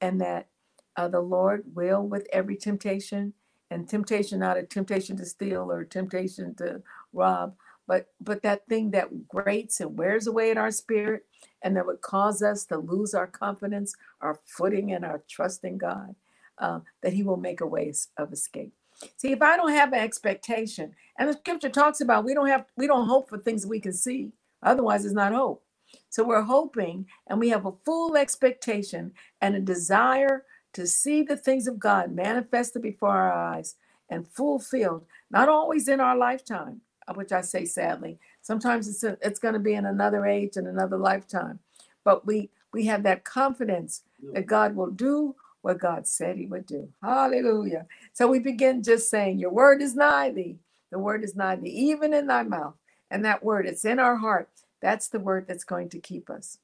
and 0.00 0.20
that 0.20 0.48
uh, 0.96 1.08
the 1.08 1.20
Lord 1.20 1.62
will 1.74 2.02
with 2.02 2.26
every 2.32 2.56
temptation, 2.56 3.34
and 3.70 3.88
temptation 3.88 4.40
not 4.40 4.56
a 4.56 4.64
temptation 4.64 5.16
to 5.18 5.26
steal 5.26 5.70
or 5.70 5.84
temptation 5.84 6.54
to 6.56 6.82
rob, 7.12 7.54
but 7.88 8.08
but 8.20 8.42
that 8.44 8.68
thing 8.68 8.92
that 8.92 9.28
grates 9.28 9.80
and 9.80 9.98
wears 9.98 10.28
away 10.28 10.52
in 10.52 10.58
our 10.58 10.72
spirit, 10.72 11.26
and 11.62 11.76
that 11.76 11.86
would 11.86 12.02
cause 12.02 12.42
us 12.42 12.66
to 12.66 12.78
lose 12.78 13.14
our 13.14 13.28
confidence, 13.28 13.96
our 14.22 14.40
footing, 14.46 14.92
and 14.92 15.04
our 15.06 15.24
trust 15.30 15.64
in 15.64 15.78
God, 15.78 16.16
uh, 16.58 16.80
that 17.02 17.14
He 17.14 17.24
will 17.24 17.38
make 17.38 17.62
a 17.62 17.68
way 17.68 17.92
of 18.18 18.32
escape. 18.34 18.74
See, 19.18 19.32
if 19.32 19.42
I 19.42 19.58
don't 19.58 19.72
have 19.72 19.94
an 19.94 20.00
expectation, 20.00 20.94
and 21.18 21.30
the 21.30 21.34
scripture 21.34 21.70
talks 21.70 22.02
about 22.02 22.24
we 22.26 22.34
don't 22.34 22.48
have 22.48 22.66
we 22.76 22.88
don't 22.88 23.08
hope 23.08 23.30
for 23.30 23.38
things 23.38 23.66
we 23.66 23.80
can 23.80 23.94
see, 23.94 24.32
otherwise 24.62 25.06
it's 25.06 25.14
not 25.14 25.34
hope. 25.34 25.64
So 26.10 26.24
we're 26.24 26.42
hoping 26.42 27.06
and 27.28 27.40
we 27.40 27.50
have 27.50 27.66
a 27.66 27.72
full 27.86 28.16
expectation 28.16 29.12
and 29.42 29.56
a 29.56 29.60
desire 29.60 30.44
to 30.74 30.86
see 30.88 31.22
the 31.22 31.38
things 31.38 31.68
of 31.68 31.80
God 31.80 32.12
manifested 32.12 32.82
before 32.82 33.16
our 33.16 33.32
eyes 33.32 33.76
and 34.10 34.28
fulfilled, 34.28 35.06
not 35.30 35.50
always 35.50 35.88
in 35.88 36.00
our 36.00 36.16
lifetime, 36.18 36.82
which 37.16 37.32
I 37.32 37.42
say 37.42 37.64
sadly. 37.64 38.18
Sometimes 38.42 38.88
it's 38.88 39.04
a, 39.04 39.18
it's 39.22 39.40
going 39.40 39.54
to 39.54 39.60
be 39.60 39.74
in 39.74 39.86
another 39.86 40.26
age 40.26 40.56
and 40.56 40.66
another 40.66 40.98
lifetime. 40.98 41.60
But 42.04 42.26
we 42.26 42.50
we 42.72 42.86
have 42.86 43.02
that 43.04 43.24
confidence 43.24 44.02
that 44.34 44.46
God 44.46 44.76
will 44.76 44.90
do 44.90 45.34
what 45.62 45.78
God 45.80 46.06
said 46.06 46.36
he 46.36 46.46
would 46.46 46.66
do. 46.66 46.88
Hallelujah. 47.02 47.86
So 48.12 48.28
we 48.28 48.38
begin 48.38 48.82
just 48.82 49.10
saying, 49.10 49.38
Your 49.38 49.50
word 49.52 49.82
is 49.82 49.94
nigh 49.96 50.30
thee. 50.30 50.58
The 50.90 50.98
word 50.98 51.24
is 51.24 51.36
nigh 51.36 51.56
thee, 51.56 51.70
even 51.70 52.14
in 52.14 52.26
thy 52.28 52.42
mouth. 52.44 52.74
And 53.10 53.24
that 53.24 53.44
word, 53.44 53.66
it's 53.66 53.84
in 53.84 53.98
our 53.98 54.16
heart. 54.16 54.48
That's 54.80 55.08
the 55.08 55.20
word 55.20 55.46
that's 55.48 55.64
going 55.64 55.88
to 55.90 56.00
keep 56.00 56.30
us. 56.30 56.58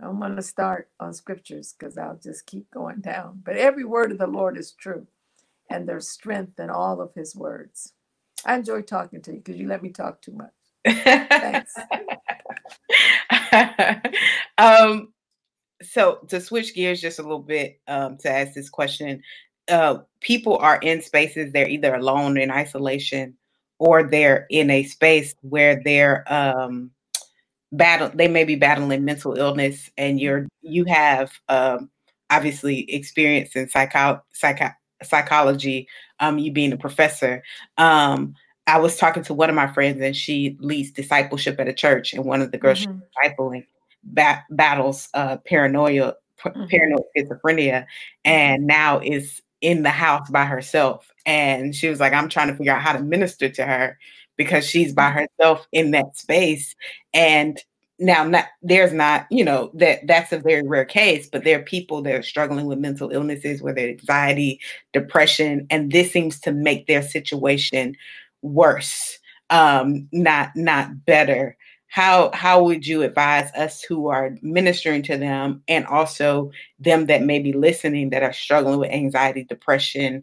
I'm 0.00 0.20
going 0.20 0.36
to 0.36 0.42
start 0.42 0.88
on 1.00 1.14
scriptures 1.14 1.74
because 1.78 1.98
I'll 1.98 2.20
just 2.22 2.46
keep 2.46 2.70
going 2.70 3.00
down. 3.00 3.42
But 3.44 3.56
every 3.56 3.84
word 3.84 4.12
of 4.12 4.18
the 4.18 4.26
Lord 4.26 4.58
is 4.58 4.72
true, 4.72 5.06
and 5.70 5.88
there's 5.88 6.08
strength 6.08 6.60
in 6.60 6.70
all 6.70 7.00
of 7.00 7.14
his 7.14 7.36
words. 7.36 7.94
I 8.44 8.56
enjoy 8.56 8.82
talking 8.82 9.22
to 9.22 9.32
you 9.32 9.38
because 9.38 9.60
you 9.60 9.68
let 9.68 9.82
me 9.82 9.90
talk 9.90 10.20
too 10.22 10.32
much. 10.32 10.52
Thanks. 10.86 11.74
um, 14.58 15.12
so 15.82 16.20
to 16.28 16.40
switch 16.40 16.74
gears 16.74 17.00
just 17.00 17.18
a 17.18 17.22
little 17.22 17.38
bit 17.38 17.80
um, 17.88 18.16
to 18.18 18.30
ask 18.30 18.54
this 18.54 18.70
question, 18.70 19.22
uh, 19.68 19.98
people 20.20 20.56
are 20.58 20.78
in 20.78 21.02
spaces 21.02 21.52
they're 21.52 21.68
either 21.68 21.94
alone 21.94 22.36
in 22.36 22.50
isolation 22.50 23.36
or 23.78 24.02
they're 24.02 24.46
in 24.50 24.70
a 24.70 24.82
space 24.82 25.34
where 25.42 25.80
they're 25.84 26.24
um, 26.32 26.90
battle 27.72 28.10
they 28.14 28.26
may 28.28 28.44
be 28.44 28.56
battling 28.56 29.04
mental 29.04 29.34
illness 29.34 29.90
and 29.96 30.20
you're 30.20 30.48
you 30.60 30.84
have 30.86 31.30
um, 31.48 31.88
obviously 32.30 32.90
experience 32.92 33.54
in 33.54 33.68
psycho, 33.68 34.22
psycho 34.32 34.70
psychology 35.02 35.88
um, 36.20 36.38
you 36.38 36.52
being 36.52 36.72
a 36.72 36.76
professor 36.76 37.42
um, 37.78 38.34
i 38.66 38.78
was 38.78 38.96
talking 38.96 39.22
to 39.22 39.34
one 39.34 39.48
of 39.48 39.56
my 39.56 39.66
friends 39.66 40.00
and 40.00 40.16
she 40.16 40.56
leads 40.60 40.90
discipleship 40.90 41.58
at 41.58 41.68
a 41.68 41.72
church 41.72 42.12
and 42.12 42.24
one 42.24 42.42
of 42.42 42.52
the 42.52 42.58
girls 42.58 42.86
mm-hmm. 42.86 42.98
she's 43.22 43.32
discipling 43.32 43.64
bat- 44.02 44.44
battles 44.50 45.08
uh, 45.14 45.38
paranoia, 45.38 46.14
p- 46.42 46.50
mm-hmm. 46.50 46.66
paranoid 46.66 47.04
schizophrenia, 47.16 47.86
and 48.24 48.66
now 48.66 49.00
is 49.00 49.42
in 49.60 49.82
the 49.82 49.90
house 49.90 50.28
by 50.30 50.44
herself. 50.44 51.10
And 51.26 51.74
she 51.74 51.88
was 51.88 52.00
like, 52.00 52.12
I'm 52.12 52.28
trying 52.28 52.48
to 52.48 52.56
figure 52.56 52.72
out 52.72 52.82
how 52.82 52.92
to 52.92 53.02
minister 53.02 53.48
to 53.48 53.64
her 53.64 53.98
because 54.36 54.66
she's 54.66 54.92
by 54.92 55.10
mm-hmm. 55.10 55.26
herself 55.40 55.66
in 55.72 55.90
that 55.92 56.16
space. 56.16 56.74
And 57.12 57.58
now 58.00 58.24
not 58.24 58.46
there's 58.62 58.92
not 58.92 59.26
you 59.30 59.44
know 59.44 59.70
that 59.74 60.06
that's 60.06 60.32
a 60.32 60.38
very 60.38 60.66
rare 60.66 60.84
case 60.84 61.28
but 61.30 61.44
there 61.44 61.58
are 61.58 61.62
people 61.62 62.02
that 62.02 62.14
are 62.14 62.22
struggling 62.22 62.66
with 62.66 62.78
mental 62.78 63.10
illnesses 63.10 63.62
whether 63.62 63.80
anxiety 63.80 64.58
depression 64.92 65.66
and 65.70 65.92
this 65.92 66.10
seems 66.10 66.40
to 66.40 66.50
make 66.50 66.86
their 66.86 67.02
situation 67.02 67.94
worse 68.42 69.20
um 69.50 70.08
not 70.12 70.50
not 70.56 71.04
better. 71.04 71.56
How 71.88 72.30
how 72.32 72.62
would 72.62 72.86
you 72.86 73.02
advise 73.02 73.50
us 73.52 73.82
who 73.82 74.08
are 74.08 74.36
ministering 74.42 75.02
to 75.02 75.16
them 75.18 75.62
and 75.68 75.84
also 75.86 76.52
them 76.78 77.06
that 77.06 77.22
may 77.22 77.40
be 77.40 77.52
listening 77.52 78.10
that 78.10 78.22
are 78.22 78.32
struggling 78.32 78.78
with 78.78 78.90
anxiety 78.90 79.44
depression 79.44 80.22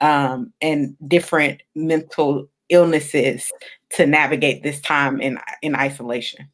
um, 0.00 0.52
and 0.62 0.96
different 1.08 1.62
mental 1.74 2.48
illnesses 2.68 3.52
to 3.90 4.06
navigate 4.06 4.62
this 4.62 4.80
time 4.80 5.20
in 5.20 5.38
in 5.62 5.74
isolation 5.74 6.48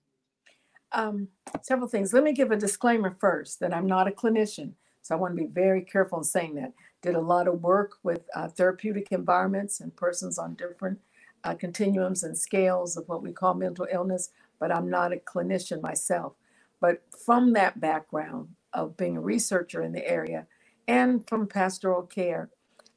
um, 0.94 1.28
several 1.62 1.88
things 1.88 2.12
let 2.14 2.24
me 2.24 2.32
give 2.32 2.52
a 2.52 2.56
disclaimer 2.56 3.16
first 3.20 3.60
that 3.60 3.74
i'm 3.74 3.86
not 3.86 4.08
a 4.08 4.12
clinician 4.12 4.72
so 5.02 5.14
i 5.14 5.18
want 5.18 5.36
to 5.36 5.42
be 5.42 5.48
very 5.48 5.82
careful 5.82 6.18
in 6.18 6.24
saying 6.24 6.54
that 6.56 6.72
did 7.02 7.14
a 7.16 7.20
lot 7.20 7.48
of 7.48 7.62
work 7.62 7.98
with 8.02 8.22
uh, 8.34 8.48
therapeutic 8.48 9.12
environments 9.12 9.80
and 9.80 9.96
persons 9.96 10.38
on 10.38 10.54
different 10.54 10.98
uh, 11.44 11.54
continuums 11.54 12.24
and 12.24 12.38
scales 12.38 12.96
of 12.96 13.08
what 13.08 13.22
we 13.22 13.32
call 13.32 13.54
mental 13.54 13.86
illness 13.92 14.30
but 14.58 14.72
I'm 14.72 14.90
not 14.90 15.12
a 15.12 15.16
clinician 15.16 15.82
myself. 15.82 16.34
But 16.80 17.02
from 17.24 17.52
that 17.54 17.80
background 17.80 18.50
of 18.72 18.96
being 18.96 19.16
a 19.16 19.20
researcher 19.22 19.82
in 19.82 19.92
the 19.92 20.08
area 20.08 20.46
and 20.88 21.26
from 21.28 21.46
pastoral 21.46 22.02
care, 22.02 22.50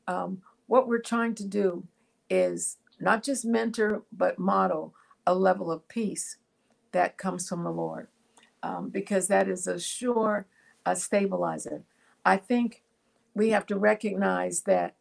um, 0.07 0.41
what 0.67 0.87
we're 0.87 0.99
trying 0.99 1.35
to 1.35 1.45
do 1.45 1.85
is 2.29 2.77
not 2.99 3.23
just 3.23 3.45
mentor, 3.45 4.03
but 4.11 4.39
model 4.39 4.93
a 5.25 5.35
level 5.35 5.71
of 5.71 5.87
peace 5.87 6.37
that 6.97 7.15
comes 7.15 7.47
from 7.47 7.63
the 7.63 7.71
Lord, 7.71 8.07
um, 8.63 8.89
because 8.89 9.27
that 9.27 9.47
is 9.47 9.67
a 9.67 9.79
sure 9.79 10.47
a 10.83 10.95
stabilizer. 10.95 11.83
I 12.25 12.37
think 12.37 12.81
we 13.35 13.49
have 13.51 13.67
to 13.67 13.77
recognize 13.77 14.61
that 14.61 14.95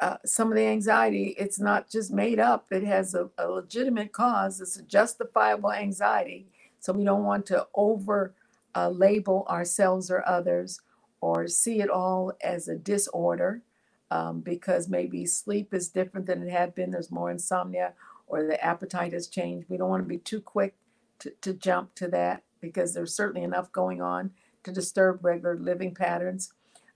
uh, 0.00 0.16
some 0.24 0.48
of 0.50 0.56
the 0.56 0.66
anxiety, 0.66 1.36
it's 1.38 1.60
not 1.60 1.88
just 1.88 2.10
made 2.10 2.40
up. 2.40 2.66
It 2.72 2.82
has 2.82 3.14
a, 3.14 3.28
a, 3.38 3.46
legitimate 3.48 4.12
cause. 4.12 4.60
It's 4.60 4.76
a 4.76 4.82
justifiable 4.82 5.72
anxiety. 5.72 6.46
So 6.80 6.92
we 6.92 7.04
don't 7.04 7.24
want 7.24 7.46
to 7.46 7.68
over 7.74 8.34
uh, 8.74 8.88
label 8.88 9.46
ourselves 9.48 10.10
or 10.10 10.26
others 10.26 10.80
or 11.20 11.46
see 11.46 11.80
it 11.80 11.90
all 11.90 12.32
as 12.42 12.66
a 12.66 12.76
disorder 12.76 13.62
um, 14.10 14.40
because 14.40 14.88
maybe 14.88 15.26
sleep 15.26 15.72
is 15.74 15.88
different 15.88 16.26
than 16.26 16.42
it 16.42 16.50
had 16.50 16.74
been. 16.74 16.90
There's 16.90 17.12
more 17.12 17.30
insomnia 17.30 17.92
or 18.26 18.44
the 18.44 18.64
appetite 18.64 19.12
has 19.12 19.28
changed. 19.28 19.68
We 19.68 19.76
don't 19.76 19.90
want 19.90 20.02
to 20.02 20.08
be 20.08 20.18
too 20.18 20.40
quick 20.40 20.74
to, 21.20 21.30
to 21.42 21.52
jump 21.54 21.94
to 21.96 22.08
that 22.08 22.42
because 22.60 22.94
there's 22.94 23.14
certainly 23.14 23.42
enough 23.42 23.72
going 23.72 24.02
on 24.02 24.30
to 24.64 24.72
disturb 24.72 25.24
regular 25.24 25.56
living 25.56 25.94
patterns. 25.94 26.52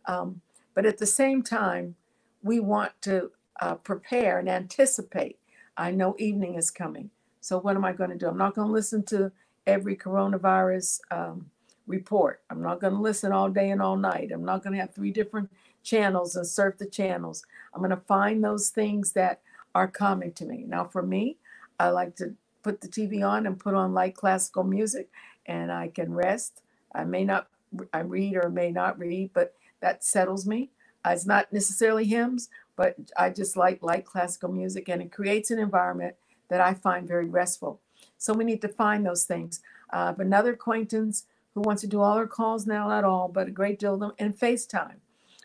Um, 0.07 0.41
but 0.75 0.87
at 0.87 0.99
the 0.99 1.07
same 1.07 1.43
time, 1.43 1.97
we 2.43 2.61
want 2.61 2.93
to 3.03 3.31
uh, 3.61 3.77
prepare 3.77 4.39
and 4.39 4.49
anticipate. 4.49 5.39
I 5.77 5.91
know 5.91 6.15
evening 6.19 6.55
is 6.57 6.71
coming. 6.71 7.11
So, 7.41 7.59
what 7.59 7.77
am 7.77 7.85
I 7.85 7.93
going 7.93 8.11
to 8.11 8.17
do? 8.17 8.29
I'm 8.29 8.39
not 8.39 8.55
going 8.55 8.69
to 8.69 8.73
listen 8.73 9.03
to 9.07 9.33
every 9.67 9.97
coronavirus 9.97 11.01
um, 11.11 11.51
report. 11.87 12.43
I'm 12.51 12.63
not 12.63 12.81
going 12.81 12.95
to 12.95 13.01
listen 13.01 13.33
all 13.33 13.49
day 13.49 13.71
and 13.71 13.83
all 13.83 13.97
night. 13.97 14.31
I'm 14.33 14.45
not 14.45 14.63
going 14.63 14.75
to 14.75 14.81
have 14.81 14.95
three 14.95 15.11
different 15.11 15.51
channels 15.83 16.37
and 16.37 16.47
surf 16.47 16.79
the 16.79 16.87
channels. 16.87 17.45
I'm 17.73 17.81
going 17.81 17.91
to 17.91 17.97
find 17.97 18.43
those 18.43 18.69
things 18.69 19.13
that 19.13 19.41
are 19.75 19.89
calming 19.89 20.33
to 20.33 20.45
me. 20.45 20.65
Now, 20.67 20.85
for 20.85 21.03
me, 21.03 21.37
I 21.79 21.91
like 21.91 22.17
to 22.17 22.35
put 22.65 22.81
the 22.81 22.89
TV 22.89 23.27
on 23.27 23.47
and 23.47 23.61
put 23.61 23.75
on 23.75 23.95
light 23.95 24.17
classical 24.17 24.65
music, 24.65 25.11
and 25.47 25.71
I 25.71 25.89
can 25.89 26.13
rest. 26.13 26.63
I 26.95 27.05
may 27.05 27.25
not, 27.25 27.49
I 27.93 28.01
read 28.01 28.37
or 28.37 28.51
may 28.51 28.73
not 28.73 28.99
read, 28.99 29.31
but 29.35 29.55
that 29.81 30.03
settles 30.03 30.47
me. 30.47 30.71
Uh, 31.07 31.11
it's 31.11 31.27
not 31.27 31.53
necessarily 31.53 32.07
hymns, 32.07 32.49
but 32.77 32.97
I 33.17 33.31
just 33.31 33.57
like 33.57 33.83
light 33.83 34.07
classical 34.07 34.51
music, 34.51 34.89
and 34.89 35.03
it 35.03 35.13
creates 35.13 35.51
an 35.51 35.59
environment 35.61 36.17
that 36.49 36.61
I 36.61 36.75
find 36.75 37.07
very 37.07 37.29
restful. 37.29 37.81
So 38.19 38.33
we 38.33 38.45
need 38.45 38.63
to 38.63 38.69
find 38.69 39.05
those 39.07 39.25
things. 39.25 39.61
Uh, 39.93 39.97
I 39.97 40.07
have 40.07 40.21
another 40.21 40.55
acquaintance 40.55 41.27
who 41.55 41.61
wants 41.61 41.83
to 41.83 41.89
do 41.89 42.01
all 42.01 42.17
her 42.17 42.27
calls 42.27 42.67
now, 42.67 42.89
not 42.89 43.05
all, 43.05 43.29
but 43.29 43.49
a 43.49 43.53
great 43.53 43.79
deal 43.79 43.95
of 43.95 44.01
them, 44.01 44.13
and 44.19 44.39
FaceTime, 44.39 44.97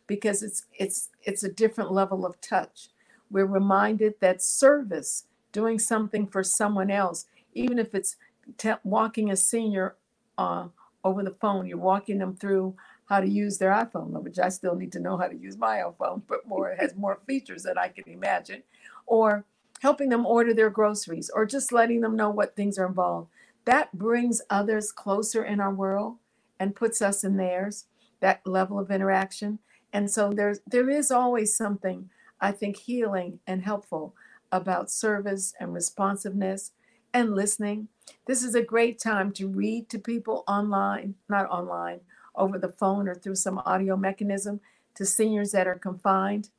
because 0.07 0.41
it's 0.41 0.63
it's 0.77 1.09
it's 1.23 1.43
a 1.43 1.51
different 1.51 1.91
level 1.91 2.25
of 2.25 2.39
touch. 2.41 2.89
We're 3.29 3.45
reminded 3.45 4.15
that 4.21 4.41
service, 4.41 5.25
doing 5.51 5.79
something 5.79 6.27
for 6.27 6.43
someone 6.43 6.91
else, 6.91 7.25
even 7.53 7.79
if 7.79 7.95
it's 7.95 8.15
te- 8.57 8.73
walking 8.83 9.31
a 9.31 9.35
senior 9.35 9.95
uh, 10.37 10.67
over 11.03 11.23
the 11.23 11.35
phone, 11.41 11.67
you're 11.67 11.77
walking 11.77 12.17
them 12.19 12.35
through 12.35 12.75
how 13.05 13.19
to 13.19 13.27
use 13.27 13.57
their 13.57 13.71
iPhone, 13.71 14.11
which 14.23 14.37
I 14.39 14.49
still 14.49 14.75
need 14.75 14.91
to 14.91 14.99
know 14.99 15.17
how 15.17 15.27
to 15.27 15.35
use 15.35 15.57
my 15.57 15.77
iPhone, 15.77 16.21
but 16.27 16.47
more 16.47 16.75
has 16.79 16.95
more 16.95 17.19
features 17.25 17.63
than 17.63 17.77
I 17.77 17.87
can 17.87 18.03
imagine, 18.07 18.63
or 19.07 19.45
helping 19.81 20.09
them 20.09 20.25
order 20.25 20.53
their 20.53 20.69
groceries, 20.69 21.31
or 21.33 21.45
just 21.45 21.71
letting 21.71 22.01
them 22.01 22.15
know 22.15 22.29
what 22.29 22.55
things 22.55 22.77
are 22.77 22.85
involved. 22.85 23.29
That 23.65 23.97
brings 23.97 24.41
others 24.49 24.91
closer 24.91 25.43
in 25.43 25.59
our 25.59 25.73
world 25.73 26.17
and 26.59 26.75
puts 26.75 27.01
us 27.01 27.23
in 27.23 27.37
theirs. 27.37 27.85
That 28.19 28.45
level 28.45 28.79
of 28.79 28.91
interaction, 28.91 29.59
and 29.93 30.11
so 30.11 30.31
there's 30.33 30.59
there 30.67 30.89
is 30.89 31.09
always 31.09 31.55
something 31.55 32.09
I 32.41 32.51
think 32.51 32.75
healing 32.75 33.39
and 33.47 33.63
helpful 33.63 34.13
about 34.51 34.91
service 34.91 35.53
and 35.59 35.73
responsiveness 35.73 36.71
and 37.13 37.35
listening. 37.35 37.87
This 38.25 38.43
is 38.43 38.55
a 38.55 38.61
great 38.61 38.99
time 38.99 39.31
to 39.33 39.47
read 39.47 39.89
to 39.89 39.99
people 39.99 40.43
online, 40.47 41.15
not 41.27 41.49
online, 41.49 42.01
over 42.35 42.57
the 42.57 42.69
phone 42.69 43.07
or 43.07 43.15
through 43.15 43.35
some 43.35 43.59
audio 43.65 43.97
mechanism 43.97 44.61
to 44.95 45.05
seniors 45.05 45.51
that 45.51 45.67
are 45.67 45.77
confined. 45.77 46.49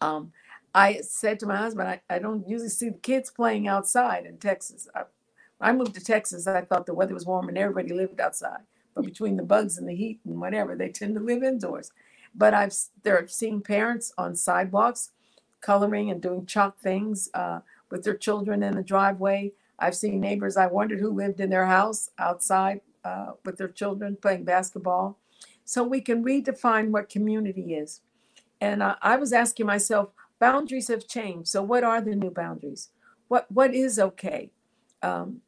Um, 0.00 0.32
I 0.74 1.00
said 1.00 1.40
to 1.40 1.46
my 1.46 1.56
husband, 1.56 1.88
I, 1.88 2.00
I 2.08 2.18
don't 2.18 2.48
usually 2.48 2.68
see 2.68 2.90
the 2.90 2.98
kids 2.98 3.30
playing 3.30 3.66
outside 3.66 4.26
in 4.26 4.38
Texas. 4.38 4.88
I, 4.94 5.04
I 5.60 5.72
moved 5.72 5.94
to 5.94 6.04
Texas, 6.04 6.46
I 6.46 6.60
thought 6.62 6.86
the 6.86 6.94
weather 6.94 7.14
was 7.14 7.26
warm 7.26 7.48
and 7.48 7.56
everybody 7.56 7.94
lived 7.94 8.20
outside. 8.20 8.60
But 8.94 9.04
between 9.04 9.36
the 9.36 9.42
bugs 9.42 9.78
and 9.78 9.88
the 9.88 9.94
heat 9.94 10.20
and 10.24 10.40
whatever, 10.40 10.76
they 10.76 10.88
tend 10.88 11.14
to 11.14 11.20
live 11.20 11.42
indoors. 11.42 11.92
But 12.34 12.54
I've 12.54 12.74
there 13.02 13.26
seen 13.28 13.62
parents 13.62 14.12
on 14.18 14.36
sidewalks 14.36 15.12
coloring 15.60 16.10
and 16.10 16.20
doing 16.20 16.46
chalk 16.46 16.78
things 16.78 17.28
uh, 17.34 17.60
with 17.90 18.04
their 18.04 18.16
children 18.16 18.62
in 18.62 18.76
the 18.76 18.82
driveway. 18.82 19.52
I've 19.78 19.94
seen 19.94 20.20
neighbors. 20.20 20.56
I 20.56 20.66
wondered 20.66 21.00
who 21.00 21.10
lived 21.10 21.40
in 21.40 21.50
their 21.50 21.66
house 21.66 22.10
outside 22.18 22.80
uh, 23.04 23.32
with 23.44 23.56
their 23.56 23.68
children 23.68 24.16
playing 24.20 24.44
basketball. 24.44 25.18
So 25.64 25.82
we 25.82 26.00
can 26.00 26.24
redefine 26.24 26.90
what 26.90 27.08
community 27.08 27.74
is. 27.74 28.00
And 28.60 28.82
uh, 28.82 28.96
I 29.02 29.16
was 29.16 29.32
asking 29.32 29.66
myself, 29.66 30.10
boundaries 30.38 30.88
have 30.88 31.06
changed. 31.06 31.48
So 31.48 31.62
what 31.62 31.84
are 31.84 32.00
the 32.00 32.14
new 32.14 32.30
boundaries? 32.30 32.90
What 33.28 33.50
what 33.50 33.74
is 33.74 33.98
okay? 33.98 34.52
Um, 35.02 35.40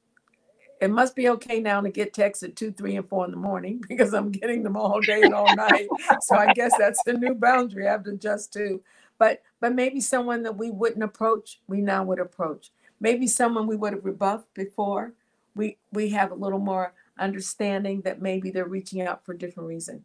it 0.81 0.91
must 0.91 1.17
be 1.17 1.29
okay 1.31 1.61
now 1.61 1.81
to 1.81 1.91
get 1.91 2.15
texts 2.15 2.45
at 2.45 2.55
two, 2.55 2.71
three, 2.71 2.97
and 2.97 3.09
four 3.09 3.25
in 3.25 3.31
the 3.31 3.37
morning 3.37 3.83
because 3.89 4.15
I'm 4.15 4.31
getting 4.31 4.63
them 4.63 4.77
all 4.77 5.01
day 5.01 5.23
and 5.23 5.35
all 5.35 5.55
night. 5.55 5.89
so 6.21 6.37
I 6.37 6.53
guess 6.53 6.77
that's 6.79 7.03
the 7.05 7.15
new 7.15 7.35
boundary 7.35 7.87
I 7.89 7.93
have 7.93 8.05
to 8.05 8.11
adjust 8.11 8.53
to. 8.55 8.81
But 9.19 9.43
but 9.61 9.75
maybe 9.75 10.01
someone 10.01 10.43
that 10.45 10.57
we 10.57 10.71
wouldn't 10.71 11.03
approach, 11.03 11.61
we 11.67 11.81
now 11.81 12.05
would 12.05 12.21
approach. 12.21 12.71
Maybe 13.01 13.27
someone 13.27 13.67
we 13.67 13.77
would 13.77 13.93
have 13.93 14.05
rebuffed 14.05 14.53
before, 14.55 15.13
we 15.55 15.79
we 15.93 16.11
have 16.11 16.31
a 16.31 16.37
little 16.37 16.59
more 16.59 16.95
understanding 17.19 18.03
that 18.03 18.23
maybe 18.23 18.51
they're 18.51 18.65
reaching 18.65 19.03
out 19.03 19.25
for 19.25 19.33
a 19.33 19.39
different 19.39 19.69
reason. 19.69 20.05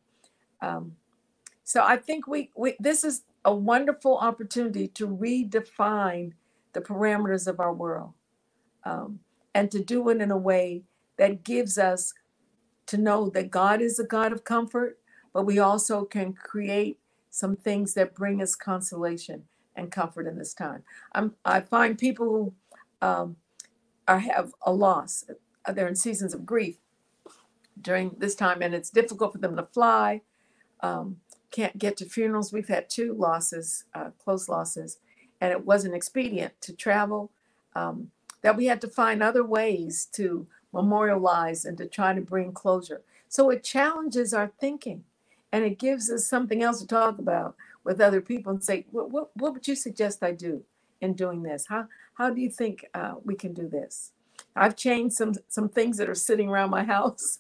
Um, 0.61 0.95
so 1.64 1.84
I 1.84 1.97
think 1.97 2.28
we, 2.28 2.51
we 2.55 2.76
this 2.80 3.03
is 3.03 3.24
a 3.45 3.53
wonderful 3.53 4.18
opportunity 4.18 4.88
to 4.89 5.07
redefine 5.07 6.34
the 6.74 6.82
parameters 6.82 7.47
of 7.47 7.59
our 7.59 7.74
world. 7.74 8.14
Um, 8.86 9.20
and 9.53 9.72
to 9.72 9.84
do 9.84 10.09
it 10.09 10.20
in 10.20 10.32
a 10.32 10.38
way 10.38 10.84
that 11.18 11.43
gives 11.43 11.78
us 11.78 12.14
to 12.88 12.97
know 12.97 13.30
that 13.30 13.51
God 13.51 13.82
is 13.82 13.99
a 13.99 14.03
God 14.03 14.34
of 14.34 14.43
comfort, 14.43 14.99
but 15.34 15.45
we 15.45 15.59
also 15.59 16.03
can 16.03 16.34
create 16.34 16.99
some 17.34 17.55
things 17.55 17.95
that 17.95 18.13
bring 18.13 18.43
us 18.43 18.53
consolation 18.53 19.43
and 19.75 19.91
comfort 19.91 20.27
in 20.27 20.38
this 20.38 20.53
time. 20.53 20.84
I'm, 21.13 21.34
I 21.43 21.61
find 21.61 21.97
people 21.97 22.27
who 22.27 22.53
um, 23.07 23.38
are, 24.07 24.19
have 24.19 24.53
a 24.61 24.71
loss, 24.71 25.25
they're 25.73 25.88
in 25.88 25.95
seasons 25.95 26.36
of 26.36 26.45
grief 26.45 26.77
during 27.81 28.11
this 28.19 28.36
time, 28.36 28.61
and 28.61 28.75
it's 28.75 28.91
difficult 28.91 29.31
for 29.31 29.39
them 29.39 29.55
to 29.55 29.63
fly, 29.63 30.21
um, 30.81 31.17
can't 31.49 31.79
get 31.79 31.97
to 31.97 32.05
funerals. 32.05 32.53
We've 32.53 32.67
had 32.67 32.88
two 32.88 33.13
losses, 33.13 33.86
uh, 33.95 34.11
close 34.23 34.47
losses, 34.47 34.99
and 35.41 35.51
it 35.51 35.65
wasn't 35.65 35.95
expedient 35.95 36.53
to 36.61 36.71
travel. 36.75 37.31
Um, 37.75 38.11
that 38.43 38.55
we 38.55 38.67
had 38.67 38.81
to 38.81 38.88
find 38.88 39.23
other 39.23 39.43
ways 39.43 40.07
to 40.13 40.45
memorialize 40.71 41.65
and 41.65 41.79
to 41.79 41.88
try 41.88 42.13
to 42.13 42.21
bring 42.21 42.51
closure. 42.51 43.01
So 43.27 43.49
it 43.49 43.63
challenges 43.63 44.36
our 44.36 44.51
thinking 44.59 45.05
and 45.53 45.63
it 45.63 45.77
gives 45.77 46.09
us 46.09 46.25
something 46.25 46.63
else 46.63 46.81
to 46.81 46.87
talk 46.87 47.19
about 47.19 47.55
with 47.83 48.01
other 48.01 48.19
people 48.19 48.51
and 48.51 48.63
say, 48.63 48.85
what, 48.91 49.11
what, 49.11 49.29
what 49.37 49.53
would 49.53 49.67
you 49.67 49.75
suggest 49.75 50.23
I 50.23 50.31
do 50.31 50.63
in 50.99 51.13
doing 51.13 51.43
this? 51.43 51.67
How, 51.67 51.87
how 52.15 52.31
do 52.31 52.41
you 52.41 52.49
think 52.49 52.85
uh, 52.95 53.13
we 53.23 53.35
can 53.35 53.53
do 53.53 53.69
this? 53.69 54.11
I've 54.55 54.75
changed 54.75 55.15
some, 55.15 55.35
some 55.47 55.69
things 55.69 55.97
that 55.97 56.09
are 56.09 56.15
sitting 56.15 56.49
around 56.49 56.71
my 56.71 56.83
house 56.95 57.37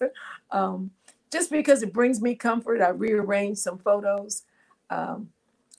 um, 0.51 0.91
just 1.31 1.49
because 1.49 1.81
it 1.81 1.91
brings 1.91 2.21
me 2.21 2.35
comfort. 2.35 2.81
I 2.81 2.89
rearranged 2.89 3.59
some 3.59 3.79
photos. 3.79 4.43
Um, 4.91 5.29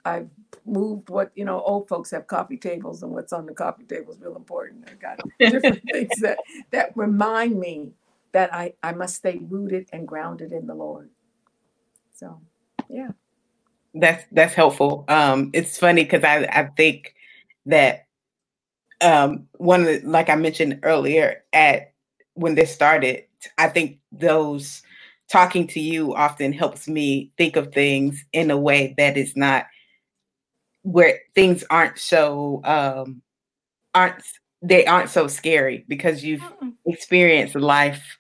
I've 0.05 0.29
moved 0.67 1.09
what 1.09 1.31
you 1.35 1.45
know 1.45 1.63
old 1.63 1.89
folks 1.89 2.11
have 2.11 2.27
coffee 2.27 2.57
tables 2.57 3.03
and 3.03 3.13
what's 3.13 3.33
on 3.33 3.47
the 3.47 3.55
coffee 3.55 3.85
table 3.85 4.13
is 4.13 4.21
real 4.21 4.37
important 4.37 4.87
I've 4.91 5.01
got 5.01 5.19
different 5.41 5.83
things 5.91 6.21
that 6.21 6.39
that 6.73 6.97
remind 6.97 7.59
me 7.59 7.93
that 8.33 8.53
i 8.53 8.73
i 8.83 8.93
must 8.93 9.17
stay 9.17 9.41
rooted 9.49 9.89
and 9.93 10.07
grounded 10.07 10.53
in 10.53 10.67
the 10.67 10.75
lord 10.75 11.09
so 12.15 12.41
yeah. 12.89 13.11
That's 13.95 14.25
that's 14.33 14.55
helpful. 14.55 15.05
Um 15.09 15.51
it's 15.53 15.79
funny 15.79 16.05
because 16.05 16.25
i 16.25 16.45
i 16.45 16.65
think 16.77 17.15
that 17.67 18.07
um 19.01 19.47
one 19.59 19.81
of 19.81 19.87
the 19.87 20.01
like 20.05 20.29
i 20.29 20.35
mentioned 20.35 20.81
earlier 20.83 21.43
at 21.53 21.93
when 22.35 22.55
this 22.55 22.73
started 22.73 23.25
i 23.59 23.69
think 23.69 23.99
those 24.13 24.83
talking 25.29 25.67
to 25.67 25.81
you 25.81 26.15
often 26.15 26.53
helps 26.53 26.87
me 26.89 27.31
think 27.37 27.57
of 27.57 27.73
things 27.73 28.25
in 28.33 28.51
a 28.51 28.57
way 28.59 28.95
that 28.99 29.17
is 29.17 29.37
not 29.37 29.67
where 30.83 31.21
things 31.35 31.65
aren't 31.71 31.99
so 31.99 32.61
um 32.65 33.23
aren't 33.95 34.23
they 34.63 34.85
aren't 34.87 35.11
so 35.11 35.27
scary 35.27 35.85
because 35.89 36.25
you've 36.25 36.45
experienced 36.87 37.55
life 37.55 38.19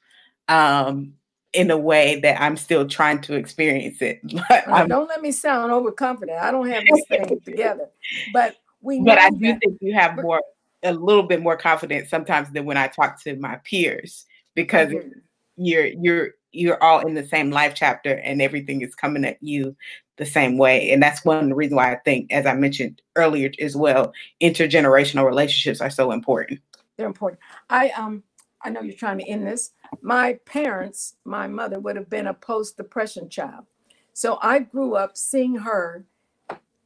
um 0.48 1.12
in 1.54 1.70
a 1.70 1.78
way 1.78 2.20
that 2.20 2.40
I'm 2.42 2.56
still 2.56 2.86
trying 2.86 3.20
to 3.22 3.34
experience 3.34 4.02
it. 4.02 4.20
don't 4.88 5.08
let 5.08 5.22
me 5.22 5.32
sound 5.32 5.72
overconfident. 5.72 6.38
I 6.38 6.50
don't 6.50 6.68
have 6.68 6.82
this 6.90 7.04
thing 7.08 7.40
together. 7.44 7.88
But 8.32 8.56
we 8.82 9.00
But 9.00 9.18
I 9.18 9.30
do 9.30 9.58
think 9.58 9.78
you 9.80 9.94
have 9.94 10.16
more 10.16 10.42
a 10.82 10.92
little 10.92 11.22
bit 11.22 11.40
more 11.40 11.56
confidence 11.56 12.10
sometimes 12.10 12.50
than 12.50 12.66
when 12.66 12.76
I 12.76 12.88
talk 12.88 13.22
to 13.22 13.36
my 13.36 13.56
peers 13.64 14.26
because 14.54 14.90
mm-hmm. 14.90 15.18
you're 15.56 15.86
you're 15.86 16.30
you're 16.52 16.82
all 16.82 17.06
in 17.06 17.14
the 17.14 17.26
same 17.26 17.50
life 17.50 17.72
chapter 17.74 18.14
and 18.14 18.42
everything 18.42 18.82
is 18.82 18.94
coming 18.94 19.24
at 19.24 19.38
you 19.40 19.74
the 20.16 20.26
same 20.26 20.58
way. 20.58 20.90
And 20.92 21.02
that's 21.02 21.24
one 21.24 21.52
reason 21.54 21.76
why 21.76 21.92
I 21.92 21.96
think, 21.96 22.32
as 22.32 22.46
I 22.46 22.54
mentioned 22.54 23.02
earlier 23.16 23.50
as 23.60 23.74
well, 23.74 24.12
intergenerational 24.40 25.26
relationships 25.26 25.80
are 25.80 25.90
so 25.90 26.12
important. 26.12 26.60
They're 26.96 27.06
important. 27.06 27.40
I 27.70 27.90
um 27.90 28.22
I 28.64 28.70
know 28.70 28.80
you're 28.80 28.94
trying 28.94 29.18
to 29.18 29.28
end 29.28 29.46
this. 29.46 29.72
My 30.00 30.34
parents, 30.46 31.16
my 31.24 31.46
mother 31.46 31.78
would 31.78 31.96
have 31.96 32.08
been 32.08 32.26
a 32.26 32.34
post-depression 32.34 33.28
child. 33.28 33.66
So 34.12 34.38
I 34.42 34.60
grew 34.60 34.94
up 34.94 35.16
seeing 35.16 35.56
her 35.56 36.04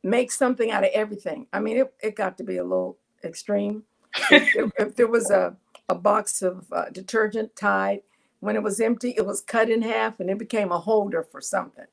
make 0.03 0.33
something 0.33 0.71
out 0.71 0.85
of 0.85 0.91
everything. 0.93 1.47
I 1.53 1.61
mean, 1.61 1.77
it, 1.79 1.95
it 2.03 2.17
got 2.17 2.39
to 2.39 2.45
be 2.45 2.57
a 2.57 2.65
little 2.65 2.99
extreme. 3.23 3.85
if, 4.31 4.57
if, 4.57 4.71
if, 4.79 4.97
there 4.97 5.07
was 5.07 5.31
a, 5.31 5.55
a 5.89 5.95
box 5.95 6.43
of 6.43 6.67
uh, 6.73 6.89
detergent 6.91 7.55
Tide, 7.55 8.03
when 8.41 8.57
it 8.57 8.63
was 8.63 8.81
empty, 8.81 9.15
it 9.17 9.27
was 9.27 9.41
cut 9.41 9.69
in 9.69 9.83
half 9.83 10.21
and 10.21 10.31
it 10.31 10.39
became 10.39 10.73
a 10.73 10.79
holder 10.79 11.23
for 11.23 11.41
something 11.41 11.87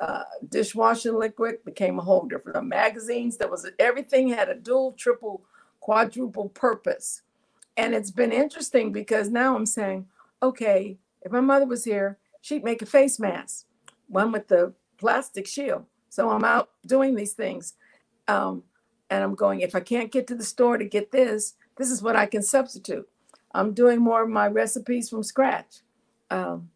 uh, 0.00 0.22
dishwashing 0.48 1.14
liquid 1.14 1.62
became 1.64 1.98
a 1.98 2.02
holder 2.02 2.38
for 2.38 2.52
the 2.52 2.62
magazines. 2.62 3.36
There 3.36 3.48
was 3.48 3.70
everything 3.78 4.28
had 4.28 4.48
a 4.48 4.54
dual, 4.54 4.92
triple, 4.92 5.42
quadruple 5.80 6.48
purpose. 6.48 7.22
And 7.80 7.94
it's 7.94 8.10
been 8.10 8.30
interesting 8.30 8.92
because 8.92 9.30
now 9.30 9.56
I'm 9.56 9.64
saying, 9.64 10.06
okay, 10.42 10.98
if 11.22 11.32
my 11.32 11.40
mother 11.40 11.64
was 11.64 11.82
here, 11.82 12.18
she'd 12.42 12.62
make 12.62 12.82
a 12.82 12.86
face 12.86 13.18
mask, 13.18 13.64
one 14.06 14.32
with 14.32 14.48
the 14.48 14.74
plastic 14.98 15.46
shield. 15.46 15.86
So 16.10 16.28
I'm 16.28 16.44
out 16.44 16.68
doing 16.84 17.14
these 17.14 17.32
things. 17.32 17.72
Um, 18.28 18.64
and 19.08 19.24
I'm 19.24 19.34
going, 19.34 19.62
if 19.62 19.74
I 19.74 19.80
can't 19.80 20.12
get 20.12 20.26
to 20.26 20.34
the 20.34 20.44
store 20.44 20.76
to 20.76 20.84
get 20.84 21.10
this, 21.10 21.54
this 21.76 21.90
is 21.90 22.02
what 22.02 22.16
I 22.16 22.26
can 22.26 22.42
substitute. 22.42 23.08
I'm 23.54 23.72
doing 23.72 23.98
more 23.98 24.24
of 24.24 24.28
my 24.28 24.48
recipes 24.48 25.08
from 25.08 25.22
scratch. 25.22 25.78
Um, 26.28 26.68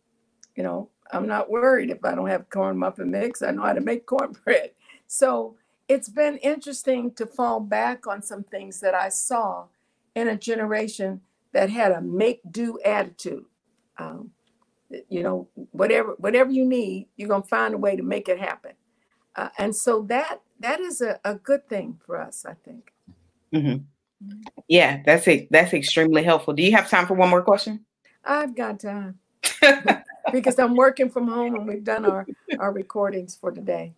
you 0.56 0.62
know, 0.62 0.88
I'm 1.12 1.28
not 1.28 1.50
worried 1.50 1.90
if 1.90 2.02
I 2.02 2.14
don't 2.14 2.28
have 2.28 2.48
corn 2.48 2.78
muffin 2.78 3.10
mix. 3.10 3.42
I 3.42 3.50
know 3.50 3.60
how 3.64 3.74
to 3.74 3.82
make 3.82 4.06
cornbread. 4.06 4.70
So 5.06 5.56
it's 5.86 6.08
been 6.08 6.38
interesting 6.38 7.12
to 7.16 7.26
fall 7.26 7.60
back 7.60 8.06
on 8.06 8.22
some 8.22 8.42
things 8.42 8.80
that 8.80 8.94
I 8.94 9.10
saw 9.10 9.66
in 10.14 10.28
a 10.28 10.36
generation 10.36 11.20
that 11.52 11.70
had 11.70 11.92
a 11.92 12.00
make 12.00 12.40
do 12.50 12.78
attitude. 12.84 13.44
Um, 13.98 14.30
you 15.08 15.22
know, 15.22 15.48
whatever 15.72 16.14
whatever 16.18 16.50
you 16.50 16.64
need, 16.64 17.08
you're 17.16 17.28
gonna 17.28 17.42
find 17.42 17.74
a 17.74 17.78
way 17.78 17.96
to 17.96 18.02
make 18.02 18.28
it 18.28 18.38
happen. 18.38 18.72
Uh, 19.36 19.48
and 19.58 19.74
so 19.74 20.02
that 20.02 20.40
that 20.60 20.80
is 20.80 21.00
a, 21.00 21.18
a 21.24 21.34
good 21.34 21.68
thing 21.68 21.98
for 22.04 22.20
us, 22.20 22.44
I 22.46 22.54
think. 22.64 22.92
Mm-hmm. 23.52 23.84
Yeah, 24.68 25.02
that's 25.04 25.26
it. 25.26 25.48
That's 25.50 25.74
extremely 25.74 26.22
helpful. 26.22 26.54
Do 26.54 26.62
you 26.62 26.72
have 26.72 26.88
time 26.88 27.06
for 27.06 27.14
one 27.14 27.30
more 27.30 27.42
question? 27.42 27.84
I've 28.24 28.54
got 28.54 28.80
time 28.80 29.18
because 30.32 30.58
I'm 30.58 30.74
working 30.74 31.10
from 31.10 31.28
home 31.28 31.54
and 31.54 31.66
we've 31.66 31.84
done 31.84 32.04
our 32.04 32.26
our 32.58 32.72
recordings 32.72 33.36
for 33.36 33.50
today. 33.50 33.94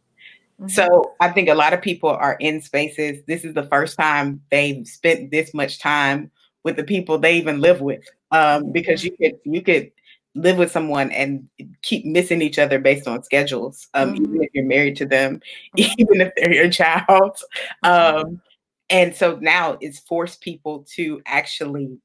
Mm-hmm. 0.60 0.68
So 0.68 1.14
I 1.20 1.28
think 1.30 1.48
a 1.48 1.54
lot 1.54 1.74
of 1.74 1.82
people 1.82 2.10
are 2.10 2.36
in 2.40 2.60
spaces. 2.60 3.22
This 3.26 3.44
is 3.44 3.54
the 3.54 3.64
first 3.64 3.96
time 3.98 4.42
they've 4.50 4.86
spent 4.86 5.30
this 5.30 5.52
much 5.52 5.78
time 5.78 6.30
with 6.64 6.76
the 6.76 6.84
people 6.84 7.18
they 7.18 7.36
even 7.36 7.60
live 7.60 7.80
with. 7.80 8.04
Um, 8.32 8.72
because 8.72 9.04
you 9.04 9.16
could 9.16 9.38
you 9.44 9.62
could 9.62 9.92
live 10.34 10.58
with 10.58 10.70
someone 10.70 11.10
and 11.12 11.48
keep 11.82 12.04
missing 12.04 12.42
each 12.42 12.58
other 12.58 12.78
based 12.78 13.08
on 13.08 13.22
schedules, 13.22 13.88
um, 13.94 14.14
mm-hmm. 14.14 14.24
even 14.24 14.42
if 14.42 14.50
you're 14.52 14.64
married 14.64 14.96
to 14.96 15.06
them, 15.06 15.40
even 15.76 16.20
if 16.20 16.32
they're 16.36 16.52
your 16.52 16.70
child. 16.70 17.38
Um, 17.82 18.40
and 18.90 19.14
so 19.14 19.38
now 19.40 19.78
it's 19.80 19.98
forced 20.00 20.40
people 20.40 20.86
to 20.94 21.20
actually 21.26 21.98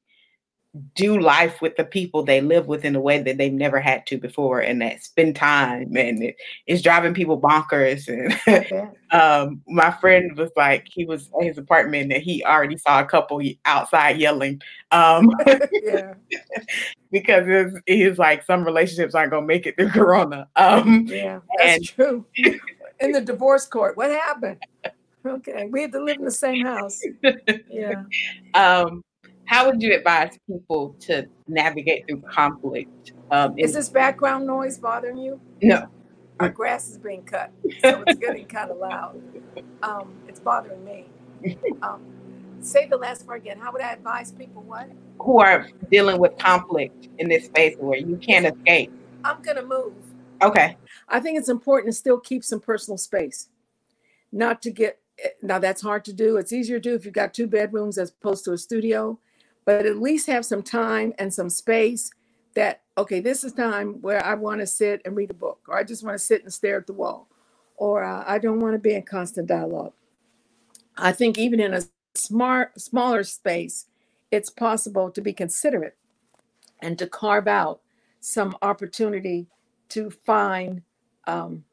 do 0.94 1.20
life 1.20 1.60
with 1.60 1.76
the 1.76 1.84
people 1.84 2.22
they 2.22 2.40
live 2.40 2.66
with 2.66 2.82
in 2.82 2.96
a 2.96 3.00
way 3.00 3.20
that 3.20 3.36
they've 3.36 3.52
never 3.52 3.78
had 3.78 4.06
to 4.06 4.16
before 4.16 4.60
and 4.60 4.80
that 4.80 5.02
spend 5.02 5.36
time 5.36 5.94
and 5.96 6.22
it, 6.22 6.36
it's 6.66 6.80
driving 6.80 7.12
people 7.12 7.38
bonkers 7.38 8.08
and 8.08 8.90
um, 9.12 9.60
my 9.68 9.90
friend 9.90 10.34
was 10.38 10.50
like 10.56 10.86
he 10.90 11.04
was 11.04 11.28
in 11.38 11.46
his 11.46 11.58
apartment 11.58 12.10
and 12.10 12.22
he 12.22 12.42
already 12.44 12.78
saw 12.78 13.00
a 13.00 13.04
couple 13.04 13.42
outside 13.66 14.18
yelling 14.18 14.62
um, 14.92 15.30
because 17.12 17.74
he's 17.86 18.18
like 18.18 18.42
some 18.42 18.64
relationships 18.64 19.14
aren't 19.14 19.30
gonna 19.30 19.44
make 19.44 19.66
it 19.66 19.76
through 19.76 19.90
corona. 19.90 20.48
Um, 20.56 21.06
yeah 21.06 21.40
that's 21.58 21.76
and, 21.76 21.84
true. 21.86 22.26
In 23.00 23.10
the 23.12 23.20
divorce 23.20 23.66
court 23.66 23.96
what 23.98 24.10
happened? 24.10 24.62
Okay 25.26 25.68
we 25.70 25.82
had 25.82 25.92
to 25.92 26.02
live 26.02 26.18
in 26.18 26.24
the 26.24 26.30
same 26.30 26.64
house. 26.64 27.02
Yeah. 27.68 28.04
Um 28.54 29.02
how 29.44 29.66
would 29.66 29.82
you 29.82 29.94
advise 29.94 30.38
people 30.46 30.96
to 31.00 31.26
navigate 31.48 32.06
through 32.06 32.22
conflict? 32.22 33.12
Um, 33.30 33.54
is 33.58 33.72
this 33.72 33.88
background 33.88 34.46
noise 34.46 34.78
bothering 34.78 35.18
you? 35.18 35.40
No. 35.62 35.86
Our 36.40 36.48
grass 36.48 36.88
is 36.88 36.98
being 36.98 37.22
cut, 37.22 37.52
so 37.80 38.02
it's 38.06 38.18
getting 38.18 38.46
kind 38.46 38.70
of 38.70 38.78
loud. 38.78 39.20
Um, 39.82 40.14
it's 40.26 40.40
bothering 40.40 40.84
me. 40.84 41.06
Um, 41.82 42.02
say 42.60 42.86
the 42.86 42.96
last 42.96 43.26
part 43.26 43.40
again. 43.40 43.58
How 43.58 43.72
would 43.72 43.82
I 43.82 43.92
advise 43.92 44.32
people 44.32 44.62
what? 44.62 44.88
Who 45.20 45.40
are 45.40 45.68
dealing 45.90 46.18
with 46.18 46.38
conflict 46.38 47.08
in 47.18 47.28
this 47.28 47.46
space 47.46 47.76
where 47.78 47.98
you 47.98 48.16
can't 48.16 48.46
escape? 48.46 48.92
I'm 49.24 49.42
going 49.42 49.56
to 49.56 49.66
move. 49.66 49.92
Okay. 50.42 50.76
I 51.08 51.20
think 51.20 51.38
it's 51.38 51.48
important 51.48 51.92
to 51.92 51.98
still 51.98 52.18
keep 52.18 52.44
some 52.44 52.60
personal 52.60 52.98
space, 52.98 53.48
not 54.32 54.62
to 54.62 54.70
get. 54.70 54.98
Eh, 55.22 55.28
now 55.42 55.58
that's 55.58 55.82
hard 55.82 56.04
to 56.06 56.12
do. 56.12 56.36
It's 56.36 56.52
easier 56.52 56.78
to 56.78 56.90
do 56.90 56.94
if 56.94 57.04
you've 57.04 57.14
got 57.14 57.34
two 57.34 57.46
bedrooms 57.46 57.98
as 57.98 58.10
opposed 58.10 58.44
to 58.46 58.52
a 58.52 58.58
studio 58.58 59.18
but 59.64 59.86
at 59.86 59.98
least 59.98 60.26
have 60.26 60.44
some 60.44 60.62
time 60.62 61.12
and 61.18 61.32
some 61.32 61.50
space 61.50 62.10
that 62.54 62.82
okay 62.98 63.20
this 63.20 63.44
is 63.44 63.52
time 63.52 63.94
where 64.02 64.24
i 64.24 64.34
want 64.34 64.60
to 64.60 64.66
sit 64.66 65.00
and 65.04 65.16
read 65.16 65.30
a 65.30 65.34
book 65.34 65.60
or 65.68 65.76
i 65.76 65.84
just 65.84 66.04
want 66.04 66.14
to 66.14 66.24
sit 66.24 66.42
and 66.42 66.52
stare 66.52 66.78
at 66.78 66.86
the 66.86 66.92
wall 66.92 67.28
or 67.76 68.04
uh, 68.04 68.24
i 68.26 68.38
don't 68.38 68.60
want 68.60 68.74
to 68.74 68.78
be 68.78 68.94
in 68.94 69.02
constant 69.02 69.48
dialogue. 69.48 69.92
I 70.96 71.12
think 71.12 71.38
even 71.38 71.60
in 71.60 71.74
a 71.74 71.82
smart 72.14 72.80
smaller 72.80 73.24
space 73.24 73.86
it's 74.30 74.50
possible 74.50 75.10
to 75.10 75.20
be 75.20 75.32
considerate 75.32 75.96
and 76.80 76.98
to 76.98 77.06
carve 77.06 77.48
out 77.48 77.80
some 78.20 78.56
opportunity 78.62 79.46
to 79.88 80.10
find 80.10 80.82
um, 81.26 81.64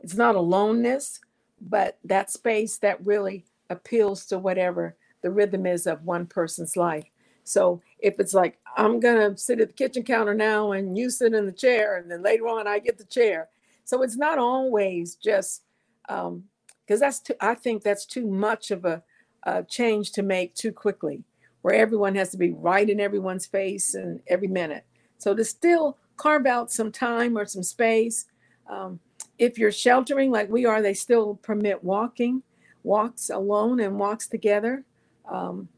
it's 0.00 0.14
not 0.14 0.36
aloneness 0.36 1.20
but 1.60 1.98
that 2.04 2.30
space 2.30 2.78
that 2.78 3.04
really 3.04 3.44
appeals 3.70 4.24
to 4.26 4.38
whatever 4.38 4.96
the 5.22 5.30
rhythm 5.30 5.66
is 5.66 5.86
of 5.86 6.04
one 6.04 6.26
person's 6.26 6.76
life 6.76 7.04
so 7.48 7.82
if 7.98 8.20
it's 8.20 8.34
like, 8.34 8.58
I'm 8.76 9.00
going 9.00 9.32
to 9.32 9.38
sit 9.38 9.60
at 9.60 9.68
the 9.68 9.74
kitchen 9.74 10.02
counter 10.02 10.34
now 10.34 10.72
and 10.72 10.96
you 10.96 11.10
sit 11.10 11.34
in 11.34 11.46
the 11.46 11.52
chair, 11.52 11.96
and 11.96 12.10
then 12.10 12.22
later 12.22 12.46
on 12.48 12.66
I 12.66 12.78
get 12.78 12.98
the 12.98 13.04
chair. 13.04 13.48
So 13.84 14.02
it's 14.02 14.16
not 14.16 14.38
always 14.38 15.14
just 15.16 15.62
because 16.06 16.26
um, 16.28 16.44
that's 16.86 17.20
too, 17.20 17.34
I 17.40 17.54
think 17.54 17.82
that's 17.82 18.06
too 18.06 18.26
much 18.26 18.70
of 18.70 18.84
a, 18.84 19.02
a 19.44 19.62
change 19.64 20.12
to 20.12 20.22
make 20.22 20.54
too 20.54 20.72
quickly, 20.72 21.24
where 21.62 21.74
everyone 21.74 22.14
has 22.14 22.30
to 22.30 22.36
be 22.36 22.52
right 22.52 22.88
in 22.88 23.00
everyone's 23.00 23.46
face 23.46 23.94
and 23.94 24.20
every 24.28 24.48
minute. 24.48 24.84
So 25.18 25.34
to 25.34 25.44
still 25.44 25.96
carve 26.18 26.46
out 26.46 26.70
some 26.70 26.92
time 26.92 27.38
or 27.38 27.46
some 27.46 27.62
space. 27.62 28.26
Um, 28.68 29.00
if 29.38 29.56
you're 29.56 29.72
sheltering 29.72 30.30
like 30.30 30.50
we 30.50 30.66
are, 30.66 30.82
they 30.82 30.92
still 30.92 31.36
permit 31.36 31.82
walking, 31.82 32.42
walks 32.82 33.30
alone 33.30 33.80
and 33.80 33.98
walks 33.98 34.26
together. 34.26 34.84
Um, 35.30 35.68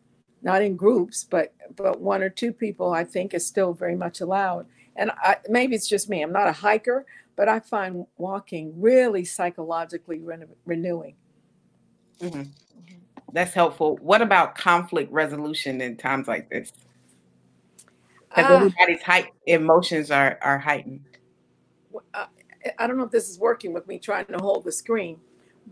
not 0.42 0.62
in 0.62 0.76
groups, 0.76 1.24
but 1.24 1.54
but 1.76 2.00
one 2.00 2.22
or 2.22 2.30
two 2.30 2.52
people, 2.52 2.92
I 2.92 3.04
think 3.04 3.34
is 3.34 3.46
still 3.46 3.72
very 3.72 3.96
much 3.96 4.20
allowed. 4.20 4.66
And 4.96 5.10
I, 5.22 5.36
maybe 5.48 5.74
it's 5.74 5.88
just 5.88 6.08
me. 6.08 6.22
I'm 6.22 6.32
not 6.32 6.48
a 6.48 6.52
hiker, 6.52 7.06
but 7.36 7.48
I 7.48 7.60
find 7.60 8.06
walking 8.18 8.80
really 8.80 9.24
psychologically 9.24 10.18
re- 10.18 10.44
renewing. 10.66 11.14
Mm-hmm. 12.20 12.50
That's 13.32 13.54
helpful. 13.54 13.96
What 14.02 14.22
about 14.22 14.56
conflict 14.56 15.12
resolution 15.12 15.80
in 15.80 15.96
times 15.96 16.26
like 16.26 16.50
this? 16.50 16.72
Because 18.28 18.50
uh, 18.50 18.54
everybody's 18.54 19.02
height 19.02 19.28
emotions 19.46 20.10
are 20.10 20.38
are 20.42 20.58
heightened. 20.58 21.04
Uh, 22.14 22.26
I 22.78 22.86
don't 22.86 22.96
know 22.96 23.04
if 23.04 23.10
this 23.10 23.28
is 23.28 23.38
working 23.38 23.72
with 23.72 23.86
me 23.88 23.98
trying 23.98 24.26
to 24.26 24.38
hold 24.38 24.64
the 24.64 24.72
screen, 24.72 25.18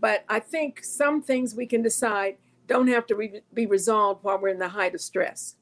but 0.01 0.25
I 0.29 0.41
think 0.41 0.83
some 0.83 1.23
things 1.23 1.55
we 1.55 1.67
can 1.67 1.83
decide 1.83 2.37
don't 2.69 2.87
have 2.89 3.07
to 3.07 3.17
re- 3.17 3.43
be 3.53 3.67
resolved 3.67 4.23
while 4.23 4.39
we're 4.39 4.49
in 4.49 4.59
the 4.59 4.69
height 4.69 4.95
of 4.95 5.01
stress. 5.01 5.57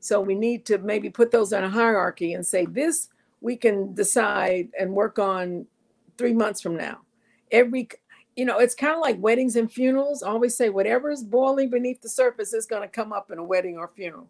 So 0.00 0.20
we 0.20 0.34
need 0.34 0.64
to 0.66 0.78
maybe 0.78 1.10
put 1.10 1.30
those 1.30 1.52
on 1.52 1.64
a 1.64 1.70
hierarchy 1.70 2.32
and 2.32 2.46
say 2.46 2.66
this 2.66 3.08
we 3.40 3.56
can 3.56 3.94
decide 3.94 4.68
and 4.78 4.92
work 4.92 5.18
on 5.18 5.66
three 6.16 6.32
months 6.32 6.60
from 6.60 6.76
now. 6.76 6.98
Every, 7.52 7.88
you 8.34 8.44
know, 8.44 8.58
it's 8.58 8.74
kind 8.74 8.94
of 8.94 9.00
like 9.00 9.16
weddings 9.20 9.54
and 9.54 9.70
funerals. 9.70 10.22
I 10.22 10.30
always 10.30 10.56
say 10.56 10.70
whatever 10.70 11.10
is 11.10 11.22
boiling 11.22 11.70
beneath 11.70 12.02
the 12.02 12.08
surface 12.08 12.52
is 12.52 12.66
going 12.66 12.82
to 12.82 12.88
come 12.88 13.12
up 13.12 13.30
in 13.30 13.38
a 13.38 13.44
wedding 13.44 13.78
or 13.78 13.92
funeral. 13.94 14.28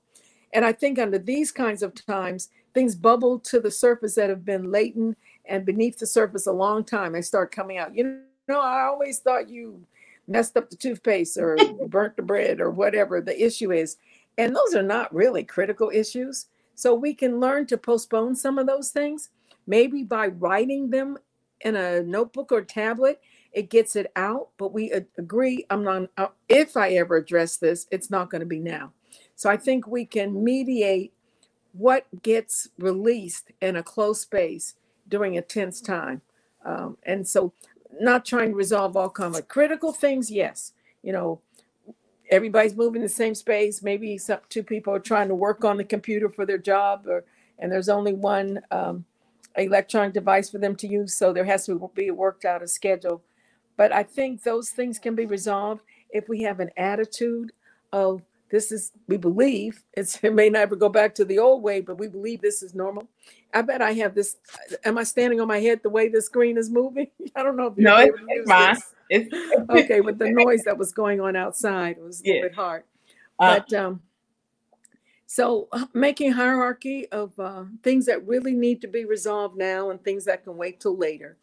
And 0.53 0.65
I 0.65 0.73
think 0.73 0.99
under 0.99 1.19
these 1.19 1.51
kinds 1.51 1.83
of 1.83 1.95
times, 1.95 2.51
things 2.75 2.95
bubble 2.95 3.39
to 3.41 3.61
the 3.61 3.71
surface 3.71 4.15
that 4.17 4.31
have 4.31 4.45
been 4.45 4.71
latent 4.71 5.17
and 5.47 5.65
beneath 5.65 5.99
the 5.99 6.07
surface 6.07 6.47
a 6.47 6.53
long 6.53 6.85
time. 6.85 7.13
They 7.13 7.23
start 7.23 7.51
coming 7.51 7.79
out. 7.79 7.95
You 7.95 8.21
know, 8.47 8.61
I 8.61 8.83
always 8.83 9.21
thought 9.21 9.49
you 9.49 9.85
messed 10.29 10.57
up 10.57 10.71
the 10.71 10.77
toothpaste 10.77 11.39
or 11.39 11.57
burnt 11.89 12.17
the 12.17 12.23
bread 12.23 12.61
or 12.61 12.71
whatever 12.71 13.21
the 13.21 13.43
issue 13.45 13.73
is. 13.73 13.97
And 14.37 14.55
those 14.55 14.75
are 14.75 14.83
not 14.83 15.15
really 15.15 15.45
critical 15.45 15.91
issues. 15.93 16.47
So 16.75 16.95
we 16.95 17.15
can 17.15 17.41
learn 17.41 17.67
to 17.67 17.79
postpone 17.79 18.37
some 18.37 18.59
of 18.59 18.67
those 18.67 18.91
things, 18.91 19.31
maybe 19.67 20.05
by 20.05 20.29
writing 20.29 20.91
them 20.91 21.19
in 21.63 21.75
a 21.75 22.03
notebook 22.03 22.53
or 22.53 22.63
tablet. 22.63 23.21
It 23.53 23.71
gets 23.71 23.97
it 23.97 24.13
out, 24.15 24.51
but 24.59 24.73
we 24.73 24.93
agree. 25.19 25.67
I'm 25.71 25.83
not, 25.83 26.11
uh, 26.17 26.29
if 26.49 26.77
I 26.77 26.91
ever 26.91 27.17
address 27.17 27.57
this, 27.57 27.87
it's 27.91 28.11
not 28.11 28.31
going 28.31 28.41
to 28.41 28.47
be 28.47 28.61
now. 28.61 28.93
So 29.35 29.51
I 29.51 29.57
think 29.57 29.87
we 29.87 30.05
can 30.05 30.45
mediate 30.45 31.13
what 31.73 32.07
gets 32.23 32.69
released 32.79 33.51
in 33.61 33.77
a 33.77 33.83
close 33.83 34.21
space 34.21 34.75
during 35.09 35.37
a 35.39 35.43
tense 35.43 35.81
time. 35.81 36.23
Um, 36.65 36.99
and 37.05 37.27
so 37.27 37.53
not 38.01 38.25
trying 38.25 38.51
to 38.51 38.57
resolve 38.57 38.97
all 38.97 39.09
conflict. 39.09 39.49
Critical 39.49 39.93
things, 39.93 40.31
yes. 40.31 40.73
You 41.03 41.13
know, 41.13 41.41
everybody's 42.31 42.77
moving 42.77 42.97
in 42.97 43.03
the 43.03 43.09
same 43.09 43.35
space. 43.35 43.83
Maybe 43.83 44.19
some, 44.19 44.41
two 44.49 44.63
people 44.63 44.95
are 44.95 45.01
trying 45.01 45.29
to 45.29 45.35
work 45.35 45.65
on 45.65 45.77
the 45.77 45.85
computer 45.85 46.29
for 46.29 46.47
their 46.47 46.59
job, 46.59 47.07
or 47.07 47.25
and 47.59 47.73
there's 47.73 47.89
only 47.89 48.13
one 48.13 48.61
um, 48.71 49.05
electronic 49.57 50.15
device 50.15 50.51
for 50.51 50.59
them 50.59 50.77
to 50.77 50.87
use, 50.87 51.15
so 51.15 51.33
there 51.33 51.45
has 51.45 51.67
to 51.67 51.91
be 51.95 52.11
worked 52.11 52.45
out 52.45 52.63
a 52.63 52.69
schedule. 52.69 53.23
But 53.77 53.93
I 53.93 54.03
think 54.03 54.43
those 54.43 54.71
things 54.71 54.99
can 54.99 55.15
be 55.15 55.27
resolved 55.27 55.83
if 56.11 56.29
we 56.29 56.43
have 56.43 56.61
an 56.61 56.71
attitude 56.77 57.53
of 57.93 58.23
this 58.51 58.73
is 58.73 58.93
we 59.07 59.17
believe 59.17 59.83
it's 59.95 60.19
it 60.23 60.35
may 60.35 60.49
never 60.49 60.77
go 60.77 60.89
back 60.89 61.15
to 61.15 61.25
the 61.25 61.39
old 61.39 61.63
way 61.63 61.81
but 61.81 61.99
we 61.99 62.09
believe 62.09 62.41
this 62.41 62.63
is 62.63 62.75
normal. 62.75 63.09
I 63.55 63.63
bet 63.63 63.81
i 63.81 63.93
have 63.93 64.15
this 64.15 64.37
am 64.85 64.99
i 64.99 65.05
standing 65.05 65.41
on 65.41 65.49
my 65.49 65.61
head 65.61 65.81
the 65.83 65.91
way 65.91 66.09
the 66.09 66.23
screen 66.23 66.59
is 66.59 66.71
moving? 66.71 67.09
I 67.37 67.43
don't 67.43 67.57
know 67.57 67.69
if 67.69 67.77
no 67.77 67.97
it's, 67.99 68.19
it's 68.29 68.51
fine. 68.51 68.77
okay, 69.71 70.01
with 70.01 70.19
the 70.19 70.31
noise 70.31 70.63
that 70.65 70.77
was 70.77 70.93
going 70.93 71.21
on 71.21 71.35
outside, 71.35 71.97
it 71.97 72.03
was 72.03 72.21
a 72.21 72.25
little 72.25 72.43
bit 72.43 72.55
hard. 72.55 72.83
Uh, 73.39 73.59
but 73.59 73.73
um, 73.73 74.03
so 75.27 75.69
making 75.95 76.33
hierarchy 76.33 77.09
of 77.09 77.39
uh, 77.39 77.65
things 77.83 78.07
that 78.07 78.27
really 78.27 78.53
need 78.53 78.81
to 78.83 78.89
be 78.89 79.05
resolved 79.05 79.57
now 79.57 79.91
and 79.91 80.03
things 80.03 80.25
that 80.27 80.45
can 80.45 80.57
wait 80.57 80.81
till 80.81 80.97
later, 80.97 81.37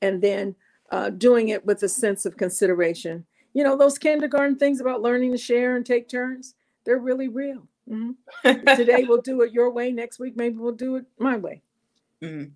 and 0.00 0.22
then 0.22 0.54
uh, 0.90 1.10
doing 1.10 1.48
it 1.48 1.64
with 1.66 1.82
a 1.82 1.88
sense 1.88 2.24
of 2.24 2.36
consideration. 2.36 3.26
You 3.58 3.64
know, 3.64 3.76
those 3.76 3.98
kindergarten 3.98 4.54
things 4.54 4.80
about 4.80 5.02
learning 5.02 5.32
to 5.32 5.36
share 5.36 5.74
and 5.74 5.84
take 5.84 6.08
turns, 6.08 6.54
they're 6.84 7.00
really 7.00 7.26
real. 7.26 7.66
Mm-hmm. 7.90 8.76
Today 8.76 9.02
we'll 9.02 9.20
do 9.20 9.42
it 9.42 9.52
your 9.52 9.68
way. 9.72 9.90
Next 9.90 10.20
week, 10.20 10.36
maybe 10.36 10.54
we'll 10.54 10.70
do 10.70 10.94
it 10.94 11.06
my 11.18 11.36
way. 11.36 11.60
Mm-hmm. 12.22 12.52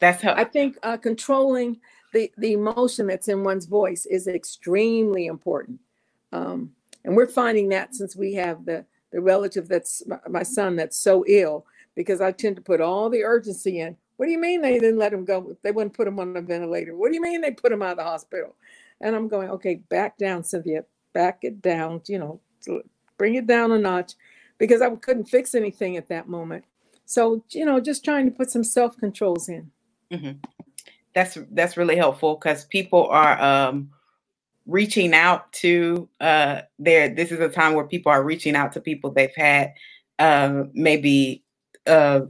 That's 0.00 0.20
how 0.20 0.32
I 0.32 0.42
think 0.42 0.76
uh, 0.82 0.96
controlling 0.96 1.78
the, 2.12 2.32
the 2.36 2.52
emotion 2.54 3.06
that's 3.06 3.28
in 3.28 3.44
one's 3.44 3.66
voice 3.66 4.06
is 4.06 4.26
extremely 4.26 5.26
important. 5.26 5.78
Um, 6.32 6.72
and 7.04 7.14
we're 7.14 7.28
finding 7.28 7.68
that 7.68 7.94
since 7.94 8.16
we 8.16 8.34
have 8.34 8.64
the, 8.64 8.84
the 9.12 9.20
relative 9.20 9.68
that's 9.68 10.02
my 10.28 10.42
son 10.42 10.74
that's 10.74 10.96
so 10.96 11.24
ill, 11.28 11.64
because 11.94 12.20
I 12.20 12.32
tend 12.32 12.56
to 12.56 12.62
put 12.62 12.80
all 12.80 13.08
the 13.08 13.22
urgency 13.22 13.78
in. 13.78 13.96
What 14.16 14.26
do 14.26 14.32
you 14.32 14.40
mean 14.40 14.62
they 14.62 14.80
didn't 14.80 14.98
let 14.98 15.12
him 15.12 15.24
go? 15.24 15.56
They 15.62 15.70
wouldn't 15.70 15.94
put 15.94 16.08
him 16.08 16.18
on 16.18 16.36
a 16.36 16.40
ventilator. 16.40 16.96
What 16.96 17.10
do 17.10 17.14
you 17.14 17.22
mean 17.22 17.40
they 17.40 17.52
put 17.52 17.70
him 17.70 17.82
out 17.82 17.92
of 17.92 17.98
the 17.98 18.02
hospital? 18.02 18.56
And 19.00 19.14
I'm 19.14 19.28
going, 19.28 19.50
okay, 19.50 19.76
back 19.88 20.18
down, 20.18 20.44
Cynthia, 20.44 20.84
back 21.12 21.38
it 21.42 21.62
down, 21.62 22.02
you 22.06 22.18
know, 22.18 22.40
bring 23.16 23.36
it 23.36 23.46
down 23.46 23.72
a 23.72 23.78
notch 23.78 24.14
because 24.58 24.82
I 24.82 24.90
couldn't 24.96 25.26
fix 25.26 25.54
anything 25.54 25.96
at 25.96 26.08
that 26.08 26.28
moment. 26.28 26.64
So, 27.04 27.42
you 27.50 27.64
know, 27.64 27.80
just 27.80 28.04
trying 28.04 28.26
to 28.26 28.30
put 28.30 28.50
some 28.50 28.64
self 28.64 28.96
controls 28.96 29.48
in. 29.48 29.70
Mm-hmm. 30.10 30.38
That's 31.14 31.38
that's 31.52 31.76
really 31.76 31.96
helpful 31.96 32.34
because 32.34 32.64
people 32.66 33.08
are 33.08 33.40
um, 33.40 33.90
reaching 34.66 35.14
out 35.14 35.50
to 35.54 36.08
uh, 36.20 36.62
their. 36.78 37.08
This 37.08 37.32
is 37.32 37.40
a 37.40 37.48
time 37.48 37.74
where 37.74 37.86
people 37.86 38.12
are 38.12 38.22
reaching 38.22 38.54
out 38.54 38.72
to 38.72 38.80
people 38.80 39.10
they've 39.10 39.34
had 39.34 39.72
uh, 40.18 40.64
maybe 40.72 41.44
uh, 41.86 42.20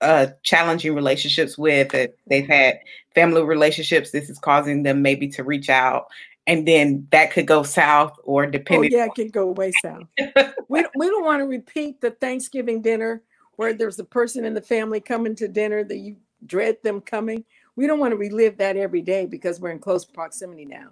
uh, 0.00 0.28
challenging 0.42 0.94
relationships 0.94 1.56
with. 1.56 1.94
they've 2.26 2.46
had 2.46 2.78
family 3.14 3.42
relationships. 3.42 4.10
This 4.10 4.28
is 4.28 4.38
causing 4.38 4.82
them 4.82 5.02
maybe 5.02 5.28
to 5.28 5.44
reach 5.44 5.68
out 5.68 6.08
and 6.46 6.66
then 6.66 7.06
that 7.10 7.32
could 7.32 7.46
go 7.46 7.62
south 7.62 8.16
or 8.24 8.44
oh, 8.44 8.50
depending. 8.50 8.94
Oh 8.94 8.96
yeah, 8.96 9.06
it 9.06 9.14
could 9.14 9.32
go 9.32 9.50
way 9.50 9.72
south. 9.82 10.04
we 10.68 10.84
we 10.96 11.06
don't 11.06 11.24
want 11.24 11.40
to 11.40 11.46
repeat 11.46 12.00
the 12.00 12.12
Thanksgiving 12.12 12.82
dinner 12.82 13.22
where 13.56 13.72
there's 13.72 13.98
a 13.98 14.04
person 14.04 14.44
in 14.44 14.54
the 14.54 14.60
family 14.60 15.00
coming 15.00 15.34
to 15.36 15.48
dinner 15.48 15.82
that 15.84 15.96
you 15.96 16.16
dread 16.44 16.76
them 16.82 17.00
coming. 17.00 17.44
We 17.74 17.86
don't 17.86 17.98
want 17.98 18.12
to 18.12 18.16
relive 18.16 18.58
that 18.58 18.76
every 18.76 19.02
day 19.02 19.26
because 19.26 19.60
we're 19.60 19.70
in 19.70 19.78
close 19.78 20.04
proximity 20.04 20.64
now. 20.64 20.90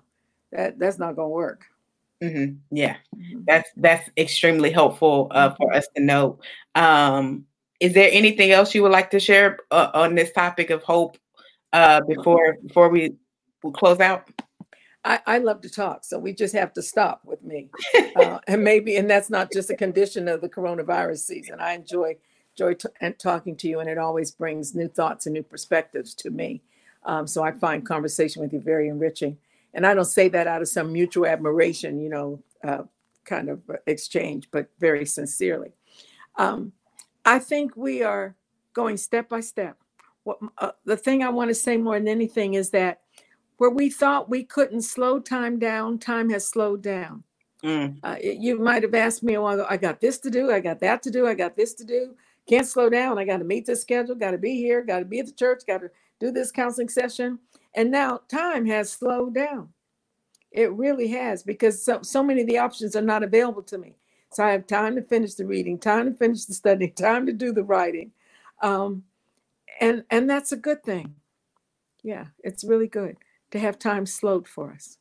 That 0.50 0.78
that's 0.78 0.98
not 0.98 1.16
going 1.16 1.28
to 1.28 1.34
work. 1.34 1.66
Mm-hmm. 2.22 2.54
Yeah, 2.70 2.96
mm-hmm. 3.16 3.40
that's 3.46 3.70
that's 3.76 4.10
extremely 4.16 4.70
helpful 4.70 5.28
uh, 5.30 5.50
for 5.50 5.68
mm-hmm. 5.68 5.78
us 5.78 5.86
to 5.96 6.02
know. 6.02 6.38
Um, 6.74 7.46
is 7.80 7.92
there 7.94 8.08
anything 8.12 8.50
else 8.50 8.74
you 8.74 8.82
would 8.82 8.92
like 8.92 9.10
to 9.10 9.20
share 9.20 9.58
uh, 9.70 9.90
on 9.94 10.14
this 10.14 10.32
topic 10.32 10.70
of 10.70 10.82
hope 10.82 11.18
uh, 11.72 12.00
before 12.02 12.56
before 12.66 12.88
we 12.88 13.14
close 13.74 14.00
out? 14.00 14.28
I, 15.06 15.20
I, 15.26 15.38
love 15.38 15.60
to 15.62 15.68
talk, 15.68 16.02
so 16.02 16.18
we 16.18 16.32
just 16.32 16.54
have 16.54 16.72
to 16.74 16.82
stop 16.82 17.20
with 17.26 17.42
me, 17.42 17.68
uh, 18.16 18.38
and 18.46 18.64
maybe, 18.64 18.96
and 18.96 19.10
that's 19.10 19.28
not 19.28 19.52
just 19.52 19.68
a 19.68 19.76
condition 19.76 20.28
of 20.28 20.40
the 20.40 20.48
coronavirus 20.48 21.18
season. 21.18 21.60
I 21.60 21.74
enjoy 21.74 22.16
enjoy 22.56 22.74
t- 22.74 22.88
and 23.00 23.18
talking 23.18 23.56
to 23.56 23.68
you, 23.68 23.80
and 23.80 23.88
it 23.90 23.98
always 23.98 24.30
brings 24.30 24.74
new 24.74 24.88
thoughts 24.88 25.26
and 25.26 25.34
new 25.34 25.42
perspectives 25.42 26.14
to 26.14 26.30
me. 26.30 26.62
Um, 27.04 27.26
so 27.26 27.42
I 27.42 27.52
find 27.52 27.86
conversation 27.86 28.42
with 28.42 28.52
you 28.52 28.60
very 28.60 28.88
enriching. 28.88 29.36
And 29.74 29.86
I 29.86 29.94
don't 29.94 30.04
say 30.04 30.28
that 30.28 30.46
out 30.46 30.62
of 30.62 30.68
some 30.68 30.92
mutual 30.92 31.26
admiration, 31.26 32.00
you 32.00 32.08
know, 32.08 32.42
uh, 32.62 32.84
kind 33.24 33.48
of 33.48 33.60
exchange, 33.86 34.48
but 34.50 34.68
very 34.78 35.04
sincerely. 35.04 35.72
Um, 36.36 36.72
I 37.24 37.38
think 37.38 37.76
we 37.76 38.02
are 38.02 38.36
going 38.72 38.96
step 38.96 39.28
by 39.28 39.40
step. 39.40 39.76
What, 40.24 40.38
uh, 40.58 40.72
the 40.84 40.96
thing 40.96 41.22
I 41.22 41.28
want 41.28 41.48
to 41.50 41.54
say 41.54 41.76
more 41.76 41.98
than 41.98 42.08
anything 42.08 42.54
is 42.54 42.70
that 42.70 43.00
where 43.58 43.70
we 43.70 43.90
thought 43.90 44.30
we 44.30 44.44
couldn't 44.44 44.82
slow 44.82 45.20
time 45.20 45.58
down, 45.58 45.98
time 45.98 46.30
has 46.30 46.46
slowed 46.46 46.82
down. 46.82 47.22
Mm. 47.62 47.98
Uh, 48.02 48.16
you 48.20 48.58
might 48.58 48.82
have 48.82 48.94
asked 48.94 49.22
me 49.22 49.34
a 49.34 49.40
while 49.40 49.54
ago, 49.54 49.66
I 49.68 49.76
got 49.76 50.00
this 50.00 50.18
to 50.18 50.30
do, 50.30 50.50
I 50.50 50.60
got 50.60 50.80
that 50.80 51.02
to 51.04 51.10
do, 51.10 51.26
I 51.26 51.34
got 51.34 51.56
this 51.56 51.72
to 51.74 51.84
do. 51.84 52.14
Can't 52.46 52.66
slow 52.66 52.90
down. 52.90 53.18
I 53.18 53.24
got 53.24 53.38
to 53.38 53.44
meet 53.44 53.64
this 53.64 53.80
schedule, 53.80 54.14
got 54.14 54.32
to 54.32 54.38
be 54.38 54.56
here, 54.56 54.82
got 54.82 54.98
to 54.98 55.04
be 55.06 55.20
at 55.20 55.26
the 55.26 55.32
church, 55.32 55.62
got 55.66 55.78
to 55.78 55.90
do 56.20 56.30
this 56.30 56.52
counseling 56.52 56.90
session. 56.90 57.38
And 57.74 57.90
now 57.90 58.20
time 58.28 58.66
has 58.66 58.92
slowed 58.92 59.34
down. 59.34 59.70
It 60.50 60.72
really 60.72 61.08
has 61.08 61.42
because 61.42 61.82
so, 61.82 62.02
so 62.02 62.22
many 62.22 62.42
of 62.42 62.46
the 62.46 62.58
options 62.58 62.94
are 62.94 63.02
not 63.02 63.22
available 63.22 63.62
to 63.62 63.78
me. 63.78 63.96
So 64.34 64.44
I 64.44 64.50
have 64.50 64.66
time 64.66 64.96
to 64.96 65.02
finish 65.02 65.34
the 65.34 65.46
reading, 65.46 65.78
time 65.78 66.12
to 66.12 66.16
finish 66.16 66.44
the 66.44 66.54
study, 66.54 66.88
time 66.96 67.26
to 67.26 67.32
do 67.32 67.52
the 67.52 67.64
writing. 67.64 68.12
Um, 68.62 69.04
and 69.80 70.04
and 70.10 70.28
that's 70.28 70.52
a 70.52 70.56
good 70.56 70.82
thing. 70.84 71.14
Yeah, 72.02 72.26
it's 72.42 72.64
really 72.64 72.88
good 72.88 73.16
to 73.52 73.58
have 73.58 73.78
time 73.78 74.06
slowed 74.06 74.46
for 74.46 74.72
us 74.72 74.98